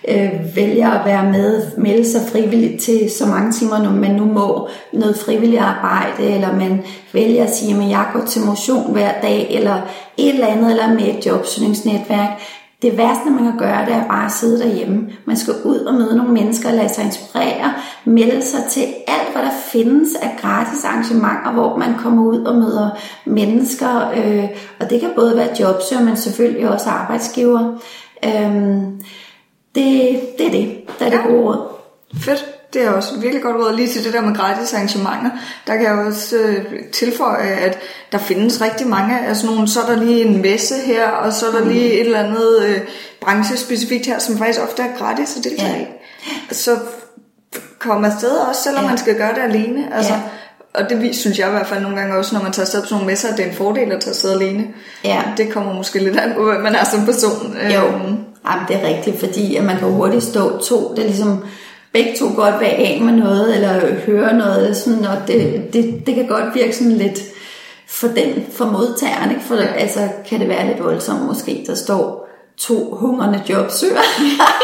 øh, 0.07 0.55
vælger 0.55 0.91
at 0.91 1.05
være 1.05 1.31
med, 1.31 1.77
melde 1.77 2.11
sig 2.11 2.21
frivilligt 2.31 2.81
til 2.81 3.11
så 3.19 3.25
mange 3.25 3.51
timer, 3.51 3.83
når 3.83 3.91
man 3.91 4.11
nu 4.11 4.25
må 4.25 4.69
noget 4.93 5.17
frivilligt 5.17 5.61
arbejde, 5.61 6.23
eller 6.23 6.55
man 6.55 6.83
vælger 7.13 7.43
at 7.43 7.55
sige, 7.55 7.83
at 7.83 7.89
jeg 7.89 8.05
går 8.13 8.25
til 8.25 8.41
motion 8.41 8.91
hver 8.91 9.21
dag, 9.21 9.47
eller 9.49 9.75
et 10.17 10.33
eller 10.33 10.47
andet, 10.47 10.71
eller 10.71 10.87
med 10.87 11.17
et 11.17 11.25
jobsøgningsnetværk. 11.25 12.41
Det 12.85 12.97
værste, 12.97 13.29
man 13.29 13.43
kan 13.43 13.57
gøre, 13.57 13.85
det 13.85 13.93
er 13.93 14.07
bare 14.07 14.25
at 14.25 14.31
sidde 14.31 14.59
derhjemme. 14.59 15.09
Man 15.25 15.37
skal 15.37 15.53
ud 15.63 15.77
og 15.77 15.93
møde 15.93 16.17
nogle 16.17 16.33
mennesker, 16.33 16.71
lade 16.71 16.93
sig 16.93 17.05
inspirere, 17.05 17.73
melde 18.05 18.41
sig 18.41 18.59
til 18.69 18.83
alt, 19.07 19.33
hvad 19.33 19.41
der 19.41 19.51
findes 19.71 20.15
af 20.15 20.37
gratis 20.41 20.85
arrangementer, 20.85 21.51
hvor 21.53 21.77
man 21.77 21.95
kommer 21.97 22.23
ud 22.23 22.45
og 22.45 22.55
møder 22.55 22.89
mennesker. 23.25 24.11
Øh, 24.11 24.49
og 24.79 24.89
det 24.89 24.99
kan 24.99 25.09
både 25.15 25.37
være 25.37 25.55
jobsøger, 25.59 26.03
men 26.03 26.17
selvfølgelig 26.17 26.69
også 26.69 26.89
arbejdsgiver. 26.89 27.79
Øh, 28.25 28.55
det, 29.75 30.19
det 30.37 30.47
er 30.47 30.51
det, 30.51 30.81
der 30.99 31.05
er 31.05 31.09
det 31.09 31.19
gode 31.27 31.43
råd. 31.43 31.67
Fedt. 32.15 32.54
Det 32.75 32.83
er 32.83 32.89
også 32.89 33.19
virkelig 33.19 33.43
godt 33.43 33.55
råd 33.55 33.75
lige 33.75 33.87
til 33.87 34.03
det 34.03 34.13
der 34.13 34.21
med 34.21 34.35
gratis 34.35 34.73
arrangementer. 34.73 35.29
Der 35.67 35.75
kan 35.75 35.83
jeg 35.83 35.93
også 35.93 36.37
øh, 36.37 36.65
tilføje, 36.93 37.47
at 37.47 37.77
der 38.11 38.17
findes 38.17 38.61
rigtig 38.61 38.87
mange 38.87 39.19
af 39.19 39.35
sådan 39.35 39.55
nogle, 39.55 39.67
så 39.67 39.81
er 39.81 39.85
der 39.85 40.03
lige 40.03 40.25
en 40.25 40.41
messe 40.41 40.75
her, 40.75 41.09
og 41.09 41.33
så 41.33 41.47
er 41.47 41.51
der 41.51 41.65
lige 41.65 41.93
et 41.93 42.05
eller 42.05 42.19
andet 42.19 42.63
øh, 42.65 42.81
branchespecifikt 43.21 44.05
her, 44.05 44.19
som 44.19 44.37
faktisk 44.37 44.59
ofte 44.63 44.81
er 44.83 44.97
gratis 44.97 45.37
at 45.37 45.43
deltage 45.43 45.81
i. 45.81 45.87
Ja. 46.27 46.53
Så 46.55 46.77
kom 47.79 48.05
afsted 48.05 48.31
også, 48.31 48.61
selvom 48.63 48.83
ja. 48.83 48.89
man 48.89 48.97
skal 48.97 49.17
gøre 49.17 49.33
det 49.35 49.41
alene. 49.41 49.95
Altså, 49.95 50.13
ja. 50.13 50.19
Og 50.73 50.89
det 50.89 51.15
synes 51.15 51.39
jeg 51.39 51.47
i 51.47 51.51
hvert 51.51 51.67
fald 51.67 51.81
nogle 51.81 51.97
gange 51.97 52.17
også, 52.17 52.35
når 52.35 52.43
man 52.43 52.51
tager 52.51 52.65
afsted 52.65 52.81
på 52.81 52.87
sådan 52.87 52.95
nogle 52.95 53.11
messer, 53.11 53.29
at 53.29 53.37
det 53.37 53.45
er 53.45 53.49
en 53.49 53.55
fordel 53.55 53.91
at 53.91 54.01
tage 54.01 54.09
afsted 54.09 54.31
alene. 54.31 54.67
Ja. 55.03 55.21
Det 55.37 55.53
kommer 55.53 55.73
måske 55.73 55.99
lidt 55.99 56.19
an 56.19 56.33
på, 56.35 56.43
hvad 56.43 56.59
man 56.59 56.75
er 56.75 56.83
som 56.83 57.05
person. 57.05 57.57
Jo. 57.73 57.87
Øhm, 57.87 58.17
Jamen, 58.49 58.65
det 58.67 58.75
er 58.75 58.87
rigtigt, 58.87 59.19
fordi 59.19 59.55
at 59.55 59.63
man 59.63 59.77
kan 59.77 59.87
hurtigt 59.87 60.23
stå 60.23 60.57
to. 60.57 60.93
Det 60.95 60.99
er 60.99 61.07
ligesom 61.07 61.43
begge 61.95 62.15
to 62.19 62.25
godt 62.35 62.59
være 62.59 62.71
af 62.71 63.01
med 63.01 63.13
noget, 63.13 63.55
eller 63.55 63.95
høre 63.95 64.33
noget, 64.33 64.57
eller 64.57 64.73
sådan, 64.73 65.05
og 65.05 65.27
det, 65.27 65.63
det, 65.73 66.03
det 66.05 66.15
kan 66.15 66.27
godt 66.27 66.55
virke 66.55 66.75
sådan 66.75 66.91
lidt 66.91 67.19
for 67.87 68.07
den, 68.07 68.45
for 68.51 68.65
modtageren, 68.65 69.31
ikke? 69.31 69.43
For 69.43 69.55
altså, 69.55 69.99
kan 70.29 70.39
det 70.39 70.49
være 70.49 70.67
lidt 70.67 70.83
voldsomt 70.83 71.25
måske, 71.25 71.63
der 71.67 71.75
står 71.75 72.29
to 72.57 72.95
hungrende 72.95 73.43
jobsøger. 73.49 74.01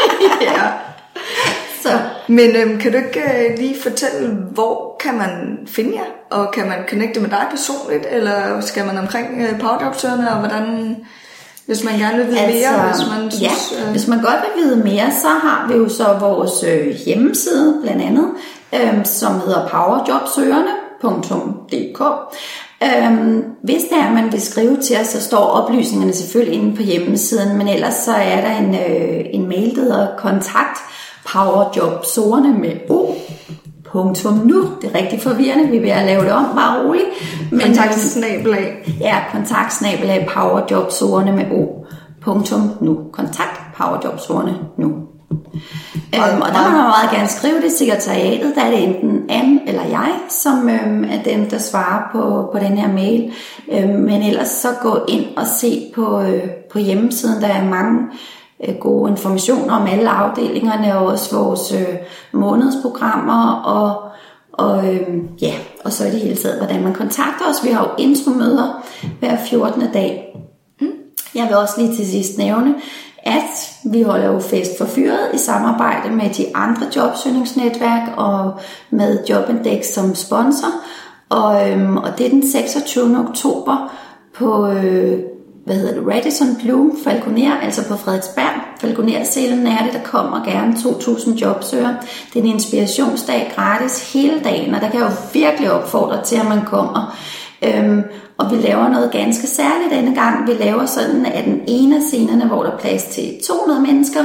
ja. 0.50 0.62
Så. 1.82 1.98
Men 2.26 2.56
øhm, 2.56 2.78
kan 2.78 2.92
du 2.92 2.98
ikke 2.98 3.20
øh, 3.20 3.58
lige 3.58 3.80
fortælle, 3.82 4.28
hvor 4.50 4.96
kan 5.00 5.14
man 5.14 5.58
finde 5.66 5.94
jer? 5.94 6.38
Og 6.38 6.52
kan 6.52 6.68
man 6.68 6.78
connecte 6.88 7.20
med 7.20 7.30
dig 7.30 7.46
personligt? 7.50 8.06
Eller 8.10 8.60
skal 8.60 8.86
man 8.86 8.98
omkring 8.98 9.42
øh, 9.42 9.60
powerjobsøgerne, 9.60 10.30
og 10.30 10.38
hvordan 10.38 10.96
hvis 11.72 11.84
man 11.84 11.98
gerne 11.98 12.18
vil 12.18 12.26
vide 12.26 12.40
altså, 12.40 12.70
mere, 12.70 12.86
hvis 12.86 13.00
man 13.10 13.30
synes... 13.30 13.42
Ja, 13.42 13.52
øh... 13.84 13.90
hvis 13.90 14.08
man 14.08 14.20
godt 14.20 14.40
vil 14.44 14.50
vide 14.64 14.76
mere, 14.76 15.10
så 15.22 15.28
har 15.28 15.68
vi 15.68 15.74
jo 15.74 15.88
så 15.88 16.16
vores 16.20 16.64
øh, 16.64 16.96
hjemmeside 17.06 17.78
blandt 17.82 18.02
andet, 18.02 18.26
øh, 18.74 19.04
som 19.04 19.40
hedder 19.40 19.68
powerjobsøgerne.dk. 19.68 22.02
Øhm, 22.82 23.44
hvis 23.62 23.82
det 23.82 23.98
er, 23.98 24.12
man 24.12 24.32
vil 24.32 24.42
skrive 24.42 24.76
til 24.76 24.96
os, 25.00 25.06
så 25.06 25.22
står 25.22 25.38
oplysningerne 25.38 26.12
selvfølgelig 26.12 26.58
inde 26.58 26.76
på 26.76 26.82
hjemmesiden, 26.82 27.58
men 27.58 27.68
ellers 27.68 27.94
så 27.94 28.12
er 28.12 28.40
der 28.40 28.56
en, 28.56 28.74
øh, 28.74 29.24
en 29.30 29.48
mail, 29.48 29.76
der 29.76 29.82
hedder 29.82 30.16
kontakt 30.18 30.78
powerjobsøgerne 31.26 32.58
med 32.58 32.72
O 32.90 33.14
punktum 33.92 34.34
nu. 34.34 34.68
Det 34.82 34.90
er 34.90 34.98
rigtig 34.98 35.22
forvirrende, 35.22 35.68
vi 35.68 35.76
er 35.76 35.80
ved 35.80 35.90
at 35.90 36.06
lave 36.06 36.24
det 36.24 36.32
om, 36.32 36.44
bare 36.56 36.84
roligt. 36.84 37.04
Men, 37.50 37.60
kontaktsnabelag. 37.60 38.96
Ja, 39.00 39.16
kontaktsnabelag 39.32 40.28
powerjobsordene 40.34 41.32
med 41.32 41.44
O. 41.50 41.86
Punktum 42.22 42.70
nu. 42.80 42.98
Kontakt 43.12 43.60
powerjobsordene 43.76 44.58
nu. 44.78 44.92
Øhm, 46.14 46.40
og 46.42 46.48
der 46.48 46.70
må 46.70 46.76
man 46.76 46.86
meget 46.86 47.10
gerne 47.12 47.28
skrive 47.28 47.62
det 47.62 47.72
sekretariatet, 47.72 48.52
der 48.54 48.62
er 48.62 48.70
det 48.70 48.84
enten 48.84 49.30
Anne 49.30 49.60
eller 49.66 49.82
jeg, 49.82 50.12
som 50.28 50.68
øhm, 50.68 51.04
er 51.04 51.22
dem, 51.22 51.50
der 51.50 51.58
svarer 51.58 52.02
på, 52.12 52.50
på 52.52 52.58
den 52.64 52.78
her 52.78 52.92
mail. 52.92 53.32
Øhm, 53.72 54.00
men 54.00 54.22
ellers 54.22 54.48
så 54.48 54.68
gå 54.82 54.98
ind 55.08 55.24
og 55.36 55.46
se 55.46 55.82
på, 55.94 56.20
øh, 56.20 56.50
på 56.72 56.78
hjemmesiden, 56.78 57.42
der 57.42 57.48
er 57.48 57.64
mange 57.64 57.98
Øh, 58.00 58.41
Øh, 58.68 58.74
gode 58.74 59.10
informationer 59.10 59.74
om 59.74 59.86
alle 59.86 60.10
afdelingerne 60.10 60.98
og 60.98 61.06
også 61.06 61.36
vores 61.36 61.72
øh, 61.72 61.96
månedsprogrammer 62.32 63.52
og, 63.52 64.10
og 64.52 64.94
øh, 64.94 65.08
ja, 65.42 65.54
og 65.84 65.92
så 65.92 66.04
i 66.06 66.10
det 66.10 66.20
hele 66.20 66.36
taget, 66.36 66.58
hvordan 66.58 66.82
man 66.82 66.94
kontakter 66.94 67.44
os. 67.50 67.64
Vi 67.64 67.68
har 67.68 67.82
jo 67.82 68.04
intromøder 68.04 68.84
hver 69.18 69.36
14. 69.50 69.82
dag. 69.92 70.36
Mm. 70.80 70.86
Jeg 71.34 71.46
vil 71.48 71.56
også 71.56 71.74
lige 71.80 71.96
til 71.96 72.06
sidst 72.06 72.38
nævne, 72.38 72.74
at 73.22 73.70
vi 73.84 74.02
holder 74.02 74.26
jo 74.26 74.38
fest 74.38 74.78
for 74.78 74.84
fyret 74.84 75.30
i 75.34 75.38
samarbejde 75.38 76.10
med 76.10 76.30
de 76.30 76.56
andre 76.56 76.86
jobsøgningsnetværk 76.96 78.02
og 78.16 78.52
med 78.90 79.24
Jobindex 79.28 79.84
som 79.84 80.14
sponsor. 80.14 80.68
Og, 81.28 81.70
øhm, 81.70 81.96
og 81.96 82.18
det 82.18 82.26
er 82.26 82.30
den 82.30 82.50
26. 82.50 83.18
oktober 83.28 83.92
på 84.34 84.68
øh, 84.68 85.20
hvad 85.64 85.76
hedder 85.76 85.94
det, 85.94 86.14
Radisson 86.14 86.56
Blue 86.62 86.92
Falconer, 87.04 87.60
altså 87.60 87.88
på 87.88 87.96
Frederiksberg. 87.96 88.52
Falconer-selen 88.80 89.66
er 89.66 89.84
det, 89.84 89.92
der 89.92 90.02
kommer 90.04 90.44
gerne 90.44 90.72
2.000 90.72 91.34
jobsøger. 91.34 91.94
Det 92.32 92.38
er 92.38 92.44
en 92.44 92.50
inspirationsdag 92.50 93.52
gratis 93.54 94.12
hele 94.12 94.40
dagen, 94.44 94.74
og 94.74 94.80
der 94.80 94.90
kan 94.90 95.00
jeg 95.00 95.10
jo 95.10 95.40
virkelig 95.40 95.72
opfordre 95.72 96.24
til, 96.24 96.36
at 96.36 96.48
man 96.48 96.64
kommer. 96.64 97.18
Øhm, 97.62 98.02
og 98.38 98.50
vi 98.50 98.56
laver 98.56 98.88
noget 98.88 99.10
ganske 99.12 99.46
særligt 99.46 99.92
denne 99.92 100.14
gang. 100.14 100.48
Vi 100.48 100.52
laver 100.52 100.86
sådan, 100.86 101.26
at 101.26 101.44
den 101.44 101.60
ene 101.66 101.96
af 101.96 102.02
scenerne, 102.02 102.46
hvor 102.46 102.62
der 102.62 102.70
er 102.70 102.78
plads 102.78 103.04
til 103.04 103.40
200 103.48 103.80
mennesker, 103.80 104.20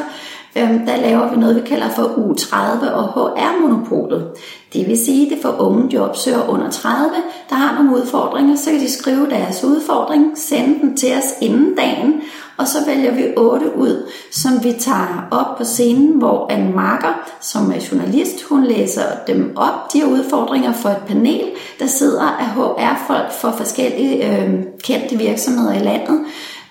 øhm, 0.56 0.86
der 0.86 0.96
laver 0.96 1.30
vi 1.30 1.36
noget, 1.40 1.56
vi 1.56 1.62
kalder 1.62 1.90
for 1.90 2.04
U30 2.04 2.92
og 2.92 3.08
HR-monopolet. 3.08 4.28
Det 4.74 4.88
vil 4.88 5.06
sige, 5.06 5.30
det 5.30 5.38
for 5.42 5.56
unge 5.60 5.94
jobsøgere 5.94 6.50
under 6.50 6.70
30, 6.70 7.16
der 7.50 7.56
har 7.56 7.76
nogle 7.76 8.02
udfordringer, 8.02 8.56
så 8.56 8.72
kan 8.72 8.80
de 8.80 8.92
skrive 8.92 9.30
deres 9.30 9.64
udfordring, 9.64 10.38
sende 10.38 10.80
den 10.80 10.98
til 10.98 11.14
os 11.18 11.34
inden 11.42 11.76
dagen, 11.76 12.22
og 12.58 12.68
så 12.68 12.78
vælger 12.86 13.12
vi 13.12 13.24
otte 13.38 13.78
ud, 13.78 14.10
som 14.32 14.64
vi 14.64 14.74
tager 14.80 15.28
op 15.32 15.58
på 15.58 15.64
scenen, 15.64 16.18
hvor 16.18 16.48
en 16.48 16.76
marker, 16.76 17.30
som 17.42 17.72
er 17.72 17.88
journalist, 17.92 18.44
hun 18.44 18.64
læser 18.64 19.04
dem 19.28 19.54
op, 19.56 19.94
de 19.94 20.00
her 20.00 20.08
udfordringer 20.08 20.74
for 20.74 20.90
et 20.90 21.04
panel, 21.08 21.42
der 21.80 21.88
sidder 21.88 22.22
af 22.22 22.46
HR-folk 22.46 23.32
for 23.32 23.52
forskellige 23.52 24.42
øh, 24.42 24.54
kendte 24.84 25.16
virksomheder 25.16 25.74
i 25.74 25.80
landet. 25.80 26.20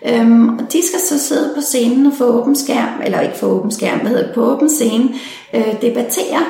Øhm, 0.04 0.48
og 0.48 0.72
de 0.72 0.86
skal 0.86 1.00
så 1.08 1.18
sidde 1.18 1.52
på 1.54 1.60
scenen 1.60 2.06
og 2.06 2.12
få 2.18 2.24
åben 2.24 2.56
skærm, 2.56 3.00
eller 3.04 3.20
ikke 3.20 3.36
få 3.36 3.46
åben 3.46 3.70
skærm, 3.70 3.98
hvad 3.98 4.10
hedder 4.10 4.26
det, 4.26 4.34
på 4.34 4.44
åben 4.44 4.70
scene, 4.70 5.08
øh, 5.54 5.82
debattere 5.82 6.44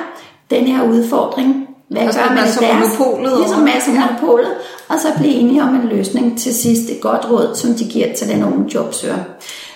den 0.49 0.67
her 0.67 0.83
udfordring. 0.83 1.67
Hvad 1.89 2.01
altså, 2.01 2.19
gør 2.19 2.29
man 2.29 2.37
i 2.37 2.41
deres? 2.41 2.99
Monopolet, 2.99 3.39
ligesom 3.39 3.61
masser 3.61 3.93
ja. 3.93 3.99
monopolet, 3.99 4.51
og 4.87 4.95
så 4.99 5.07
blive 5.17 5.33
enige 5.33 5.63
om 5.63 5.75
en 5.75 5.87
løsning 5.87 6.39
til 6.39 6.55
sidst. 6.55 6.89
Et 6.89 7.01
godt 7.01 7.31
råd, 7.31 7.55
som 7.55 7.73
de 7.73 7.85
giver 7.85 8.15
til 8.15 8.29
den 8.29 8.43
unge 8.43 8.73
jobsøger. 8.73 9.17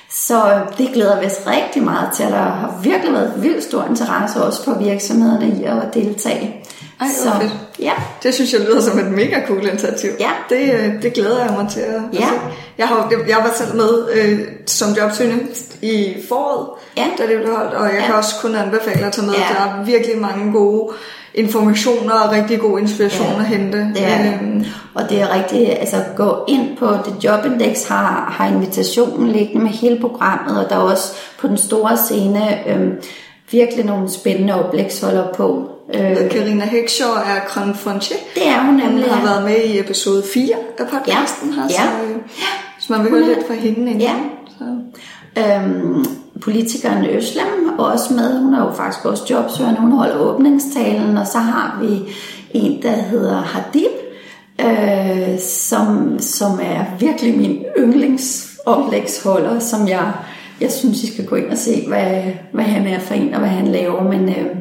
Så 0.09 0.59
det 0.77 0.89
glæder 0.93 1.19
vi 1.19 1.25
os 1.25 1.47
rigtig 1.47 1.83
meget 1.83 2.09
til, 2.13 2.25
og 2.25 2.31
der 2.31 2.37
har 2.37 2.79
virkelig 2.83 3.13
været 3.13 3.33
vildt 3.37 3.63
stor 3.63 3.85
interesse 3.89 4.43
også 4.43 4.63
for 4.63 4.73
virksomhederne 4.79 5.47
i 5.47 5.63
at 5.63 5.93
deltage. 5.93 6.60
Ej, 7.01 7.07
så, 7.23 7.29
fedt. 7.41 7.53
Ja. 7.79 7.91
Det 8.23 8.33
synes 8.33 8.53
jeg 8.53 8.61
lyder 8.61 8.81
som 8.81 8.99
et 8.99 9.11
mega 9.11 9.45
cool 9.47 9.67
initiativ. 9.67 10.09
Ja. 10.19 10.29
Det, 10.49 10.73
øh, 10.73 11.01
det 11.01 11.13
glæder 11.13 11.45
jeg 11.45 11.53
mig 11.59 11.69
til 11.71 11.79
at, 11.79 12.01
ja. 12.13 12.19
se. 12.19 12.25
Jeg, 12.77 12.87
har, 12.87 13.11
jeg 13.27 13.37
var 13.37 13.51
selv 13.55 13.75
med 13.75 14.07
øh, 14.13 14.39
som 14.65 14.93
jobsøgende 14.93 15.45
i 15.81 16.15
foråret, 16.29 16.67
ja. 16.97 17.05
da 17.17 17.27
det 17.27 17.41
blev 17.41 17.55
holdt, 17.55 17.73
og 17.73 17.85
jeg 17.85 17.99
ja. 17.99 18.05
kan 18.05 18.15
også 18.15 18.35
kun 18.41 18.55
anbefale 18.55 19.05
at 19.05 19.13
tage 19.13 19.27
med. 19.27 19.33
Ja. 19.33 19.39
Der 19.39 19.71
er 19.71 19.85
virkelig 19.85 20.17
mange 20.17 20.51
gode 20.51 20.93
informationer 21.33 22.13
og 22.13 22.31
rigtig 22.31 22.59
god 22.59 22.79
inspiration 22.79 23.33
ja, 23.33 23.39
at 23.39 23.45
hente. 23.45 23.77
Er, 23.97 24.33
øhm. 24.33 24.65
Og 24.93 25.09
det 25.09 25.21
er 25.21 25.35
rigtig, 25.35 25.79
altså 25.79 26.03
gå 26.15 26.45
ind 26.47 26.77
på 26.77 26.85
det 27.05 27.23
Jobindex 27.23 27.87
har, 27.87 28.33
har 28.37 28.47
invitationen 28.47 29.31
liggende 29.31 29.63
med 29.63 29.71
hele 29.71 29.99
programmet, 30.01 30.63
og 30.63 30.69
der 30.69 30.75
er 30.75 30.79
også 30.79 31.13
på 31.39 31.47
den 31.47 31.57
store 31.57 31.97
scene 31.97 32.69
øhm, 32.69 32.91
virkelig 33.51 33.85
nogle 33.85 34.09
spændende 34.09 34.65
oplægsholder 34.65 35.33
på. 35.33 35.70
Øh, 35.93 36.29
Karina 36.29 36.65
Heckshaw 36.65 37.11
er 37.11 37.39
Confrontier. 37.47 38.17
Det 38.35 38.47
er 38.47 38.65
hun 38.65 38.73
nemlig. 38.73 39.03
Hun 39.03 39.13
har 39.13 39.25
været 39.25 39.43
med 39.43 39.63
i 39.63 39.79
episode 39.79 40.23
4 40.33 40.55
af 40.77 40.87
podcasten 40.87 41.49
ja. 41.49 41.55
her, 41.55 41.67
så, 41.69 41.81
øh, 41.81 42.15
så 42.79 42.93
man 42.93 43.03
vil 43.03 43.11
høre 43.11 43.27
lidt 43.27 43.47
fra 43.47 43.53
hende 43.53 43.91
inden. 43.91 44.01
Ja. 44.01 44.15
Så. 44.57 44.65
Øhm, 45.37 46.05
politikeren 46.41 47.05
Øslem 47.05 47.69
er 47.79 47.83
også 47.83 48.13
med. 48.13 48.39
Hun 48.39 48.53
er 48.53 48.65
jo 48.65 48.71
faktisk 48.71 49.05
også 49.05 49.23
jobsøgende. 49.29 49.79
Hun 49.79 49.91
holder 49.91 50.19
åbningstalen, 50.19 51.17
og 51.17 51.27
så 51.27 51.37
har 51.37 51.79
vi 51.81 51.99
en, 52.53 52.81
der 52.81 52.91
hedder 52.91 53.41
Hadib, 53.41 53.91
øh, 54.61 55.39
som, 55.39 56.19
som 56.19 56.59
er 56.63 56.85
virkelig 56.99 57.37
min 57.37 57.65
yndlingsoplægsholder, 57.77 59.59
som 59.59 59.87
jeg, 59.87 60.11
jeg 60.61 60.71
synes, 60.71 61.03
I 61.03 61.13
skal 61.13 61.25
gå 61.25 61.35
ind 61.35 61.51
og 61.51 61.57
se, 61.57 61.85
hvad, 61.87 62.23
hvad 62.51 62.65
han 62.65 62.87
er 62.87 62.99
for 62.99 63.13
en, 63.13 63.33
og 63.33 63.39
hvad 63.39 63.49
han 63.49 63.67
laver. 63.67 64.03
Men 64.03 64.29
øh, 64.29 64.55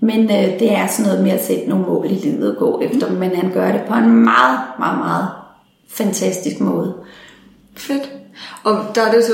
Men 0.00 0.22
øh, 0.24 0.58
det 0.60 0.72
er 0.72 0.86
sådan 0.86 1.06
noget 1.06 1.24
med 1.24 1.32
at 1.32 1.44
sætte 1.44 1.68
nogle 1.68 1.84
mål 1.86 2.06
i 2.10 2.14
livet 2.14 2.50
og 2.50 2.56
gå 2.58 2.80
efter 2.80 3.06
dem, 3.08 3.16
men 3.16 3.36
han 3.36 3.50
gør 3.54 3.72
det 3.72 3.80
på 3.88 3.94
en 3.94 4.10
meget, 4.24 4.58
meget, 4.78 4.98
meget 4.98 5.26
fantastisk 5.90 6.60
måde. 6.60 6.94
Fedt. 7.76 8.10
Og 8.64 8.78
der 8.94 9.02
er 9.02 9.10
det 9.12 9.24
så, 9.24 9.32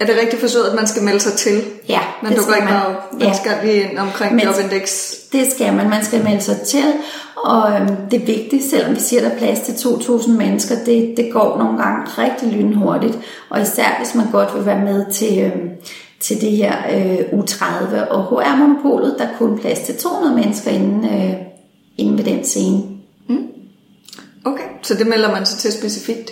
er 0.00 0.06
det 0.06 0.14
rigtigt 0.20 0.40
forstået, 0.40 0.64
at 0.64 0.74
man 0.74 0.86
skal 0.86 1.02
melde 1.02 1.20
sig 1.20 1.32
til? 1.32 1.62
Ja, 1.88 2.00
Men 2.22 2.30
det 2.32 2.38
du 2.38 2.42
går 2.44 2.50
skal 2.52 2.62
ikke 2.62 2.72
man. 2.72 2.82
bare, 2.82 2.94
man 3.12 3.22
Ja. 3.22 3.32
skal 3.34 3.52
lige 3.64 3.90
ind 3.90 3.98
omkring 3.98 4.34
Men- 4.34 4.44
Jobindex. 4.44 5.12
Det 5.32 5.52
skal 5.52 5.74
man. 5.74 5.90
Man 5.90 6.04
skal 6.04 6.24
melde 6.24 6.40
sig 6.40 6.60
til, 6.60 6.84
og 7.36 7.72
øhm, 7.72 7.96
det 8.10 8.22
er 8.22 8.26
vigtigt, 8.26 8.64
selvom 8.70 8.94
vi 8.94 9.00
siger, 9.00 9.20
at 9.22 9.26
der 9.30 9.34
er 9.34 9.38
plads 9.38 9.60
til 9.60 9.72
2.000 9.72 10.30
mennesker, 10.30 10.74
det, 10.86 11.14
det 11.16 11.32
går 11.32 11.58
nogle 11.58 11.78
gange 11.82 12.06
rigtig 12.18 12.48
lynhurtigt. 12.52 13.18
Og 13.50 13.60
især 13.62 13.98
hvis 13.98 14.14
man 14.14 14.26
godt 14.32 14.54
vil 14.56 14.66
være 14.66 14.80
med 14.84 15.06
til, 15.12 15.38
øhm, 15.40 15.68
til 16.22 16.40
det 16.40 16.50
her 16.50 16.72
øh, 16.92 17.18
U30 17.40 18.10
og 18.10 18.24
HR-monopolet, 18.24 19.14
der 19.18 19.24
er 19.24 19.36
kun 19.38 19.58
plads 19.58 19.80
til 19.80 19.96
200 19.96 20.34
mennesker 20.34 20.70
inden, 20.70 21.04
øh, 21.04 21.34
inden 21.98 22.18
ved 22.18 22.24
den 22.24 22.44
scene. 22.44 22.82
Okay, 24.44 24.64
så 24.82 24.94
det 24.94 25.06
melder 25.06 25.30
man 25.32 25.46
sig 25.46 25.58
til 25.58 25.72
specifikt? 25.72 26.30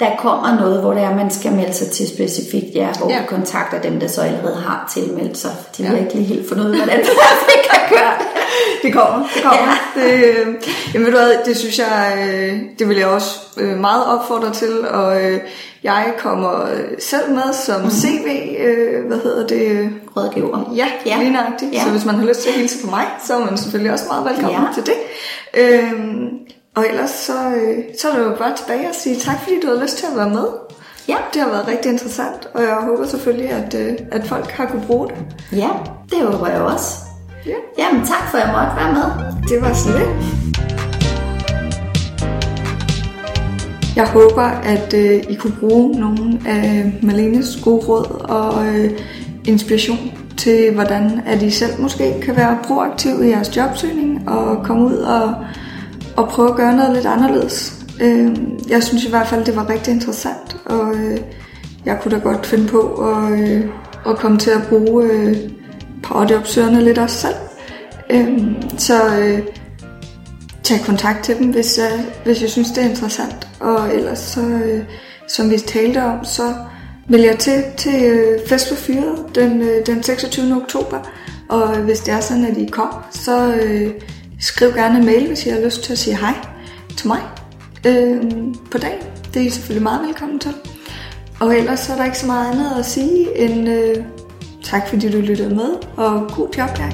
Der 0.00 0.10
kommer 0.18 0.60
noget, 0.60 0.80
hvor 0.80 0.94
det 0.94 1.02
er, 1.02 1.14
man 1.16 1.30
skal 1.30 1.52
melde 1.52 1.72
sig 1.72 1.86
til 1.90 2.08
specifikt, 2.08 2.74
ja, 2.74 2.88
hvor 2.98 3.10
Ja. 3.10 3.20
vi 3.20 3.26
kontakter 3.26 3.80
dem, 3.82 4.00
der 4.00 4.06
så 4.08 4.20
allerede 4.20 4.56
har 4.56 4.90
tilmeldt 4.94 5.38
sig. 5.38 5.50
De 5.78 5.82
Ja. 5.82 5.88
har 5.88 5.96
ikke 5.96 6.14
lige 6.14 6.24
helt 6.26 6.48
fundet 6.48 6.64
ud 6.64 6.70
af, 6.70 6.76
hvordan 6.76 6.98
vi 7.00 7.04
kan 7.70 7.80
gøre 7.98 8.12
det. 8.82 8.92
Kommer, 8.92 9.28
det 9.34 9.42
kommer. 9.42 9.62
Ja. 9.96 10.00
Det, 10.00 10.24
øh, 10.24 10.46
jamen 10.94 11.06
ved 11.06 11.12
du 11.12 11.18
hvad, 11.18 11.32
det 11.44 11.56
synes 11.56 11.78
jeg, 11.78 12.12
øh, 12.18 12.58
det 12.78 12.88
vil 12.88 12.96
jeg 12.96 13.06
også 13.06 13.38
øh, 13.56 13.78
meget 13.80 14.04
opfordre 14.06 14.52
til, 14.52 14.88
og 14.88 15.24
øh, 15.24 15.40
jeg 15.82 16.12
kommer 16.18 16.64
øh, 16.64 16.80
selv 16.98 17.30
med 17.30 17.52
som 17.52 17.82
mm. 17.82 17.90
CV, 17.90 18.56
øh, 18.58 19.06
hvad 19.06 19.16
hedder 19.18 19.46
det? 19.46 19.60
øh, 19.70 19.90
Rådgiver. 20.16 20.72
Ja, 20.76 20.86
ja. 21.06 21.18
Lige 21.18 21.30
nøjagtigt. 21.32 21.72
Ja. 21.72 21.82
Så 21.84 21.90
hvis 21.90 22.04
man 22.04 22.14
har 22.14 22.26
lyst 22.26 22.40
til 22.42 22.48
at 22.48 22.54
hilse 22.54 22.84
på 22.84 22.90
mig, 22.90 23.04
så 23.26 23.34
er 23.34 23.38
man 23.44 23.58
selvfølgelig 23.58 23.92
også 23.92 24.04
meget 24.08 24.24
velkommen 24.24 24.62
Ja. 24.62 24.74
til 24.74 24.86
det. 24.86 24.94
Øhm, 25.54 26.28
og 26.76 26.86
ellers 26.90 27.10
så, 27.10 27.32
øh, 27.32 27.78
så 28.00 28.08
er 28.08 28.16
det 28.16 28.24
jo 28.24 28.34
bare 28.38 28.56
tilbage 28.56 28.88
at 28.88 28.94
sige 28.96 29.16
tak, 29.16 29.36
fordi 29.42 29.60
du 29.62 29.66
havde 29.66 29.82
lyst 29.82 29.96
til 29.98 30.06
at 30.12 30.16
være 30.16 30.30
med. 30.30 30.44
Ja. 31.08 31.16
Det 31.34 31.42
har 31.42 31.48
været 31.48 31.68
rigtig 31.68 31.90
interessant, 31.92 32.48
og 32.54 32.62
jeg 32.62 32.74
håber 32.74 33.06
selvfølgelig, 33.06 33.50
at, 33.50 33.74
øh, 33.74 33.92
at 34.12 34.26
folk 34.26 34.50
har 34.50 34.66
kunne 34.66 34.84
bruge 34.86 35.08
det. 35.08 35.16
Ja, 35.52 35.68
det 36.10 36.18
håber 36.20 36.48
jeg 36.48 36.60
også. 36.62 36.86
Ja, 37.46 37.54
Jamen 37.78 38.06
tak 38.06 38.30
for, 38.30 38.38
at 38.38 38.44
jeg 38.46 38.54
måtte 38.56 38.76
være 38.76 38.92
med. 38.92 39.48
det 39.48 39.62
var 39.62 39.72
så 39.74 39.88
lidt. 39.98 40.10
Jeg 43.96 44.08
håber, 44.08 44.42
at 44.42 44.94
øh, 44.94 45.22
I 45.28 45.34
kunne 45.34 45.56
bruge 45.60 46.00
nogle 46.00 46.40
af 46.46 46.92
Malenes 47.02 47.58
gode 47.64 47.86
råd 47.86 48.26
og 48.28 48.66
øh, 48.66 48.90
inspiration 49.44 49.98
til, 50.36 50.74
hvordan 50.74 51.20
at 51.26 51.42
I 51.42 51.50
selv 51.50 51.80
måske 51.80 52.20
kan 52.22 52.36
være 52.36 52.58
proaktive 52.64 53.26
i 53.26 53.30
jeres 53.30 53.56
jobsøgning 53.56 54.28
og 54.28 54.64
komme 54.64 54.86
ud 54.86 54.96
og, 54.96 55.34
og 56.16 56.28
prøve 56.28 56.48
at 56.48 56.56
gøre 56.56 56.76
noget 56.76 56.92
lidt 56.94 57.06
anderledes. 57.06 57.84
Øh, 58.02 58.36
jeg 58.68 58.82
synes 58.82 59.04
i 59.04 59.10
hvert 59.10 59.26
fald, 59.26 59.44
det 59.44 59.56
var 59.56 59.68
rigtig 59.70 59.94
interessant, 59.94 60.56
og 60.66 60.94
øh, 60.94 61.18
jeg 61.84 61.98
kunne 62.02 62.16
da 62.16 62.22
godt 62.22 62.46
finde 62.46 62.68
på 62.68 62.80
at, 62.80 63.40
øh, 63.40 63.64
at 64.06 64.16
komme 64.16 64.38
til 64.38 64.50
at 64.50 64.62
bruge 64.68 65.04
øh, 65.04 65.36
powerjobsøgerne 66.10 66.84
lidt 66.84 66.98
også 66.98 67.16
selv. 67.16 67.34
Øh, 68.10 68.38
så 68.78 69.18
øh, 69.18 69.38
tag 70.62 70.80
kontakt 70.86 71.24
til 71.24 71.38
dem, 71.38 71.46
hvis, 71.50 71.78
jeg, 71.78 72.04
hvis 72.24 72.42
jeg 72.42 72.50
synes, 72.50 72.70
det 72.70 72.84
er 72.84 72.88
interessant. 72.88 73.48
Og 73.60 73.94
ellers, 73.94 74.18
så, 74.18 74.40
øh, 74.40 74.84
som 75.28 75.50
vi 75.50 75.58
talte 75.58 76.02
om, 76.02 76.24
så 76.24 76.54
vil 77.08 77.20
jeg 77.20 77.38
til, 77.38 77.64
til 77.76 78.04
øh, 78.04 78.40
Fest 78.46 78.68
for 78.68 78.74
Fyret 78.74 79.34
den, 79.34 79.62
øh, 79.62 79.86
den 79.86 80.02
26. 80.02 80.56
oktober. 80.62 80.98
Og 81.48 81.76
hvis 81.76 82.00
det 82.00 82.14
er 82.14 82.20
sådan, 82.20 82.44
at 82.44 82.56
I 82.56 82.66
kommer, 82.66 83.08
så 83.10 83.54
øh, 83.54 83.90
skriv 84.40 84.72
gerne 84.72 84.98
en 84.98 85.06
mail, 85.06 85.26
hvis 85.26 85.46
I 85.46 85.50
har 85.50 85.60
lyst 85.60 85.82
til 85.82 85.92
at 85.92 85.98
sige 85.98 86.16
hej 86.16 86.34
til 86.96 87.08
mig 87.08 87.20
øh, 87.86 88.22
på 88.70 88.78
dagen. 88.78 89.02
Det 89.34 89.42
er 89.42 89.46
I 89.46 89.50
selvfølgelig 89.50 89.82
meget 89.82 90.06
velkommen 90.06 90.38
til. 90.38 90.54
Og 91.40 91.56
ellers 91.56 91.80
så 91.80 91.92
er 91.92 91.96
der 91.96 92.04
ikke 92.04 92.18
så 92.18 92.26
meget 92.26 92.52
andet 92.52 92.78
at 92.78 92.86
sige 92.86 93.38
end 93.38 93.68
øh, 93.68 93.96
tak, 94.62 94.88
fordi 94.88 95.10
du 95.10 95.20
lyttede 95.20 95.54
med, 95.54 95.70
og 95.96 96.30
god 96.36 96.48
jobdag. 96.58 96.92